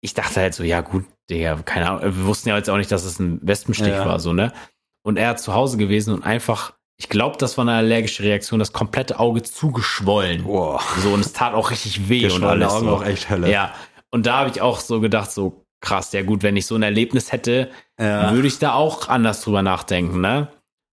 ich 0.00 0.14
dachte 0.14 0.40
halt 0.40 0.54
so, 0.54 0.62
ja 0.64 0.80
gut, 0.80 1.04
Digga, 1.28 1.56
keine 1.56 1.90
Ahnung, 1.90 2.04
wir 2.04 2.24
wussten 2.24 2.48
ja 2.48 2.56
jetzt 2.56 2.70
auch 2.70 2.78
nicht, 2.78 2.90
dass 2.90 3.04
es 3.04 3.18
ein 3.18 3.38
Wespenstich 3.42 3.88
Ja. 3.88 4.06
war, 4.06 4.18
so, 4.18 4.32
ne? 4.32 4.54
Und 5.02 5.18
er 5.18 5.28
hat 5.28 5.38
zu 5.38 5.52
Hause 5.52 5.76
gewesen 5.76 6.14
und 6.14 6.24
einfach, 6.24 6.72
ich 6.96 7.10
glaube, 7.10 7.36
das 7.36 7.58
war 7.58 7.68
eine 7.68 7.74
allergische 7.74 8.22
Reaktion, 8.22 8.60
das 8.60 8.72
komplette 8.72 9.20
Auge 9.20 9.42
zugeschwollen. 9.42 10.44
Boah. 10.44 10.80
So, 11.02 11.12
und 11.12 11.20
es 11.20 11.34
tat 11.34 11.52
auch 11.52 11.70
richtig 11.70 12.08
weh 12.08 12.30
und 12.30 12.42
alles. 12.44 12.72
Augen 12.72 12.86
so. 12.86 12.96
auch 12.96 13.04
echt 13.04 13.28
Hölle. 13.28 13.50
Ja. 13.50 13.74
Und 14.10 14.24
da 14.24 14.38
habe 14.38 14.48
ich 14.48 14.62
auch 14.62 14.80
so 14.80 15.02
gedacht, 15.02 15.30
so 15.30 15.65
krass, 15.86 16.12
ja 16.12 16.22
gut, 16.22 16.42
wenn 16.42 16.56
ich 16.56 16.66
so 16.66 16.74
ein 16.74 16.82
Erlebnis 16.82 17.32
hätte, 17.32 17.70
Ja. 17.98 18.32
würde 18.32 18.48
ich 18.48 18.58
da 18.58 18.74
auch 18.74 19.08
anders 19.08 19.40
drüber 19.42 19.62
nachdenken, 19.62 20.20
ne? 20.20 20.48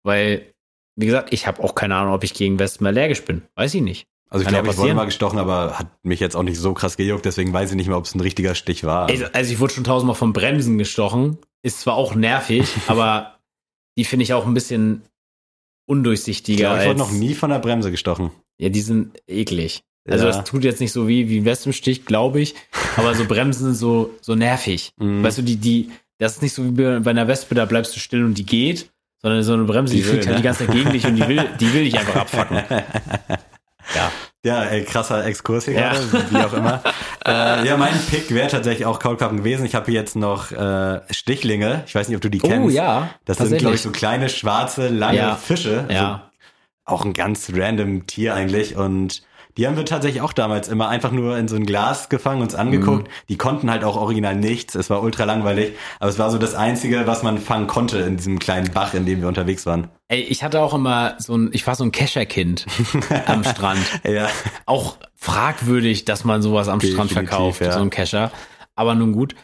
Weil, 0.03 0.53
wie 0.97 1.07
gesagt, 1.07 1.33
ich 1.33 1.47
habe 1.47 1.63
auch 1.63 1.75
keine 1.75 1.95
Ahnung, 1.97 2.13
ob 2.15 2.25
ich 2.25 2.35
gegen 2.35 2.59
Wespen 2.59 2.87
allergisch 2.87 3.25
bin. 3.25 3.43
Weiß 3.55 3.75
ich 3.75 3.83
nicht. 3.83 4.07
Also 4.29 4.45
ich 4.45 4.49
glaube, 4.49 4.69
ich 4.69 4.77
wurde 4.77 4.95
mal 4.95 5.07
gestochen, 5.07 5.39
aber 5.41 5.79
hat 5.79 5.89
mich 6.05 6.21
jetzt 6.21 6.37
auch 6.37 6.45
nicht 6.45 6.59
so 6.59 6.73
krass 6.73 6.97
gejuckt, 6.97 7.25
deswegen 7.25 7.53
weiß 7.53 7.71
ich 7.71 7.77
nicht 7.77 7.89
mehr, 7.89 7.97
ob 7.97 8.05
es 8.05 8.15
ein 8.15 8.21
richtiger 8.21 8.55
Stich 8.55 8.85
war. 8.85 9.09
Also, 9.09 9.25
also 9.33 9.53
ich 9.53 9.59
wurde 9.59 9.75
schon 9.75 9.83
tausendmal 9.85 10.15
vom 10.15 10.33
Bremsen 10.33 10.79
gestochen. 10.79 11.39
Ist 11.63 11.81
zwar 11.81 11.95
auch 11.95 12.15
nervig, 12.15 12.69
aber 12.87 13.39
die 13.99 14.05
finde 14.05 14.23
ich 14.23 14.33
auch 14.33 14.47
ein 14.47 14.55
bisschen 14.55 15.03
ich 15.05 15.11
undurchsichtiger. 15.87 16.59
glaube, 16.69 16.81
ich 16.83 16.87
wurde 16.89 16.99
noch 17.01 17.11
nie 17.11 17.35
von 17.35 17.51
der 17.51 17.59
Bremse 17.59 17.91
gestochen. 17.91 18.31
Ja, 18.59 18.69
die 18.69 18.81
sind 18.83 19.21
eklig. 19.27 19.83
Also 20.09 20.27
Ja. 20.27 20.33
das 20.33 20.45
tut 20.45 20.65
jetzt 20.65 20.81
nicht 20.81 20.93
so 20.93 21.07
wie, 21.09 21.29
wie 21.29 21.39
ein 21.41 21.45
Wespenstich, 21.45 22.05
glaube 22.07 22.41
ich. 22.41 22.55
Aber 22.97 23.15
so 23.15 23.25
Bremsen 23.27 23.67
sind 23.67 23.75
so, 23.75 24.15
so 24.21 24.35
nervig. 24.35 24.93
Mhm. 24.99 25.23
Weißt 25.23 25.39
du, 25.39 25.43
die, 25.43 25.57
die, 25.57 25.91
das 26.19 26.33
ist 26.37 26.43
nicht 26.43 26.55
so 26.55 26.65
wie 26.65 26.71
bei 27.01 27.11
einer 27.11 27.29
Wespe, 27.29 27.55
da 27.55 27.65
bleibst 27.65 27.95
du 27.97 28.01
still 28.01 28.25
und 28.25 28.35
die 28.35 28.45
geht, 28.47 28.91
sondern 29.23 29.43
so 29.43 29.53
eine 29.53 29.65
Bremse, 29.65 29.95
die, 29.95 30.01
Die 30.03 30.07
fliegt 30.09 30.27
halt 30.27 30.37
ne? 30.37 30.41
die 30.41 30.45
ganze 30.45 30.67
Zeit 30.67 30.75
gegen 30.75 30.91
dich 30.93 31.07
und 31.07 31.17
die 31.17 31.27
will, 31.29 31.45
die 31.61 31.73
will 31.75 31.85
dich 31.85 31.99
einfach 31.99 32.17
abfacken. 32.23 32.63
Ja. 33.95 34.13
Ja, 34.43 34.65
ey, 34.65 34.85
krasser 34.85 35.27
Exkurs 35.27 35.67
hier 35.67 35.75
Ja. 35.75 35.93
gerade, 35.93 36.31
wie 36.31 36.37
auch 36.37 36.53
immer. 36.55 36.83
äh, 37.27 37.67
ja, 37.67 37.77
mein 37.77 37.93
Pick 38.09 38.31
wäre 38.35 38.49
tatsächlich 38.49 38.87
auch 38.87 38.99
Kaulquappen 38.99 39.37
gewesen. 39.39 39.67
Ich 39.67 39.75
habe 39.75 39.87
hier 39.91 40.01
jetzt 40.01 40.17
noch 40.17 40.51
äh, 40.51 41.01
Stichlinge. 41.11 41.85
Ich 41.87 41.95
weiß 41.95 42.09
nicht, 42.09 42.17
ob 42.17 42.23
du 42.23 42.31
die 42.31 42.39
kennst. 42.39 42.67
Oh 42.67 42.71
ja, 42.71 43.11
Das 43.27 43.37
sind, 43.37 43.59
glaube 43.59 43.75
ich, 43.75 43.83
so 43.83 43.91
kleine, 43.91 44.31
schwarze, 44.31 44.89
lange 44.89 45.19
Ja. 45.19 45.37
Fische. 45.37 45.85
Ja. 45.91 46.31
So, 46.87 46.95
auch 46.95 47.05
ein 47.05 47.13
ganz 47.13 47.51
random 47.55 48.07
Tier 48.07 48.35
eigentlich. 48.35 48.77
Und 48.77 49.23
die 49.57 49.67
haben 49.67 49.77
wir 49.77 49.85
tatsächlich 49.85 50.23
auch 50.23 50.33
damals 50.33 50.69
immer 50.69 50.89
einfach 50.89 51.13
nur 51.13 51.37
in 51.37 51.49
so 51.49 51.57
ein 51.57 51.67
Glas 51.67 52.09
gefangen, 52.09 52.43
uns 52.43 52.55
angeguckt. 52.55 53.09
Mhm. 53.09 53.13
Die 53.29 53.37
konnten 53.37 53.71
halt 53.71 53.85
auch 53.85 53.97
original 53.97 54.37
nichts. 54.37 54.75
Es 54.75 54.91
war 54.91 55.03
ultra 55.03 55.25
langweilig. 55.25 55.75
Aber 55.99 56.11
es 56.11 56.19
war 56.19 56.31
so 56.31 56.39
das 56.39 56.55
Einzige, 56.55 57.07
was 57.07 57.23
man 57.23 57.39
fangen 57.39 57.67
konnte 57.67 57.99
in 57.99 58.17
diesem 58.17 58.39
kleinen 58.39 58.73
Bach, 58.73 58.95
in 58.95 59.07
dem 59.07 59.21
wir 59.21 59.29
unterwegs 59.29 59.67
waren. 59.67 59.89
Ey, 60.09 60.21
ich 60.21 60.43
hatte 60.43 60.61
auch 60.61 60.75
immer 60.75 61.15
so 61.19 61.37
ein, 61.37 61.51
ich 61.53 61.67
war 61.67 61.75
so 61.75 61.85
ein 61.85 61.93
Kescherkind 61.93 62.67
am 63.27 63.45
Strand. 63.45 63.81
Ja. 64.05 64.29
Auch 64.67 64.99
fragwürdig, 65.15 66.05
dass 66.05 66.25
man 66.25 66.43
sowas 66.43 66.69
am 66.69 66.81
Strand 66.81 67.11
Definitiv, 67.11 67.29
verkauft, 67.31 67.61
ja. 67.61 67.73
so 67.73 67.81
ein 67.81 67.91
Kescher. 67.91 68.33
Aber 68.75 68.95
nun 68.95 69.13
gut. 69.13 69.35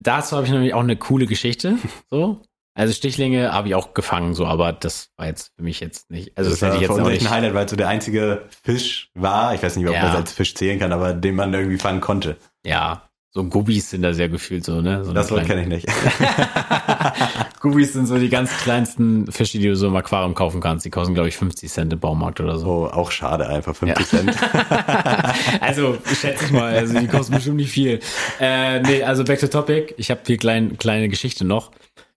Dazu 0.00 0.36
habe 0.36 0.46
ich 0.46 0.52
nämlich 0.52 0.74
auch 0.74 0.80
eine 0.80 0.96
coole 0.96 1.26
Geschichte. 1.26 1.76
So. 2.10 2.40
Also 2.74 2.92
Stichlinge 2.94 3.52
habe 3.52 3.68
ich 3.68 3.74
auch 3.74 3.94
gefangen, 3.94 4.32
so, 4.34 4.46
aber 4.46 4.72
das 4.72 5.10
war 5.16 5.26
jetzt 5.26 5.52
für 5.56 5.62
mich 5.64 5.80
jetzt 5.80 6.10
nicht. 6.10 6.36
Also 6.38 6.50
das, 6.50 6.60
das 6.60 6.68
hätte 6.68 6.76
ich 6.82 6.88
jetzt 6.88 6.98
auch 6.98 7.06
nicht. 7.08 7.22
ein 7.22 7.30
Highlight, 7.30 7.54
weil 7.54 7.64
es 7.64 7.70
so 7.70 7.76
der 7.76 7.88
einzige 7.88 8.42
Fisch 8.62 9.10
war. 9.14 9.54
Ich 9.54 9.62
weiß 9.62 9.76
nicht, 9.76 9.86
ob 9.88 9.94
Ja. 9.94 10.02
man 10.02 10.12
das 10.12 10.20
als 10.20 10.32
Fisch 10.32 10.54
zählen 10.54 10.78
kann, 10.78 10.92
aber 10.92 11.12
den 11.12 11.34
man 11.34 11.52
irgendwie 11.52 11.78
fangen 11.78 12.00
konnte. 12.00 12.36
Ja, 12.64 13.02
so 13.32 13.44
Gubbis 13.44 13.90
sind 13.90 14.02
da 14.02 14.12
sehr 14.12 14.28
gefühlt 14.28 14.64
so, 14.64 14.80
ne? 14.80 15.04
So 15.04 15.12
Das 15.12 15.30
Wort 15.30 15.46
kenne 15.46 15.62
ich 15.62 15.68
nicht. 15.68 15.86
Gubbis 17.60 17.92
sind 17.92 18.06
so 18.06 18.18
die 18.18 18.28
ganz 18.28 18.50
kleinsten 18.58 19.30
Fische, 19.30 19.58
die 19.58 19.66
du 19.68 19.76
so 19.76 19.88
im 19.88 19.96
Aquarium 19.96 20.34
kaufen 20.34 20.60
kannst. 20.60 20.84
Die 20.84 20.90
kosten, 20.90 21.14
glaube 21.14 21.28
ich, 21.28 21.36
50 21.36 21.70
Cent 21.70 21.92
im 21.92 22.00
Baumarkt 22.00 22.40
oder 22.40 22.58
so. 22.58 22.66
Oh, 22.68 22.86
auch 22.86 23.10
schade, 23.10 23.46
einfach 23.48 23.74
50 23.76 24.06
Cent. 24.06 24.36
Also, 25.60 25.96
schätze 26.20 26.46
ich 26.46 26.50
mal, 26.52 26.74
also 26.74 26.98
die 26.98 27.06
kosten 27.06 27.34
bestimmt 27.34 27.56
nicht 27.56 27.70
viel. 27.70 28.00
Äh, 28.40 28.80
nee, 28.80 29.02
also 29.02 29.24
back 29.24 29.38
to 29.40 29.46
topic. 29.46 29.94
Ich 29.98 30.10
habe 30.10 30.20
hier 30.26 30.36
klein, 30.36 30.78
kleine 30.78 31.08
Geschichte 31.08 31.44
noch 31.44 31.70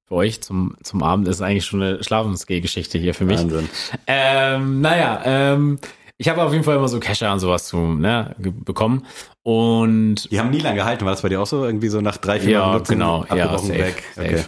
für 0.08 0.16
euch 0.16 0.42
zum, 0.42 0.76
zum 0.84 1.04
Abend. 1.04 1.28
Ist 1.28 1.42
eigentlich 1.42 1.66
schon 1.66 1.82
eine 1.82 2.04
Schlafensgeh-Geschichte 2.04 2.98
hier 2.98 3.14
für 3.14 3.26
mich. 3.26 3.40
Wahnsinn. 3.40 3.70
Ähm, 4.08 4.82
naja, 4.82 5.22
ähm, 5.26 5.80
ich 6.18 6.30
habe 6.30 6.44
auf 6.44 6.52
jeden 6.52 6.64
Fall 6.64 6.76
immer 6.78 6.88
so 6.88 7.00
Kescher 7.00 7.34
und 7.34 7.40
sowas 7.40 7.68
zu, 7.68 7.78
ne, 7.78 8.36
bekommen. 8.38 9.06
Und 9.42 10.30
Die 10.32 10.40
haben 10.40 10.52
nie 10.52 10.60
lang 10.60 10.76
gehalten. 10.76 11.06
War 11.06 11.12
das 11.12 11.22
bei 11.22 11.30
dir 11.30 11.42
auch 11.42 11.48
so? 11.48 11.66
Irgendwie 11.66 11.90
so 11.90 12.02
nach 12.02 12.18
drei, 12.18 12.40
vier 12.40 12.52
ja, 12.52 12.78
genau, 12.80 13.26
ja, 13.34 13.58
safe, 13.58 13.78
weg. 13.78 14.04
safe. 14.16 14.28
Okay. 14.28 14.44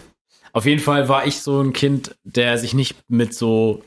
Auf 0.52 0.64
jeden 0.64 0.80
Fall 0.80 1.08
war 1.08 1.26
ich 1.26 1.40
so 1.42 1.60
ein 1.60 1.72
Kind, 1.74 2.16
der 2.24 2.56
sich 2.56 2.72
nicht 2.72 2.96
mit 3.08 3.34
so 3.34 3.82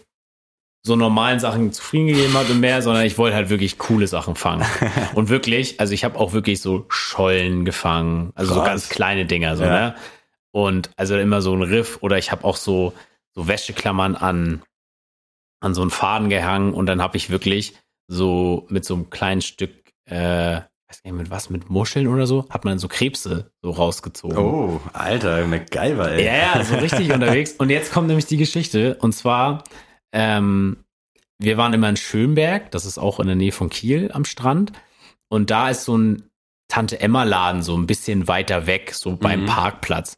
so 0.86 0.96
normalen 0.96 1.40
Sachen 1.42 1.74
zufrieden 1.74 2.08
gegeben 2.08 2.34
hat 2.36 2.50
und 2.50 2.62
mehr, 2.62 2.82
sondern 2.82 3.04
ich 3.06 3.18
wollte 3.18 3.36
halt 3.36 3.50
wirklich 3.50 3.78
coole 3.80 4.08
Sachen 4.08 4.36
fangen. 4.36 4.66
und 5.16 5.28
wirklich, 5.30 5.80
also 5.80 5.94
ich 5.94 6.06
habe 6.06 6.18
auch 6.18 6.32
wirklich 6.32 6.62
so 6.62 6.86
Schollen 6.88 7.66
gefangen, 7.66 8.32
also 8.36 8.54
so 8.54 8.60
Krass. 8.62 8.70
ganz 8.70 8.90
kleine 8.90 9.26
Dinger, 9.26 9.58
so, 9.58 9.64
Ja. 9.64 9.70
ne? 9.90 9.96
Und 10.66 10.92
also 10.98 11.18
immer 11.18 11.42
so 11.42 11.54
ein 11.54 11.62
Riff 11.62 12.00
oder 12.02 12.18
ich 12.18 12.32
habe 12.32 12.44
auch 12.44 12.56
so 12.58 12.94
so 13.36 13.48
Wäscheklammern 13.48 14.16
an 14.16 14.62
an 15.62 15.74
so 15.74 15.82
einen 15.82 15.92
Faden 15.92 16.30
gehangen 16.30 16.74
und 16.74 16.86
dann 16.86 17.02
habe 17.02 17.18
ich 17.18 17.30
wirklich 17.30 17.76
so 18.08 18.66
mit 18.70 18.86
so 18.86 18.96
einem 18.96 19.10
kleinen 19.10 19.42
Stück 19.42 19.72
äh, 20.06 20.62
weiß 20.90 21.04
nicht 21.04 21.14
mit 21.14 21.30
was, 21.30 21.50
mit 21.50 21.70
Muscheln 21.70 22.08
oder 22.08 22.26
so, 22.26 22.48
hat 22.50 22.66
man 22.66 22.80
so 22.80 22.88
Krebse 22.88 23.52
so 23.62 23.72
rausgezogen. 23.72 24.38
Oh, 24.38 24.82
Alter, 24.94 25.46
MacGyver, 25.46 26.14
ey. 26.14 26.26
Ja, 26.26 26.56
ja, 26.56 26.64
so 26.64 26.76
richtig 26.76 27.12
unterwegs. 27.14 27.54
Und 27.54 27.70
jetzt 27.70 27.94
kommt 27.94 28.08
nämlich 28.08 28.26
die 28.26 28.38
Geschichte. 28.38 28.96
Und 28.96 29.14
zwar, 29.14 29.64
ähm, 30.12 30.78
wir 31.38 31.58
waren 31.58 31.74
immer 31.74 31.90
in 31.90 31.96
Schönberg, 31.98 32.72
das 32.72 32.86
ist 32.88 32.98
auch 32.98 33.20
in 33.20 33.28
der 33.28 33.36
Nähe 33.36 33.52
von 33.52 33.70
Kiel 33.70 34.10
am 34.14 34.26
Strand. 34.26 34.72
Und 35.30 35.52
da 35.52 35.70
ist 35.70 35.84
so 35.86 35.96
ein 35.96 36.24
Tante-Emma-Laden, 36.70 37.62
so 37.62 37.78
ein 37.78 37.86
bisschen 37.86 38.28
weiter 38.28 38.66
weg, 38.66 38.94
so 38.96 39.16
beim 39.16 39.42
Mhm. 39.42 39.46
Parkplatz. 39.46 40.18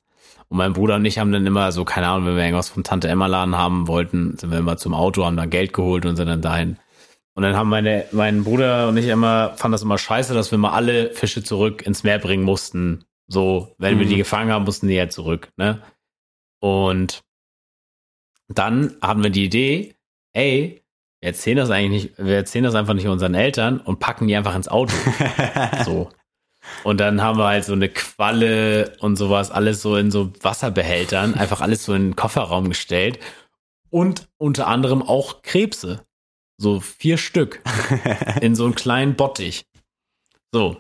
Und 0.52 0.58
mein 0.58 0.74
Bruder 0.74 0.98
und 0.98 1.06
ich 1.06 1.18
haben 1.18 1.32
dann 1.32 1.46
immer 1.46 1.72
so, 1.72 1.86
keine 1.86 2.10
Ahnung, 2.10 2.28
wenn 2.28 2.36
wir 2.36 2.44
irgendwas 2.44 2.68
vom 2.68 2.84
Tante-Emma-Laden 2.84 3.58
haben 3.58 3.88
wollten, 3.88 4.38
sind 4.38 4.52
wir 4.52 4.58
immer 4.60 4.76
zum 4.76 4.94
Auto, 4.94 5.24
haben 5.26 5.38
da 5.38 5.46
Geld 5.46 5.72
geholt 5.72 6.06
und 6.06 6.18
sind 6.18 6.28
dann 6.28 6.42
dahin. 6.42 6.78
Und 7.36 7.44
dann 7.44 7.56
haben 7.56 7.70
meine, 7.70 8.04
mein 8.12 8.44
Bruder 8.44 8.90
und 8.90 8.98
ich 8.98 9.08
immer, 9.08 9.54
fanden 9.56 9.72
das 9.72 9.84
immer 9.84 9.98
scheiße, 9.98 10.34
dass 10.34 10.52
wir 10.52 10.58
mal 10.58 10.72
alle 10.74 11.12
Fische 11.14 11.42
zurück 11.42 11.84
ins 11.84 12.04
Meer 12.04 12.20
bringen 12.20 12.44
mussten. 12.44 13.06
So, 13.28 13.74
wenn 13.78 13.98
wir 13.98 14.06
Mhm. 14.06 14.10
die 14.10 14.18
gefangen 14.18 14.52
haben, 14.52 14.66
mussten 14.66 14.90
die 14.90 14.96
ja 14.96 15.08
zurück, 15.08 15.48
ne? 15.56 15.82
Und 16.60 17.22
dann 18.50 18.96
haben 19.02 19.24
wir 19.24 19.30
die 19.30 19.46
Idee, 19.46 19.96
ey, 20.34 20.84
wir 21.22 21.28
erzählen 21.30 21.56
das 21.58 21.70
eigentlich 21.70 22.04
nicht, 22.12 22.18
wir 22.18 22.36
erzählen 22.36 22.66
das 22.66 22.76
einfach 22.76 22.94
nicht 22.94 23.08
unseren 23.08 23.36
Eltern 23.36 23.80
und 23.80 24.00
packen 24.00 24.28
die 24.28 24.36
einfach 24.36 24.56
ins 24.56 24.68
Auto. 24.68 24.94
So. 25.86 26.10
Und 26.84 27.00
dann 27.00 27.22
haben 27.22 27.38
wir 27.38 27.48
halt 27.48 27.66
so 27.66 27.74
eine 27.74 27.90
Qualle 27.90 28.96
und 29.00 29.16
sowas, 29.16 29.52
alles 29.52 29.82
so 29.82 29.96
in 29.96 30.12
so 30.12 30.32
Wasserbehältern, 30.42 31.36
einfach 31.36 31.62
alles 31.62 31.86
so 31.86 31.94
in 31.94 32.10
den 32.10 32.16
Kofferraum 32.16 32.70
gestellt. 32.70 33.20
Und 33.90 34.30
unter 34.38 34.68
anderem 34.68 35.02
auch 35.02 35.42
Krebse. 35.42 36.06
So 36.58 36.80
vier 36.80 37.18
Stück 37.18 37.62
in 38.42 38.56
so 38.56 38.66
einem 38.66 38.76
kleinen 38.76 39.16
Bottich. 39.16 39.66
So. 40.54 40.78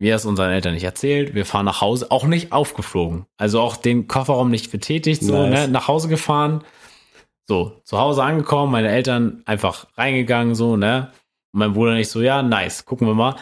Wir 0.00 0.16
es 0.16 0.24
unseren 0.24 0.50
Eltern 0.50 0.74
nicht 0.74 0.84
erzählt. 0.84 1.34
Wir 1.34 1.46
fahren 1.46 1.64
nach 1.64 1.80
Hause, 1.80 2.10
auch 2.10 2.24
nicht 2.24 2.52
aufgeflogen. 2.52 3.26
Also 3.36 3.60
auch 3.60 3.76
den 3.76 4.08
Kofferraum 4.08 4.50
nicht 4.50 4.70
betätigt, 4.70 5.22
so, 5.22 5.46
Nice. 5.46 5.66
ne, 5.66 5.68
nach 5.68 5.88
Hause 5.88 6.08
gefahren. 6.08 6.64
So, 7.48 7.80
zu 7.84 7.98
Hause 7.98 8.22
angekommen, 8.22 8.72
meine 8.72 8.88
Eltern 8.88 9.42
einfach 9.44 9.86
reingegangen, 9.96 10.54
so, 10.54 10.76
ne. 10.76 11.12
Und 11.52 11.60
mein 11.60 11.72
Bruder 11.74 11.92
und 11.92 11.98
ich 11.98 12.08
so, 12.08 12.20
ja, 12.22 12.42
nice, 12.42 12.84
gucken 12.84 13.06
wir 13.06 13.14
mal. 13.14 13.36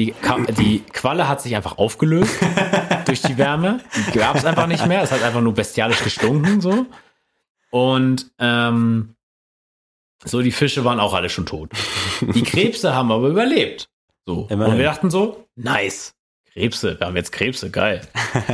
Die, 0.00 0.14
die 0.58 0.80
Qualle 0.80 1.28
hat 1.28 1.42
sich 1.42 1.54
einfach 1.54 1.76
aufgelöst 1.76 2.34
durch 3.04 3.20
die 3.20 3.36
Wärme. 3.36 3.80
Die 3.94 4.18
gab 4.18 4.34
es 4.34 4.46
einfach 4.46 4.66
nicht 4.66 4.86
mehr. 4.86 5.02
Es 5.02 5.12
hat 5.12 5.22
einfach 5.22 5.42
nur 5.42 5.52
bestialisch 5.52 6.02
gestunken, 6.02 6.62
so. 6.62 6.86
Und 7.68 8.32
ähm, 8.38 9.14
so, 10.24 10.40
die 10.40 10.52
Fische 10.52 10.86
waren 10.86 11.00
auch 11.00 11.12
alle 11.12 11.28
schon 11.28 11.44
tot. 11.44 11.72
Die 12.22 12.42
Krebse 12.42 12.94
haben 12.94 13.12
aber 13.12 13.28
überlebt. 13.28 13.90
So. 14.24 14.46
Immerhin. 14.48 14.72
Und 14.72 14.78
wir 14.78 14.86
dachten 14.86 15.10
so, 15.10 15.46
nice. 15.54 16.14
Krebse, 16.54 16.98
wir 16.98 17.06
haben 17.06 17.16
jetzt 17.16 17.32
Krebse, 17.32 17.70
geil. 17.70 18.00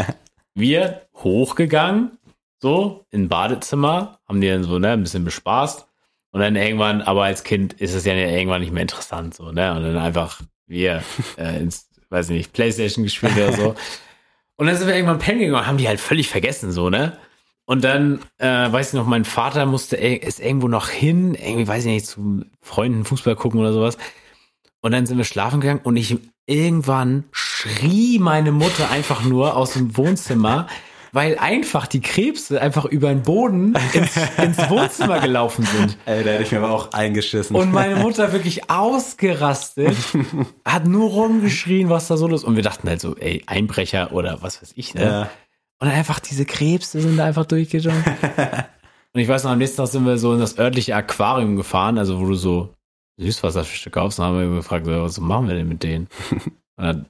wir 0.55 1.03
hochgegangen, 1.15 2.19
so, 2.61 3.07
in 3.13 3.29
Badezimmer, 3.29 4.19
haben 4.29 4.41
die 4.41 4.49
dann 4.49 4.65
so, 4.65 4.81
ne, 4.81 4.91
ein 4.91 5.03
bisschen 5.05 5.25
bespaßt. 5.25 5.87
Und 6.33 6.41
Und 6.41 6.41
dann 6.41 6.57
irgendwann, 6.57 7.03
aber 7.03 7.23
als 7.23 7.45
Kind 7.45 7.75
ist 7.75 7.95
es 7.95 8.05
ja 8.05 8.15
irgendwann 8.15 8.63
nicht 8.63 8.73
mehr 8.73 8.83
interessant, 8.83 9.35
so, 9.35 9.53
ne? 9.53 9.73
Und 9.77 9.85
dann 9.85 9.97
einfach 9.97 10.41
wir 10.67 11.03
äh, 11.37 11.61
ins, 11.61 11.89
weiß 12.11 12.31
ich 12.31 12.37
nicht, 12.37 12.53
Playstation 12.53 13.05
gespielt 13.05 13.37
oder 13.37 13.53
so. 13.53 13.75
Und 14.57 14.67
dann 14.67 14.77
sind 14.77 14.87
wir 14.87 14.95
irgendwann 14.95 15.19
pennen 15.19 15.41
gegangen 15.41 15.61
und 15.61 15.67
haben 15.67 15.77
die 15.77 15.87
halt 15.87 16.01
völlig 16.01 16.31
vergessen, 16.31 16.73
so, 16.73 16.89
ne? 16.89 17.19
Und 17.67 17.85
dann, 17.85 18.21
äh, 18.39 18.73
weiß 18.73 18.89
ich 18.89 18.95
noch, 18.95 19.07
mein 19.07 19.27
Vater 19.27 19.67
musste, 19.67 19.97
ist 19.97 20.41
irgendwo 20.41 20.67
noch 20.67 20.89
hin, 20.89 21.35
irgendwie, 21.35 21.69
weiß 21.69 21.85
ich 21.85 21.91
nicht, 21.91 22.07
zu 22.07 22.45
Freunden 22.63 23.05
Fußball 23.05 23.37
gucken 23.37 23.61
oder 23.61 23.75
sowas. 23.75 23.99
Und 24.81 24.93
dann 24.93 25.05
sind 25.05 25.19
wir 25.19 25.25
schlafen 25.25 25.61
gegangen 25.61 25.83
und 25.83 25.97
ich 25.97 26.17
irgendwann 26.47 27.25
schrie 27.33 28.19
meine 28.19 28.53
Mutter 28.53 28.91
einfach 28.91 29.25
nur 29.25 29.57
aus 29.57 29.73
dem 29.73 29.97
Wohnzimmer, 29.97 30.69
weil 31.17 31.39
einfach 31.39 31.87
die 31.87 32.03
Krebse 32.03 32.61
einfach 32.61 32.85
über 32.85 33.09
den 33.09 33.23
Boden 33.23 33.75
ins, 33.95 34.17
ins 34.37 34.59
Wohnzimmer 34.69 35.19
gelaufen 35.19 35.65
sind. 35.65 35.97
Ey, 36.05 36.23
da 36.23 36.33
hätte 36.33 36.43
ich 36.43 36.53
mir 36.53 36.59
aber 36.59 36.71
auch 36.71 36.93
eingeschissen. 36.93 37.57
Und 37.57 37.73
meine 37.73 37.97
Mutter 37.97 38.35
wirklich 38.35 38.69
ausgerastet, 38.69 39.97
hat 40.67 40.85
nur 40.87 41.09
rumgeschrien, 41.09 41.89
was 41.89 42.09
da 42.09 42.19
so 42.19 42.29
los 42.29 42.43
ist. 42.43 42.47
Und 42.47 42.57
wir 42.57 42.63
dachten 42.63 42.87
halt 42.87 43.01
so, 43.01 43.17
ey, 43.17 43.43
Einbrecher 43.47 44.13
oder 44.13 44.43
was 44.43 44.61
weiß 44.61 44.75
ich, 44.77 44.95
ne? 44.95 45.05
ja. 45.05 45.31
Und 45.79 45.89
einfach 45.89 46.21
diese 46.21 46.45
Krebse 46.45 47.01
sind 47.01 47.17
da 47.17 47.25
einfach 47.25 47.47
durchgejumpt. 47.47 48.07
und 49.15 49.21
ich 49.21 49.27
weiß 49.27 49.45
noch, 49.45 49.53
am 49.53 49.59
nächsten 49.59 49.79
Tag 49.79 49.87
sind 49.87 50.05
wir 50.05 50.19
so 50.19 50.35
in 50.35 50.41
das 50.41 50.59
örtliche 50.59 50.97
Aquarium 50.97 51.57
gefahren, 51.57 51.97
also 51.97 52.21
wo 52.21 52.27
du 52.27 52.35
so 52.35 52.75
Süßwasserfische 53.17 53.89
kaufst. 53.89 54.19
Und 54.19 54.27
haben 54.27 54.39
wir 54.39 54.55
gefragt, 54.55 54.87
was 54.87 55.19
machen 55.19 55.49
wir 55.49 55.55
denn 55.55 55.69
mit 55.69 55.83
denen? 55.83 56.09
Und 56.77 56.85
dann 56.85 57.07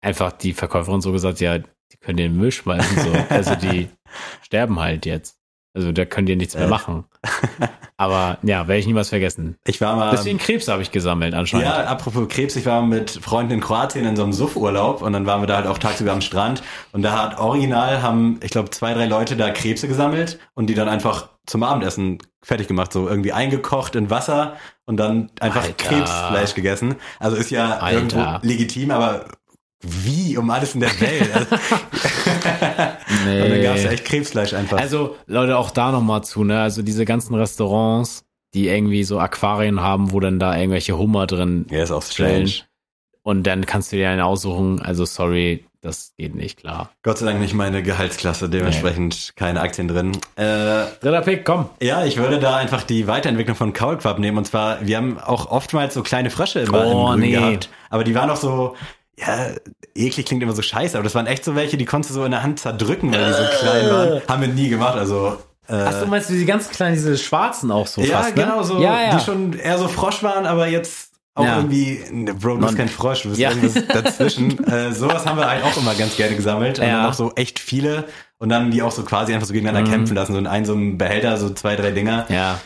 einfach 0.00 0.32
die 0.32 0.54
Verkäuferin 0.54 1.02
so 1.02 1.12
gesagt, 1.12 1.40
ja, 1.40 1.58
die 1.92 1.96
können 1.96 2.16
den 2.16 2.36
Müll 2.36 2.52
schmeißen, 2.52 2.98
so. 2.98 3.12
Also 3.28 3.54
die 3.54 3.88
sterben 4.42 4.78
halt 4.78 5.06
jetzt. 5.06 5.36
Also 5.74 5.92
da 5.92 6.04
könnt 6.04 6.28
ihr 6.28 6.36
nichts 6.36 6.56
mehr 6.56 6.66
machen. 6.66 7.04
Aber 7.96 8.38
ja, 8.42 8.66
werde 8.66 8.78
ich 8.80 8.86
niemals 8.86 9.10
vergessen. 9.10 9.58
Ich 9.66 9.80
war 9.80 9.96
mal. 9.96 10.10
Deswegen 10.10 10.38
Krebs 10.38 10.66
habe 10.66 10.82
ich 10.82 10.90
gesammelt 10.90 11.34
anscheinend. 11.34 11.66
Ja, 11.66 11.84
apropos 11.84 12.26
Krebs, 12.28 12.56
ich 12.56 12.64
war 12.64 12.82
mit 12.82 13.10
Freunden 13.10 13.52
in 13.52 13.60
Kroatien 13.60 14.04
in 14.04 14.16
so 14.16 14.22
einem 14.22 14.32
Suffurlaub 14.32 15.02
und 15.02 15.12
dann 15.12 15.26
waren 15.26 15.42
wir 15.42 15.46
da 15.46 15.56
halt 15.56 15.66
auch 15.66 15.78
tagsüber 15.78 16.12
am 16.12 16.20
Strand 16.20 16.62
und 16.92 17.02
da 17.02 17.20
hat 17.22 17.38
original 17.38 18.02
haben, 18.02 18.40
ich 18.42 18.50
glaube, 18.50 18.70
zwei, 18.70 18.94
drei 18.94 19.06
Leute 19.06 19.36
da 19.36 19.50
Krebse 19.50 19.88
gesammelt 19.88 20.38
und 20.54 20.68
die 20.68 20.74
dann 20.74 20.88
einfach 20.88 21.28
zum 21.46 21.62
Abendessen 21.62 22.18
fertig 22.42 22.68
gemacht, 22.68 22.92
so 22.92 23.08
irgendwie 23.08 23.32
eingekocht 23.32 23.94
in 23.94 24.10
Wasser 24.10 24.56
und 24.86 24.96
dann 24.96 25.30
einfach 25.40 25.62
Alter. 25.62 25.74
Krebsfleisch 25.74 26.54
gegessen. 26.54 26.96
Also 27.18 27.36
ist 27.36 27.50
ja 27.50 27.78
Alter. 27.78 27.96
irgendwo 27.96 28.46
legitim, 28.46 28.90
aber 28.90 29.26
wie 29.82 30.36
um 30.36 30.50
alles 30.50 30.74
in 30.74 30.80
der 30.80 31.00
Welt? 31.00 31.30
Also, 31.34 31.56
Nee. 33.24 33.42
Und 33.42 33.50
dann 33.50 33.62
gab 33.62 33.76
es 33.76 33.84
echt 33.84 34.04
Krebsfleisch 34.04 34.54
einfach. 34.54 34.78
Also, 34.78 35.16
Leute, 35.26 35.56
auch 35.56 35.70
da 35.70 35.92
nochmal 35.92 36.24
zu, 36.24 36.44
ne? 36.44 36.60
Also 36.60 36.82
diese 36.82 37.04
ganzen 37.04 37.34
Restaurants, 37.34 38.24
die 38.54 38.68
irgendwie 38.68 39.04
so 39.04 39.18
Aquarien 39.18 39.80
haben, 39.80 40.12
wo 40.12 40.20
dann 40.20 40.38
da 40.38 40.56
irgendwelche 40.56 40.96
Hummer 40.98 41.26
drin 41.26 41.66
ja, 41.70 41.82
ist 41.82 41.90
auch 41.90 42.02
stellen. 42.02 42.46
strange. 42.48 42.68
Und 43.22 43.46
dann 43.46 43.66
kannst 43.66 43.92
du 43.92 43.96
dir 43.96 44.08
einen 44.08 44.22
aussuchen. 44.22 44.80
Also, 44.80 45.04
sorry, 45.04 45.64
das 45.82 46.12
geht 46.16 46.34
nicht, 46.34 46.60
klar. 46.60 46.90
Gott 47.02 47.18
sei 47.18 47.26
Dank 47.26 47.40
nicht 47.40 47.54
meine 47.54 47.82
Gehaltsklasse, 47.82 48.48
dementsprechend 48.48 49.34
keine 49.36 49.60
Aktien 49.60 49.86
drin. 49.86 50.12
Äh, 50.36 50.86
Dritter 51.00 51.20
Pick, 51.20 51.44
komm. 51.44 51.68
Ja, 51.80 52.04
ich 52.04 52.16
würde 52.16 52.38
da 52.38 52.56
einfach 52.56 52.82
die 52.82 53.06
Weiterentwicklung 53.06 53.54
von 53.56 53.72
Kaulquapp 53.74 54.18
nehmen. 54.18 54.38
Und 54.38 54.46
zwar, 54.46 54.84
wir 54.86 54.96
haben 54.96 55.18
auch 55.20 55.50
oftmals 55.50 55.94
so 55.94 56.02
kleine 56.02 56.30
Frösche 56.30 56.60
immer 56.60 56.86
Oh, 56.86 56.90
im 56.90 57.06
Grün 57.08 57.20
nee. 57.20 57.30
gehabt. 57.32 57.68
Aber 57.90 58.02
die 58.02 58.14
waren 58.14 58.30
auch 58.30 58.36
so, 58.36 58.76
ja, 59.20 59.48
eklig 59.94 60.26
klingt 60.26 60.42
immer 60.42 60.52
so 60.52 60.62
scheiße, 60.62 60.96
aber 60.96 61.04
das 61.04 61.14
waren 61.14 61.26
echt 61.26 61.44
so 61.44 61.54
welche, 61.54 61.76
die 61.76 61.84
konntest 61.84 62.10
du 62.10 62.14
so 62.14 62.24
in 62.24 62.30
der 62.30 62.42
Hand 62.42 62.60
zerdrücken, 62.60 63.12
weil 63.12 63.24
die 63.26 63.32
so 63.32 63.44
klein 63.58 63.90
waren. 63.90 64.22
Haben 64.28 64.40
wir 64.42 64.48
nie 64.48 64.68
gemacht, 64.68 64.96
also. 64.96 65.38
Äh, 65.68 65.74
Ach, 65.74 66.00
du 66.00 66.06
meinst 66.06 66.30
die 66.30 66.46
ganz 66.46 66.70
kleinen, 66.70 66.94
diese 66.94 67.18
schwarzen 67.18 67.70
auch 67.70 67.86
so 67.86 68.00
ja, 68.00 68.18
fast, 68.22 68.36
ne? 68.36 68.42
genau, 68.44 68.62
so, 68.62 68.80
ja, 68.80 69.02
ja. 69.02 69.16
die 69.18 69.24
schon 69.24 69.52
eher 69.52 69.76
so 69.78 69.86
Frosch 69.88 70.22
waren, 70.22 70.46
aber 70.46 70.66
jetzt 70.68 71.12
auch 71.34 71.44
Ja. 71.44 71.56
irgendwie, 71.58 72.00
ne, 72.10 72.32
Bro, 72.34 72.56
du 72.56 72.66
bist 72.66 72.76
kein 72.76 72.88
Frosch, 72.88 73.22
du 73.22 73.28
bist 73.28 73.40
Ja. 73.40 73.50
irgendwas 73.50 73.86
dazwischen. 73.92 74.64
äh, 74.66 74.92
sowas 74.92 75.26
haben 75.26 75.36
wir 75.38 75.48
halt 75.48 75.62
auch 75.64 75.76
immer 75.76 75.94
ganz 75.94 76.16
gerne 76.16 76.36
gesammelt. 76.36 76.78
Und 76.78 76.86
Ja. 76.86 77.02
dann 77.02 77.06
auch 77.06 77.14
so 77.14 77.32
echt 77.36 77.58
viele. 77.58 78.04
Und 78.38 78.48
dann 78.48 78.70
die 78.70 78.82
auch 78.82 78.90
so 78.92 79.02
quasi 79.02 79.34
einfach 79.34 79.46
so 79.46 79.52
gegeneinander 79.52 79.88
Mhm. 79.88 79.92
kämpfen 79.94 80.14
lassen. 80.16 80.32
So 80.32 80.38
in 80.38 80.46
einem 80.46 80.64
so 80.64 80.72
einem 80.72 80.96
Behälter, 80.98 81.36
so 81.36 81.50
zwei, 81.50 81.76
drei 81.76 81.90
Dinger 81.90 82.24
ja. 82.30 82.58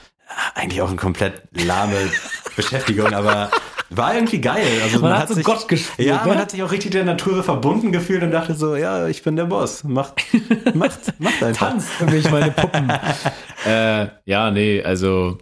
eigentlich 0.54 0.80
auch 0.80 0.88
eine 0.88 0.96
komplett 0.96 1.42
lahme 1.52 1.96
Beschäftigung, 2.56 3.12
aber 3.14 3.50
war 3.96 4.14
irgendwie 4.14 4.40
geil. 4.40 4.66
Also 4.82 5.00
Man 5.00 5.16
hat 5.16 5.28
so 5.28 5.40
Gott 5.42 5.68
gespielt, 5.68 6.08
Ja, 6.08 6.22
ne? 6.22 6.28
man 6.28 6.38
hat 6.38 6.50
sich 6.50 6.62
auch 6.62 6.70
richtig 6.72 6.92
der 6.92 7.04
Natur 7.04 7.42
verbunden 7.42 7.92
gefühlt 7.92 8.22
und 8.22 8.30
dachte 8.30 8.54
so, 8.54 8.76
ja, 8.76 9.06
ich 9.08 9.22
bin 9.22 9.36
der 9.36 9.44
Boss. 9.44 9.84
Macht, 9.84 10.22
macht, 10.74 11.20
macht 11.20 11.42
einfach. 11.42 11.70
Tanz 11.70 11.88
für 11.88 12.06
mich, 12.06 12.30
meine 12.30 12.50
Puppen. 12.50 12.90
äh, 13.66 14.08
ja, 14.24 14.50
nee, 14.50 14.82
also 14.82 15.38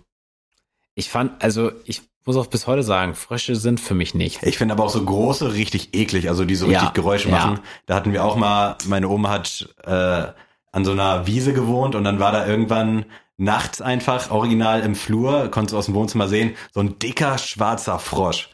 ich 0.94 1.10
fand, 1.10 1.42
also 1.42 1.72
ich 1.84 2.02
muss 2.26 2.36
auch 2.36 2.46
bis 2.46 2.66
heute 2.66 2.82
sagen, 2.82 3.14
Frösche 3.14 3.56
sind 3.56 3.80
für 3.80 3.94
mich 3.94 4.14
nichts. 4.14 4.42
Ich 4.42 4.58
finde 4.58 4.74
aber 4.74 4.84
auch 4.84 4.90
so 4.90 5.02
große 5.04 5.54
richtig 5.54 5.94
eklig, 5.94 6.28
also 6.28 6.44
die 6.44 6.54
so 6.54 6.66
Ja, 6.66 6.80
richtig 6.80 6.94
Geräusche 6.94 7.28
ja. 7.30 7.36
machen. 7.36 7.60
Da 7.86 7.94
hatten 7.94 8.12
wir 8.12 8.24
auch 8.24 8.36
mal, 8.36 8.76
meine 8.86 9.08
Oma 9.08 9.30
hat 9.30 9.68
äh, 9.84 10.26
an 10.72 10.84
so 10.84 10.92
einer 10.92 11.26
Wiese 11.26 11.52
gewohnt 11.52 11.94
und 11.94 12.04
dann 12.04 12.20
war 12.20 12.32
da 12.32 12.46
irgendwann 12.46 13.06
nachts 13.40 13.80
einfach 13.80 14.30
original 14.30 14.80
im 14.82 14.94
Flur, 14.94 15.50
konntest 15.50 15.72
du 15.72 15.78
aus 15.78 15.86
dem 15.86 15.94
Wohnzimmer 15.94 16.28
sehen, 16.28 16.54
so 16.72 16.80
ein 16.80 16.98
dicker 16.98 17.38
schwarzer 17.38 17.98
Frosch. 17.98 18.50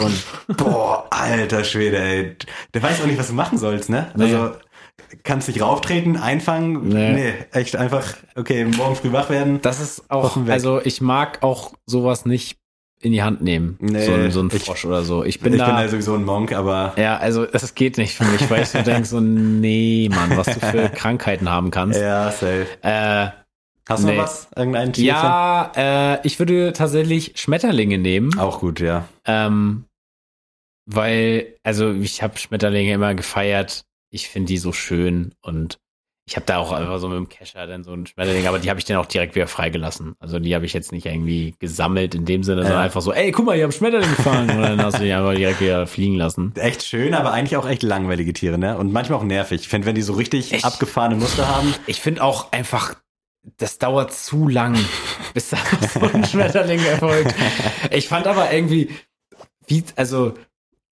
Und 0.00 0.12
boah, 0.56 1.06
alter 1.10 1.62
Schwede, 1.64 1.98
ey. 1.98 2.36
Der 2.74 2.82
weiß 2.82 3.00
auch 3.00 3.06
nicht, 3.06 3.18
was 3.18 3.28
du 3.28 3.34
machen 3.34 3.58
sollst, 3.58 3.90
ne? 3.90 4.10
Also 4.18 4.50
kannst 5.22 5.46
dich 5.48 5.60
rauftreten, 5.62 6.16
einfangen. 6.16 6.88
Nee. 6.88 7.12
Nee. 7.12 7.32
echt 7.52 7.76
einfach, 7.76 8.14
okay, 8.34 8.64
morgen 8.64 8.96
früh 8.96 9.12
wach 9.12 9.30
werden. 9.30 9.60
Das 9.62 9.80
ist 9.80 10.10
auch, 10.10 10.36
also 10.48 10.80
ich 10.82 11.00
mag 11.00 11.42
auch 11.42 11.72
sowas 11.86 12.26
nicht 12.26 12.58
in 13.00 13.12
die 13.12 13.22
Hand 13.22 13.40
nehmen. 13.42 13.76
Nee, 13.80 14.04
so, 14.04 14.12
ein- 14.14 14.30
so 14.32 14.40
ein 14.40 14.50
ich- 14.52 14.64
Frosch 14.64 14.84
oder 14.84 15.02
so. 15.04 15.22
Ich 15.24 15.38
bin 15.38 15.52
ich 15.52 15.58
da. 15.60 15.66
bin 15.66 15.76
ja 15.76 15.88
sowieso 15.88 16.14
ein 16.14 16.24
Monk, 16.24 16.52
aber 16.52 16.94
ja, 16.96 17.18
also 17.18 17.44
das 17.46 17.74
geht 17.74 17.98
nicht 17.98 18.14
für 18.14 18.24
mich, 18.24 18.48
weil 18.50 18.62
ich 18.62 18.70
so 18.70 18.80
denke, 18.82 19.04
so, 19.06 19.20
nee, 19.20 20.08
Mann, 20.12 20.36
was 20.36 20.46
du 20.46 20.58
für 20.58 20.88
Krankheiten 20.94 21.48
haben 21.50 21.70
kannst. 21.70 22.00
ja, 22.00 22.30
safe. 22.32 22.66
Äh, 22.82 23.28
Hast 23.88 24.02
du 24.04 24.08
Nee. 24.08 24.16
noch 24.16 24.22
was? 24.24 24.48
Irgendein 24.56 24.92
Tier? 24.92 25.04
ja, 25.12 25.72
äh, 25.76 26.26
ich 26.26 26.38
würde 26.38 26.72
tatsächlich 26.72 27.32
Schmetterlinge 27.36 27.98
nehmen. 27.98 28.38
Auch 28.38 28.60
gut, 28.60 28.80
ja. 28.80 29.06
Ähm, 29.26 29.84
weil, 30.86 31.54
also 31.62 31.92
ich 31.92 32.22
habe 32.22 32.38
Schmetterlinge 32.38 32.92
immer 32.92 33.14
gefeiert. 33.14 33.84
Ich 34.10 34.28
finde 34.28 34.48
die 34.48 34.58
so 34.58 34.72
schön 34.72 35.34
und 35.42 35.78
ich 36.26 36.36
habe 36.36 36.46
da 36.46 36.56
auch 36.56 36.72
einfach 36.72 36.98
so 37.00 37.08
mit 37.08 37.18
dem 37.18 37.28
Kescher 37.28 37.66
dann 37.66 37.84
so 37.84 37.92
einen 37.92 38.06
Schmetterling, 38.06 38.46
aber 38.46 38.58
die 38.58 38.70
habe 38.70 38.78
ich 38.78 38.86
dann 38.86 38.96
auch 38.96 39.04
direkt 39.04 39.34
wieder 39.34 39.46
freigelassen. 39.46 40.14
Also 40.20 40.38
die 40.38 40.54
habe 40.54 40.64
ich 40.64 40.72
jetzt 40.72 40.90
nicht 40.92 41.04
irgendwie 41.04 41.54
gesammelt 41.58 42.14
in 42.14 42.24
dem 42.24 42.42
Sinne, 42.42 42.62
sondern 42.62 42.78
Ja. 42.80 42.84
einfach 42.84 43.02
so, 43.02 43.12
ey, 43.12 43.30
guck 43.30 43.44
mal, 43.44 43.56
ich 43.56 43.62
habe 43.62 43.72
Schmetterling 43.72 44.08
gefangen 44.08 44.50
und 44.56 44.62
dann 44.62 44.82
hast 44.82 44.98
du 44.98 45.04
die 45.04 45.12
einfach 45.12 45.34
direkt 45.34 45.60
wieder 45.60 45.86
fliegen 45.86 46.14
lassen. 46.14 46.54
Echt 46.56 46.82
schön, 46.82 47.12
aber 47.12 47.32
eigentlich 47.32 47.58
auch 47.58 47.68
echt 47.68 47.82
langweilige 47.82 48.32
Tiere, 48.32 48.56
ne? 48.56 48.78
Und 48.78 48.90
manchmal 48.92 49.18
auch 49.18 49.24
nervig. 49.24 49.60
Ich 49.62 49.68
finde, 49.68 49.86
wenn 49.86 49.94
die 49.96 50.02
so 50.02 50.14
richtig 50.14 50.52
Echt? 50.52 50.64
abgefahrene 50.64 51.16
Muster 51.16 51.46
haben. 51.46 51.74
Ich 51.86 52.00
finde 52.00 52.22
auch 52.22 52.52
einfach, 52.52 52.94
das 53.58 53.78
dauert 53.78 54.12
zu 54.12 54.48
lang, 54.48 54.76
bis 55.34 55.50
da 55.50 55.56
so 55.92 56.00
ein 56.06 56.24
Schmetterling 56.24 56.84
erfolgt. 56.84 57.34
Ich 57.90 58.08
fand 58.08 58.26
aber 58.26 58.52
irgendwie, 58.52 58.90
wie, 59.66 59.84
also 59.96 60.34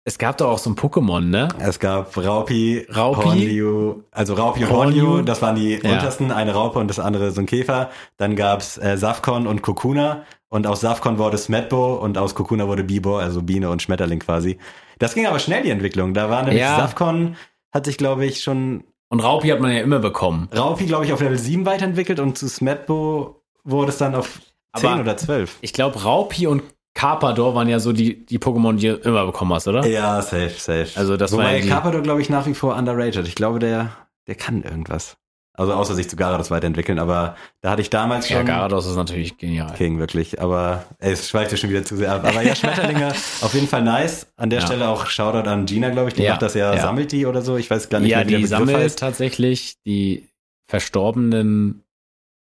es 0.03 0.17
gab 0.17 0.37
doch 0.39 0.49
auch 0.49 0.57
so 0.57 0.69
ein 0.71 0.75
Pokémon, 0.75 1.21
ne? 1.21 1.47
Es 1.59 1.79
gab 1.79 2.17
Raupi, 2.17 2.87
Raupi? 2.95 3.21
Hornliu, 3.23 4.01
also 4.11 4.33
Raupi 4.33 4.63
und 4.63 4.71
Hornliu. 4.71 5.05
Hornliu, 5.07 5.23
das 5.23 5.41
waren 5.43 5.55
die 5.55 5.75
Ja. 5.75 5.91
untersten, 5.93 6.31
eine 6.31 6.53
Raupe 6.53 6.79
und 6.79 6.87
das 6.87 6.99
andere 6.99 7.31
so 7.31 7.41
ein 7.41 7.45
Käfer. 7.45 7.91
Dann 8.17 8.35
gab's 8.35 8.77
äh, 8.79 8.97
Safkon 8.97 9.45
und 9.45 9.61
Kokuna 9.61 10.23
und 10.49 10.65
aus 10.65 10.81
Safkon 10.81 11.19
wurde 11.19 11.37
Smetbo 11.37 11.95
und 11.95 12.17
aus 12.17 12.33
Kokuna 12.33 12.67
wurde 12.67 12.83
Bibor, 12.83 13.21
also 13.21 13.43
Biene 13.43 13.69
und 13.69 13.81
Schmetterling 13.83 14.19
quasi. 14.19 14.57
Das 14.97 15.13
ging 15.13 15.27
aber 15.27 15.37
schnell, 15.39 15.61
die 15.63 15.69
Entwicklung. 15.69 16.13
Da 16.15 16.29
war 16.31 16.41
nämlich 16.43 16.61
Ja. 16.61 16.77
Safkon, 16.77 17.35
hat 17.71 17.85
sich, 17.85 17.97
glaube 17.97 18.25
ich, 18.25 18.41
schon 18.43 18.83
Und 19.11 19.19
Raupi 19.19 19.49
hat 19.49 19.59
man 19.59 19.71
ja 19.73 19.81
immer 19.81 19.99
bekommen. 19.99 20.47
Raupi, 20.55 20.85
glaube 20.85 21.03
ich, 21.05 21.11
auf 21.11 21.19
Level 21.19 21.37
7 21.37 21.65
weiterentwickelt 21.65 22.21
und 22.21 22.37
zu 22.37 22.47
Smetbo 22.47 23.43
wurde 23.65 23.89
es 23.89 23.97
dann 23.97 24.15
auf 24.15 24.39
10 24.77 24.89
Aber- 24.89 25.01
oder 25.01 25.17
12. 25.17 25.57
Ich 25.59 25.73
glaube, 25.73 26.01
Raupi 26.01 26.47
und 26.47 26.63
Carpador 26.93 27.53
waren 27.53 27.67
ja 27.67 27.79
so 27.79 27.91
die, 27.91 28.25
die 28.25 28.39
Pokémon, 28.39 28.75
die 28.77 28.87
du 28.87 28.95
immer 28.95 29.25
bekommen 29.25 29.53
hast, 29.53 29.67
oder? 29.67 29.85
Ja, 29.85 30.21
safe, 30.21 30.51
safe. 30.57 30.87
Also 30.95 31.17
das 31.17 31.33
war 31.33 31.39
Wobei 31.39 31.57
ja 31.57 31.61
die- 31.61 31.67
Carpador, 31.69 32.01
glaube 32.01 32.21
ich, 32.21 32.29
nach 32.29 32.45
wie 32.47 32.53
vor 32.53 32.75
underrated. 32.77 33.27
Ich 33.27 33.35
glaube, 33.35 33.59
der, 33.59 33.91
der 34.27 34.35
kann 34.35 34.63
irgendwas. 34.63 35.17
Also 35.53 35.73
außer 35.73 35.95
sich 35.95 36.09
zu 36.09 36.15
Garados 36.15 36.49
weiterentwickeln, 36.49 36.97
aber 36.97 37.35
da 37.59 37.71
hatte 37.71 37.81
ich 37.81 37.89
damals 37.89 38.29
Ja, 38.29 38.37
schon 38.37 38.45
Garados 38.45 38.85
ist 38.85 38.95
natürlich 38.95 39.37
genial. 39.37 39.73
King, 39.73 39.99
wirklich. 39.99 40.41
Aber 40.41 40.85
ey, 40.99 41.11
es 41.11 41.27
schweift 41.29 41.51
ja 41.51 41.57
schon 41.57 41.69
wieder 41.69 41.83
zu 41.83 41.97
sehr 41.97 42.13
ab. 42.13 42.23
Aber 42.23 42.41
ja, 42.41 42.55
Schmetterlinge 42.55 43.09
auf 43.41 43.53
jeden 43.53 43.67
Fall 43.67 43.81
nice. 43.83 44.27
An 44.37 44.49
der 44.49 44.59
Ja. 44.61 44.65
Stelle 44.65 44.87
auch 44.87 45.07
Shoutout 45.07 45.49
an 45.49 45.65
Gina, 45.65 45.89
glaube 45.89 46.07
ich. 46.07 46.13
Die 46.15 46.23
Ja, 46.23 46.31
macht 46.31 46.41
das 46.41 46.53
ja, 46.53 46.73
ja. 46.73 46.81
sammelt 46.81 47.11
die 47.11 47.25
oder 47.25 47.41
so. 47.41 47.57
Ich 47.57 47.69
weiß 47.69 47.89
gar 47.89 47.99
nicht, 47.99 48.11
ja, 48.11 48.25
wie 48.25 48.37
die 48.37 48.45
sammelt 48.45 48.77
heißt. 48.77 48.97
tatsächlich 48.99 49.75
die 49.85 50.29
verstorbenen, 50.69 51.83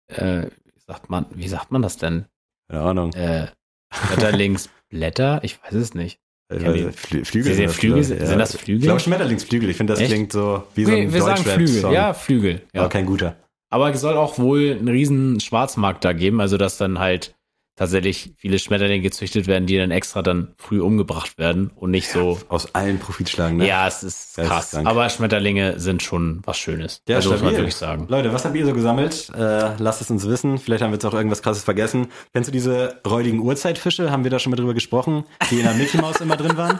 äh, 0.08 0.44
wie 0.46 0.80
sagt 0.86 1.10
man, 1.10 1.26
wie 1.34 1.48
sagt 1.48 1.70
man 1.72 1.82
das 1.82 1.98
denn? 1.98 2.24
Keine 2.70 2.82
Ahnung. 2.82 3.12
Äh, 3.12 3.48
Schmetterlingsblätter? 3.92 5.40
Ich 5.42 5.62
weiß 5.62 5.74
es 5.74 5.94
nicht. 5.94 6.18
Ich 6.52 6.96
Flü 6.96 7.24
Flügel. 7.24 7.54
Sind 7.54 7.64
das, 7.66 7.76
Flügel- 7.76 7.98
ich. 8.00 8.06
sind 8.06 8.38
das 8.38 8.54
Ich 8.54 8.60
Flügel? 8.60 8.82
glaube 8.82 9.00
Schmetterlingsflügel. 9.00 9.70
Ich 9.70 9.76
finde, 9.76 9.94
das 9.94 10.00
Echt? 10.00 10.10
klingt 10.10 10.32
so 10.32 10.64
wie 10.74 10.84
so 10.84 10.90
Nee, 10.90 11.02
ein 11.02 11.12
wir 11.12 11.22
sagen 11.22 11.42
Flügel. 11.42 11.92
Ja, 11.92 12.12
Flügel. 12.12 12.62
Ja. 12.74 12.82
Aber 12.82 12.90
kein 12.90 13.06
guter. 13.06 13.36
Aber 13.70 13.90
es 13.90 14.00
soll 14.00 14.16
auch 14.16 14.38
wohl 14.38 14.72
einen 14.78 14.88
riesen 14.88 15.40
Schwarzmarkt 15.40 16.04
da 16.04 16.12
geben, 16.12 16.40
also 16.40 16.56
dass 16.58 16.76
dann 16.76 16.98
halt 16.98 17.34
tatsächlich 17.76 18.34
viele 18.36 18.58
Schmetterlinge 18.58 19.02
gezüchtet 19.02 19.46
werden, 19.46 19.66
die 19.66 19.76
dann 19.76 19.90
extra 19.90 20.22
dann 20.22 20.54
früh 20.58 20.80
umgebracht 20.80 21.38
werden 21.38 21.70
und 21.74 21.90
nicht 21.90 22.08
so. 22.08 22.38
Aus 22.48 22.74
allen 22.74 22.98
Profit 22.98 23.28
schlagen, 23.28 23.56
ne? 23.56 23.66
Ja, 23.66 23.88
es 23.88 24.02
ist 24.02 24.36
krass. 24.36 24.48
Geisteskrank. 24.48 24.86
Aber 24.86 25.08
Schmetterlinge 25.08 25.80
sind 25.80 26.02
schon 26.02 26.40
was 26.44 26.56
Schönes. 26.56 27.02
Ja, 27.08 27.16
also 27.16 27.32
muss 27.32 27.42
man 27.42 27.52
wirklich 27.52 27.74
sagen. 27.74 28.06
Leute, 28.08 28.32
was 28.32 28.44
habt 28.44 28.54
ihr 28.56 28.64
so 28.64 28.72
gesammelt? 28.72 29.30
Äh, 29.36 29.76
lasst 29.78 30.00
es 30.00 30.10
uns 30.10 30.26
wissen. 30.28 30.58
Vielleicht 30.58 30.82
haben 30.82 30.90
wir 30.90 30.96
jetzt 30.96 31.04
auch 31.04 31.14
irgendwas 31.14 31.42
krasses 31.42 31.64
vergessen. 31.64 32.08
Kennst 32.32 32.48
du 32.48 32.52
diese 32.52 33.00
räudigen 33.06 33.40
Urzeitfische? 33.40 34.10
Haben 34.10 34.24
wir 34.24 34.30
da 34.30 34.38
schon 34.38 34.50
mal 34.50 34.56
drüber 34.56 34.74
gesprochen? 34.74 35.24
Die 35.50 35.56
in 35.56 35.64
der 35.64 35.74
Mickey 35.74 35.98
Maus 35.98 36.20
immer 36.20 36.36
drin 36.36 36.56
waren? 36.56 36.78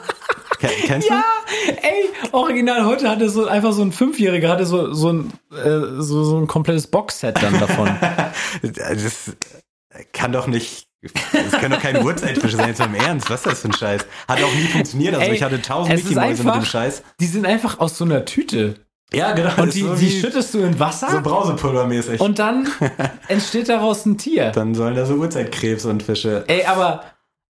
Ken 0.59 0.71
kennst 0.87 1.09
Ja, 1.09 1.25
ey, 1.67 2.11
original 2.33 2.85
heute 2.85 3.09
hatte 3.11 3.29
so 3.29 3.47
einfach 3.47 3.73
so 3.73 3.83
ein 3.83 3.93
Fünfjähriger 3.93 4.49
hatte 4.49 4.67
so 4.67 4.93
so 4.95 5.13
ein 5.13 5.33
äh, 5.53 6.01
so, 6.01 6.25
so 6.25 6.39
ein 6.39 6.47
komplettes 6.47 6.87
Boxset 6.87 7.43
dann 7.43 7.59
davon. 7.59 7.87
du? 8.63 8.69
Das 8.73 9.37
kann 10.13 10.33
doch 10.33 10.47
nicht. 10.47 10.87
Das 11.33 11.61
können 11.61 11.73
doch 11.75 11.81
keine 11.83 12.03
Urzeitfische 12.03 12.57
sein, 12.57 12.69
jetzt 12.69 12.79
mal 12.79 12.87
im 12.87 12.95
Ernst. 12.95 13.29
Was 13.29 13.41
ist 13.41 13.47
das 13.47 13.61
für 13.61 13.69
ein 13.69 13.73
Scheiß? 13.75 14.07
Hat 14.27 14.43
auch 14.43 14.55
nie 14.55 14.67
funktioniert. 14.67 15.15
Also 15.15 15.27
Ey, 15.27 15.35
ich 15.37 15.43
hatte 15.43 15.61
tausend 15.61 15.95
es 15.95 16.05
Mickey 16.05 16.15
Mäuse 16.15 16.45
mit 16.45 16.55
dem 16.55 16.65
Scheiß. 16.65 17.03
die 17.21 17.27
sind 17.27 17.45
einfach 17.47 17.79
aus 17.79 17.99
so 17.99 18.07
einer 18.07 18.25
Tüte 18.25 18.77
Ja, 19.13 19.33
genau. 19.33 19.51
und 19.63 19.75
die, 19.75 19.81
so 19.83 19.95
die 19.95 20.11
schüttest 20.11 20.55
du 20.55 20.61
in 20.61 20.81
Wasser 20.81 21.11
so 21.11 21.21
Brausepulvermäßig. 21.21 22.21
und 22.21 22.39
dann 22.39 22.69
entsteht 23.29 23.69
daraus 23.69 24.07
ein 24.07 24.17
Tier. 24.17 24.51
dann 24.53 24.75
sollen 24.75 24.95
da 24.97 25.05
so 25.05 25.15
Urzeitkrebs 25.17 25.85
und 25.85 26.03
Fische 26.03 26.45
Ey, 26.47 26.65
aber 26.65 27.05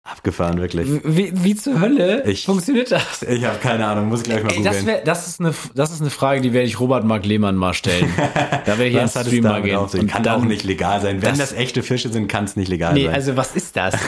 abgefahren, 0.03 0.59
wirklich. 0.59 0.87
wie, 1.03 1.31
wie 1.43 1.55
zur 1.55 1.79
Hölle 1.79 2.23
Ich- 2.25 2.45
funktioniert 2.45 2.91
das? 2.91 3.21
Ich 3.21 3.45
habe 3.45 3.59
keine 3.59 3.85
Ahnung, 3.85 4.09
muss 4.09 4.21
ich 4.21 4.25
gleich 4.25 4.43
mal 4.43 4.51
Ey, 4.51 4.63
das, 4.63 4.79
googeln. 4.79 4.87
wär, 4.87 5.03
das, 5.05 5.27
ist 5.27 5.39
eine, 5.39 5.53
das 5.75 5.91
ist 5.91 6.01
eine 6.01 6.09
Frage, 6.09 6.41
die 6.41 6.53
werde 6.53 6.67
ich 6.67 6.79
Robert 6.79 7.03
Mark 7.05 7.23
Lehmann 7.25 7.55
mal 7.55 7.73
stellen. 7.73 8.11
Da 8.65 8.77
werde 8.77 8.87
ich 8.87 8.95
ins 8.95 9.11
Stream 9.19 9.43
mal 9.43 9.61
gehen. 9.61 9.77
Und 9.77 10.07
Kann 10.07 10.23
dann- 10.23 10.41
auch 10.41 10.45
nicht 10.45 10.63
legal 10.63 11.01
sein. 11.01 11.21
Wenn 11.21 11.29
Das- 11.29 11.37
das, 11.49 11.53
echte 11.53 11.83
Fische 11.83 12.09
sind, 12.09 12.27
kann 12.27 12.45
es 12.45 12.55
nicht 12.55 12.67
legal 12.69 12.93
Nee, 12.93 13.05
sein. 13.05 13.13
also 13.15 13.37
was 13.37 13.55
ist 13.55 13.75
das? 13.75 13.95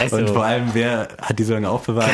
Also, 0.00 0.16
Und 0.16 0.30
vor 0.30 0.44
allem, 0.44 0.70
wer 0.74 1.08
hat 1.22 1.38
die 1.38 1.44
so 1.44 1.54
lange 1.54 1.70
aufbewahrt? 1.70 2.10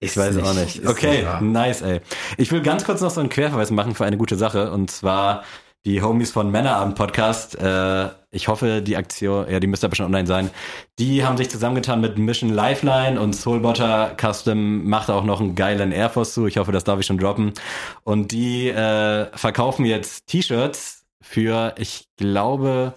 Ich, 0.00 0.16
weiß 0.16 0.36
nicht- 0.36 0.46
auch 0.46 0.54
nicht. 0.54 0.86
Okay, 0.86 1.26
nice, 1.42 1.82
ey. 1.82 2.00
Ich 2.38 2.50
will 2.50 2.62
ganz 2.62 2.84
kurz 2.84 3.00
noch 3.02 3.10
so 3.10 3.20
einen 3.20 3.28
Querverweis 3.28 3.70
machen 3.70 3.94
für 3.94 4.04
eine 4.06 4.16
gute 4.16 4.36
Sache. 4.36 4.70
Und 4.70 4.90
zwar 4.90 5.42
die 5.86 6.02
Homies 6.02 6.30
von 6.30 6.50
Männerabend 6.50 6.94
Podcast. 6.94 7.58
Äh, 7.58 8.08
ich 8.30 8.48
hoffe, 8.48 8.82
die 8.82 8.96
Aktion, 8.96 9.50
ja, 9.50 9.60
die 9.60 9.66
müsste 9.66 9.86
aber 9.86 9.96
schon 9.96 10.06
online 10.06 10.26
sein. 10.26 10.50
Die 10.98 11.24
haben 11.24 11.36
sich 11.36 11.50
zusammengetan 11.50 12.00
mit 12.00 12.18
Mission 12.18 12.50
Lifeline 12.50 13.20
und 13.20 13.34
Soulbotter 13.34 14.14
Custom 14.20 14.84
macht 14.88 15.10
auch 15.10 15.24
noch 15.24 15.40
einen 15.40 15.54
geilen 15.54 15.92
Air 15.92 16.10
Force 16.10 16.34
zu. 16.34 16.46
Ich 16.46 16.58
hoffe, 16.58 16.72
das 16.72 16.84
darf 16.84 17.00
ich 17.00 17.06
schon 17.06 17.18
droppen. 17.18 17.52
Und 18.04 18.32
die 18.32 18.68
äh, 18.68 19.26
verkaufen 19.36 19.84
jetzt 19.84 20.26
T-Shirts 20.26 21.06
für, 21.22 21.74
ich 21.78 22.08
glaube, 22.16 22.94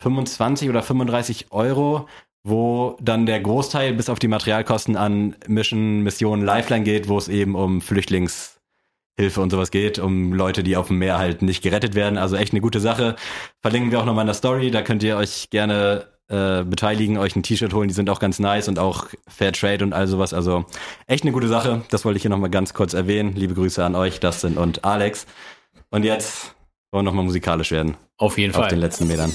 25 0.00 0.68
oder 0.68 0.82
35 0.82 1.52
Euro, 1.52 2.08
wo 2.44 2.96
dann 3.00 3.26
der 3.26 3.40
Großteil 3.40 3.92
bis 3.92 4.08
auf 4.08 4.18
die 4.18 4.28
Materialkosten 4.28 4.96
an 4.96 5.36
Mission 5.46 6.00
Mission 6.00 6.42
Lifeline 6.42 6.82
geht, 6.82 7.08
wo 7.08 7.18
es 7.18 7.28
eben 7.28 7.54
um 7.54 7.80
Flüchtlingshilfe 9.16 9.40
und 9.40 9.50
sowas 9.50 9.70
geht, 9.70 9.98
um 9.98 10.32
Leute, 10.32 10.62
die 10.62 10.76
auf 10.76 10.88
dem 10.88 10.98
Meer 10.98 11.18
halt 11.18 11.42
nicht 11.42 11.62
gerettet 11.62 11.94
werden. 11.94 12.18
Also 12.18 12.36
echt 12.36 12.52
eine 12.52 12.60
gute 12.60 12.80
Sache. 12.80 13.16
Verlinken 13.60 13.90
wir 13.90 14.00
auch 14.00 14.04
nochmal 14.04 14.22
in 14.22 14.28
der 14.28 14.34
Story, 14.34 14.70
da 14.70 14.82
könnt 14.82 15.02
ihr 15.02 15.16
euch 15.16 15.50
gerne 15.50 16.06
äh, 16.28 16.62
beteiligen, 16.64 17.18
euch 17.18 17.36
ein 17.36 17.42
T-Shirt 17.42 17.74
holen, 17.74 17.88
die 17.88 17.94
sind 17.94 18.08
auch 18.08 18.20
ganz 18.20 18.38
nice 18.38 18.68
und 18.68 18.78
auch 18.78 19.06
Fair 19.28 19.52
Trade 19.52 19.84
und 19.84 19.92
all 19.92 20.06
sowas. 20.06 20.32
Also 20.32 20.64
echt 21.06 21.24
eine 21.24 21.32
gute 21.32 21.48
Sache. 21.48 21.82
Das 21.90 22.04
wollte 22.04 22.16
ich 22.16 22.22
hier 22.22 22.30
nochmal 22.30 22.50
ganz 22.50 22.74
kurz 22.74 22.94
erwähnen. 22.94 23.34
Liebe 23.34 23.54
Grüße 23.54 23.84
an 23.84 23.94
euch, 23.94 24.20
Dustin 24.20 24.56
und 24.56 24.84
Alex. 24.84 25.26
Und 25.90 26.04
jetzt 26.04 26.54
wollen 26.90 27.04
wir 27.04 27.10
nochmal 27.10 27.24
musikalisch 27.24 27.70
werden. 27.70 27.96
auf 28.16 28.38
jeden 28.38 28.54
Auf 28.54 28.62
den 28.68 28.70
Fall. 28.70 28.78
letzten 28.78 29.06
Metern. 29.08 29.32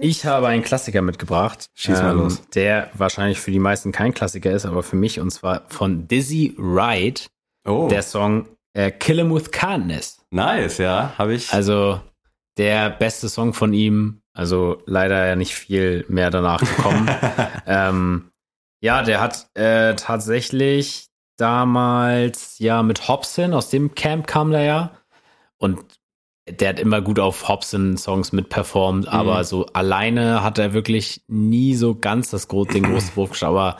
Ich 0.00 0.26
habe 0.26 0.48
einen 0.48 0.64
Klassiker 0.64 1.02
mitgebracht, 1.02 1.66
ähm, 1.68 1.72
Schieß 1.74 2.02
mal 2.02 2.16
los. 2.16 2.42
der 2.54 2.90
wahrscheinlich 2.94 3.38
für 3.38 3.52
die 3.52 3.60
meisten 3.60 3.92
kein 3.92 4.12
Klassiker 4.12 4.50
ist, 4.50 4.66
aber 4.66 4.82
für 4.82 4.96
mich 4.96 5.20
und 5.20 5.30
zwar 5.30 5.62
von 5.68 6.08
Dizzy 6.08 6.54
Wright, 6.58 7.30
Oh, 7.66 7.88
der 7.88 8.02
Song 8.02 8.48
äh, 8.74 8.90
Kill 8.90 9.18
'em 9.20 9.34
with 9.34 9.50
Kindness. 9.50 10.24
nice, 10.30 10.78
ja, 10.78 11.14
habe 11.18 11.34
ich. 11.34 11.52
Also 11.52 12.00
der 12.56 12.90
beste 12.90 13.28
Song 13.28 13.54
von 13.54 13.72
ihm, 13.72 14.20
also 14.34 14.82
leider 14.86 15.26
ja 15.26 15.36
nicht 15.36 15.54
viel 15.54 16.04
mehr 16.08 16.30
danach 16.30 16.60
gekommen. 16.60 17.08
ähm, 17.66 18.30
ja, 18.80 19.02
der 19.02 19.20
hat 19.20 19.48
äh, 19.54 19.94
tatsächlich 19.96 21.06
damals 21.36 22.58
ja 22.58 22.82
mit 22.82 23.08
Hobson, 23.08 23.54
aus 23.54 23.70
dem 23.70 23.94
Camp 23.94 24.26
kam 24.26 24.50
der 24.50 24.62
ja. 24.62 24.90
Und 25.58 25.84
der 26.48 26.70
hat 26.70 26.80
immer 26.80 27.00
gut 27.02 27.18
auf 27.20 27.46
Hobson-Songs 27.48 28.32
mitperformt, 28.32 29.06
Mhm. 29.06 29.12
aber 29.12 29.44
so 29.44 29.66
alleine 29.66 30.42
hat 30.42 30.58
er 30.58 30.72
wirklich 30.72 31.22
nie 31.28 31.74
so 31.74 31.94
ganz 31.94 32.30
das 32.30 32.48
Gro 32.48 32.64
den 32.64 32.82
großen 32.90 33.14
Wurf 33.16 33.30
geschafft. 33.30 33.50
Aber 33.50 33.76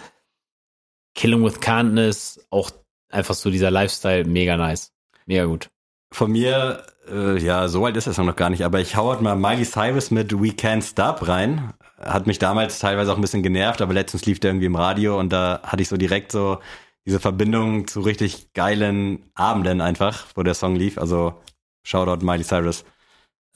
Killing 1.15 1.45
with 1.45 1.61
Kindness, 1.61 2.47
auch 2.51 2.71
einfach 3.11 3.35
so 3.35 3.51
dieser 3.51 3.71
Lifestyle, 3.71 4.25
mega 4.25 4.57
nice. 4.57 4.93
Mega 5.27 5.45
gut. 5.45 5.71
Von 6.13 6.33
mir, 6.33 6.85
äh, 7.11 7.39
ja, 7.39 7.69
so 7.69 7.85
alt 7.85 7.97
ist 7.97 8.07
das 8.07 8.19
noch 8.19 8.37
gar 8.37 8.51
nicht, 8.51 8.65
aber 8.65 8.81
ich 8.81 8.97
hau 8.97 9.11
halt 9.11 9.21
mal 9.21 9.37
Miley 9.37 9.65
Cyrus 9.65 10.11
mit 10.11 10.33
We 10.33 10.49
Can't 10.49 10.83
Stop 10.83 11.29
rein. 11.29 11.75
Hat 12.01 12.27
mich 12.27 12.39
damals 12.39 12.79
teilweise 12.79 13.13
auch 13.13 13.17
ein 13.17 13.21
bisschen 13.21 13.43
genervt, 13.43 13.83
aber 13.83 13.93
letztens 13.93 14.25
lief 14.25 14.41
der 14.41 14.51
irgendwie 14.51 14.67
im 14.67 14.77
Radio 14.77 15.19
und 15.19 15.31
da 15.33 15.61
hatte 15.65 15.83
ich 15.83 15.89
so 15.89 15.97
direkt 15.97 16.33
so 16.33 16.59
diese 17.05 17.21
Verbindung 17.21 17.87
zu 17.87 18.01
richtig 18.01 18.53
geilen 18.55 19.31
Abenden 19.35 19.81
einfach, 19.81 20.27
wo 20.35 20.43
der 20.43 20.55
Song 20.55 20.77
lief. 20.77 20.99
Also 20.99 21.35
Shoutout 21.83 22.25
Miley 22.25 22.45
Cyrus. 22.45 22.85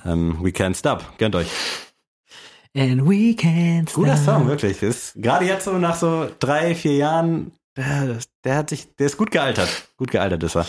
Ähm, 0.04 0.38
We 0.40 0.50
Can't 0.50 0.76
Stop, 0.76 1.18
gönnt 1.18 1.34
euch. 1.34 1.48
And 2.74 3.06
we 3.06 3.34
can't 3.34 3.92
Guter 3.92 4.16
Song, 4.16 4.48
wirklich. 4.48 4.82
Ist, 4.82 5.14
gerade 5.16 5.44
jetzt 5.44 5.66
so 5.66 5.76
nach 5.76 5.94
so 5.94 6.28
drei, 6.38 6.74
vier 6.74 6.96
Jahren, 6.96 7.52
der, 7.76 8.18
der 8.44 8.56
hat 8.56 8.70
sich, 8.70 8.94
der 8.96 9.06
ist 9.06 9.16
gut 9.16 9.30
gealtert. 9.30 9.68
Gut 9.96 10.10
gealtert 10.10 10.42
ist 10.42 10.56
er. 10.56 10.66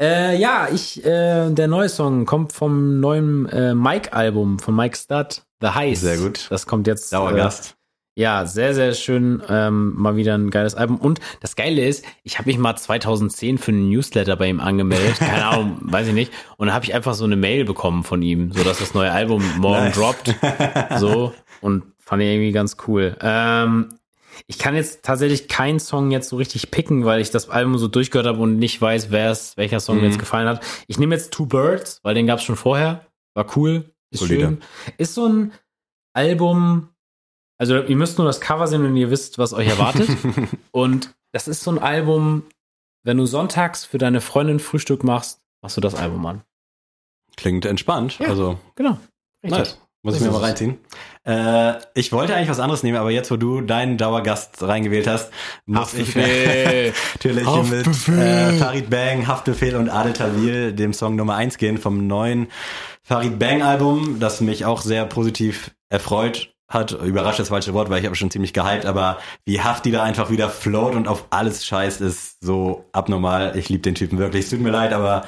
Äh, 0.00 0.38
ja, 0.38 0.68
ich, 0.72 1.04
äh, 1.04 1.50
der 1.50 1.68
neue 1.68 1.88
Song 1.88 2.26
kommt 2.26 2.52
vom 2.52 3.00
neuen 3.00 3.48
äh, 3.48 3.74
Mike-Album 3.74 4.58
von 4.58 4.76
Mike 4.76 4.96
Stud, 4.96 5.42
The 5.60 5.68
Heist. 5.68 6.02
Sehr 6.02 6.18
gut. 6.18 6.46
Das 6.50 6.66
kommt 6.66 6.86
jetzt. 6.86 7.12
Dauergast. 7.12 7.70
Äh, 7.70 7.76
ja, 8.18 8.46
sehr, 8.46 8.74
sehr 8.74 8.94
schön. 8.94 9.42
Ähm, 9.48 9.94
mal 9.94 10.16
wieder 10.16 10.34
ein 10.36 10.50
geiles 10.50 10.74
Album. 10.74 10.96
Und 10.96 11.20
das 11.40 11.54
Geile 11.54 11.86
ist, 11.86 12.04
ich 12.22 12.38
habe 12.38 12.48
mich 12.48 12.56
mal 12.56 12.74
2010 12.74 13.58
für 13.58 13.72
einen 13.72 13.90
Newsletter 13.90 14.36
bei 14.36 14.48
ihm 14.48 14.60
angemeldet. 14.60 15.18
Keine 15.18 15.46
Ahnung, 15.46 15.78
weiß 15.82 16.08
ich 16.08 16.14
nicht. 16.14 16.32
Und 16.56 16.68
dann 16.68 16.74
habe 16.74 16.84
ich 16.86 16.94
einfach 16.94 17.14
so 17.14 17.24
eine 17.24 17.36
Mail 17.36 17.64
bekommen 17.64 18.04
von 18.04 18.22
ihm, 18.22 18.52
so 18.52 18.64
dass 18.64 18.78
das 18.78 18.94
neue 18.94 19.12
Album 19.12 19.42
morgen 19.58 19.84
Nice. 19.84 19.96
droppt. 19.96 20.34
So. 20.98 21.34
Und 21.60 21.84
fand 21.98 22.22
ich 22.22 22.28
irgendwie 22.28 22.52
ganz 22.52 22.76
cool. 22.86 23.16
Ähm, 23.20 23.88
ich 24.46 24.58
kann 24.58 24.74
jetzt 24.74 25.02
tatsächlich 25.04 25.48
keinen 25.48 25.80
Song 25.80 26.10
jetzt 26.10 26.28
so 26.28 26.36
richtig 26.36 26.70
picken, 26.70 27.04
weil 27.04 27.20
ich 27.20 27.30
das 27.30 27.48
Album 27.48 27.78
so 27.78 27.88
durchgehört 27.88 28.26
habe 28.26 28.38
und 28.40 28.58
nicht 28.58 28.80
weiß, 28.80 29.10
wer 29.10 29.30
es, 29.30 29.56
welcher 29.56 29.80
Song 29.80 29.96
mir 29.96 30.02
Mhm. 30.02 30.08
jetzt 30.08 30.18
gefallen 30.18 30.48
hat. 30.48 30.64
Ich 30.86 30.98
nehme 30.98 31.14
jetzt 31.14 31.32
Two 31.32 31.46
Birds, 31.46 32.00
weil 32.02 32.14
den 32.14 32.26
gab 32.26 32.38
es 32.38 32.44
schon 32.44 32.56
vorher. 32.56 33.06
War 33.34 33.46
cool. 33.56 33.90
Ist 34.10 34.20
Solide. 34.20 34.40
schön. 34.44 34.62
Ist 34.98 35.14
so 35.14 35.26
ein 35.26 35.52
Album, 36.14 36.88
also 37.58 37.76
ihr 37.82 37.96
müsst 37.96 38.18
nur 38.18 38.26
das 38.26 38.40
Cover 38.40 38.66
sehen 38.66 38.84
und 38.84 38.96
ihr 38.96 39.10
wisst, 39.10 39.38
was 39.38 39.52
euch 39.52 39.68
erwartet. 39.68 40.08
und 40.70 41.14
das 41.32 41.48
ist 41.48 41.62
so 41.62 41.70
ein 41.70 41.78
Album, 41.78 42.44
wenn 43.04 43.16
du 43.18 43.26
sonntags 43.26 43.84
für 43.84 43.98
deine 43.98 44.20
Freundin 44.20 44.58
Frühstück 44.60 45.04
machst, 45.04 45.40
machst 45.62 45.76
du 45.76 45.80
das 45.80 45.94
Album 45.94 46.24
an. 46.26 46.42
Klingt 47.36 47.64
entspannt. 47.66 48.18
Ja. 48.18 48.28
Also 48.28 48.58
Genau. 48.76 48.98
Richtig. 49.42 49.58
Nice. 49.58 49.78
Muss 50.06 50.14
ich 50.14 50.20
mir 50.20 50.30
mal 50.30 50.38
reinziehen. 50.38 50.78
Äh, 51.24 51.80
ich 51.94 52.12
wollte 52.12 52.36
eigentlich 52.36 52.48
was 52.48 52.60
anderes 52.60 52.84
nehmen, 52.84 52.96
aber 52.96 53.10
jetzt, 53.10 53.28
wo 53.32 53.36
du 53.36 53.60
deinen 53.60 53.98
Dauergast 53.98 54.62
reingewählt 54.62 55.08
hast, 55.08 55.32
muss 55.66 55.94
ich 55.94 56.14
natürlich 56.14 57.44
mit 57.44 58.08
äh, 58.08 58.52
Farid 58.52 58.88
Bang, 58.88 59.26
Haftbefehl 59.26 59.74
und 59.74 59.88
Adel 59.88 60.12
Tawil, 60.12 60.72
dem 60.72 60.92
Song 60.92 61.16
Nummer 61.16 61.34
1 61.34 61.58
gehen 61.58 61.78
vom 61.78 62.06
neuen 62.06 62.46
Farid 63.02 63.40
Bang 63.40 63.62
Album, 63.62 64.20
das 64.20 64.40
mich 64.40 64.64
auch 64.64 64.80
sehr 64.80 65.06
positiv 65.06 65.72
erfreut 65.88 66.54
hat. 66.68 66.92
Überrascht 66.92 67.40
das 67.40 67.48
falsche 67.48 67.74
Wort, 67.74 67.90
weil 67.90 67.98
ich 67.98 68.06
habe 68.06 68.14
schon 68.14 68.30
ziemlich 68.30 68.52
gehypt, 68.52 68.86
aber 68.86 69.18
wie 69.44 69.60
Hafti 69.60 69.90
da 69.90 70.04
einfach 70.04 70.30
wieder 70.30 70.48
float 70.48 70.94
und 70.94 71.08
auf 71.08 71.24
alles 71.30 71.66
scheißt, 71.66 72.00
ist 72.00 72.36
so 72.40 72.84
abnormal. 72.92 73.56
Ich 73.56 73.68
liebe 73.68 73.82
den 73.82 73.96
Typen 73.96 74.18
wirklich. 74.18 74.44
Es 74.44 74.50
tut 74.50 74.60
mir 74.60 74.70
leid, 74.70 74.92
aber 74.92 75.24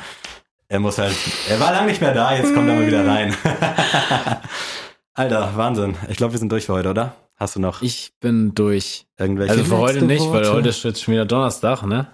er 0.69 0.81
muss 0.81 0.99
halt, 0.99 1.15
er 1.49 1.61
war 1.61 1.73
lange 1.73 1.89
nicht 1.89 2.01
mehr 2.01 2.13
da, 2.15 2.35
jetzt 2.35 2.55
kommt 2.55 2.69
er 2.69 2.75
mal 2.77 2.87
wieder 2.87 3.07
rein. 3.07 3.35
Alter, 5.15 5.53
Wahnsinn. 5.57 5.97
Ich 6.09 6.17
glaube, 6.17 6.33
wir 6.35 6.39
sind 6.39 6.53
durch 6.53 6.67
für 6.67 6.75
heute, 6.75 6.91
oder? 6.91 7.15
Hast 7.37 7.57
du 7.57 7.61
noch 7.61 7.83
Ich 7.83 8.13
bin 8.21 8.55
durch. 8.55 9.07
irgendwelche 9.19 9.53
Also 9.53 9.65
für 9.65 9.79
heute 9.79 10.05
nicht, 10.05 10.23
weil 10.23 10.45
Worte? 10.45 10.53
heute 10.53 10.69
ist 10.71 10.83
jetzt 10.85 11.03
schon 11.03 11.15
wieder 11.15 11.25
Donnerstag, 11.25 11.83
ne? 11.85 12.09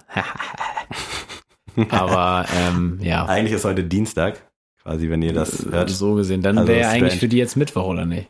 Aber 1.90 2.46
ähm, 2.56 2.98
ja, 3.02 3.24
Eigentlich 3.26 3.52
ist 3.54 3.64
heute 3.64 3.82
Dienstag, 3.84 4.40
quasi, 4.82 5.10
wenn 5.10 5.22
ihr 5.22 5.32
das 5.32 5.66
hört. 5.68 5.90
so 5.90 6.14
gesehen. 6.14 6.40
Dann 6.42 6.56
Also 6.58 6.68
wäre 6.68 6.84
strange. 6.84 7.04
eigentlich 7.06 7.20
für 7.20 7.28
die 7.28 7.38
jetzt 7.38 7.56
Mittwoch, 7.56 7.84
oder 7.86 8.04
nicht? 8.04 8.28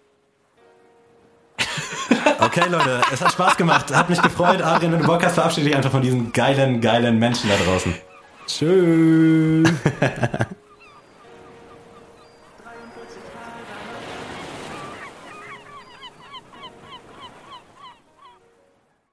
Okay, 2.41 2.62
Leute, 2.68 3.01
es 3.12 3.22
hat 3.22 3.33
Spaß 3.33 3.57
gemacht. 3.57 3.95
Hat 3.95 4.11
mich 4.11 4.20
gefreut. 4.20 4.61
Adrian, 4.61 4.93
wenn 4.93 5.01
du 5.01 5.07
Bock 5.07 5.25
hast, 5.25 5.35
verabschiede 5.35 5.66
dich 5.68 5.77
einfach 5.77 5.91
von 5.91 6.03
diesen 6.03 6.31
geilen, 6.33 6.81
geilen 6.81 7.18
Menschen 7.18 7.49
da 7.49 7.57
draußen. 7.64 7.95
Tschüss. 8.47 9.68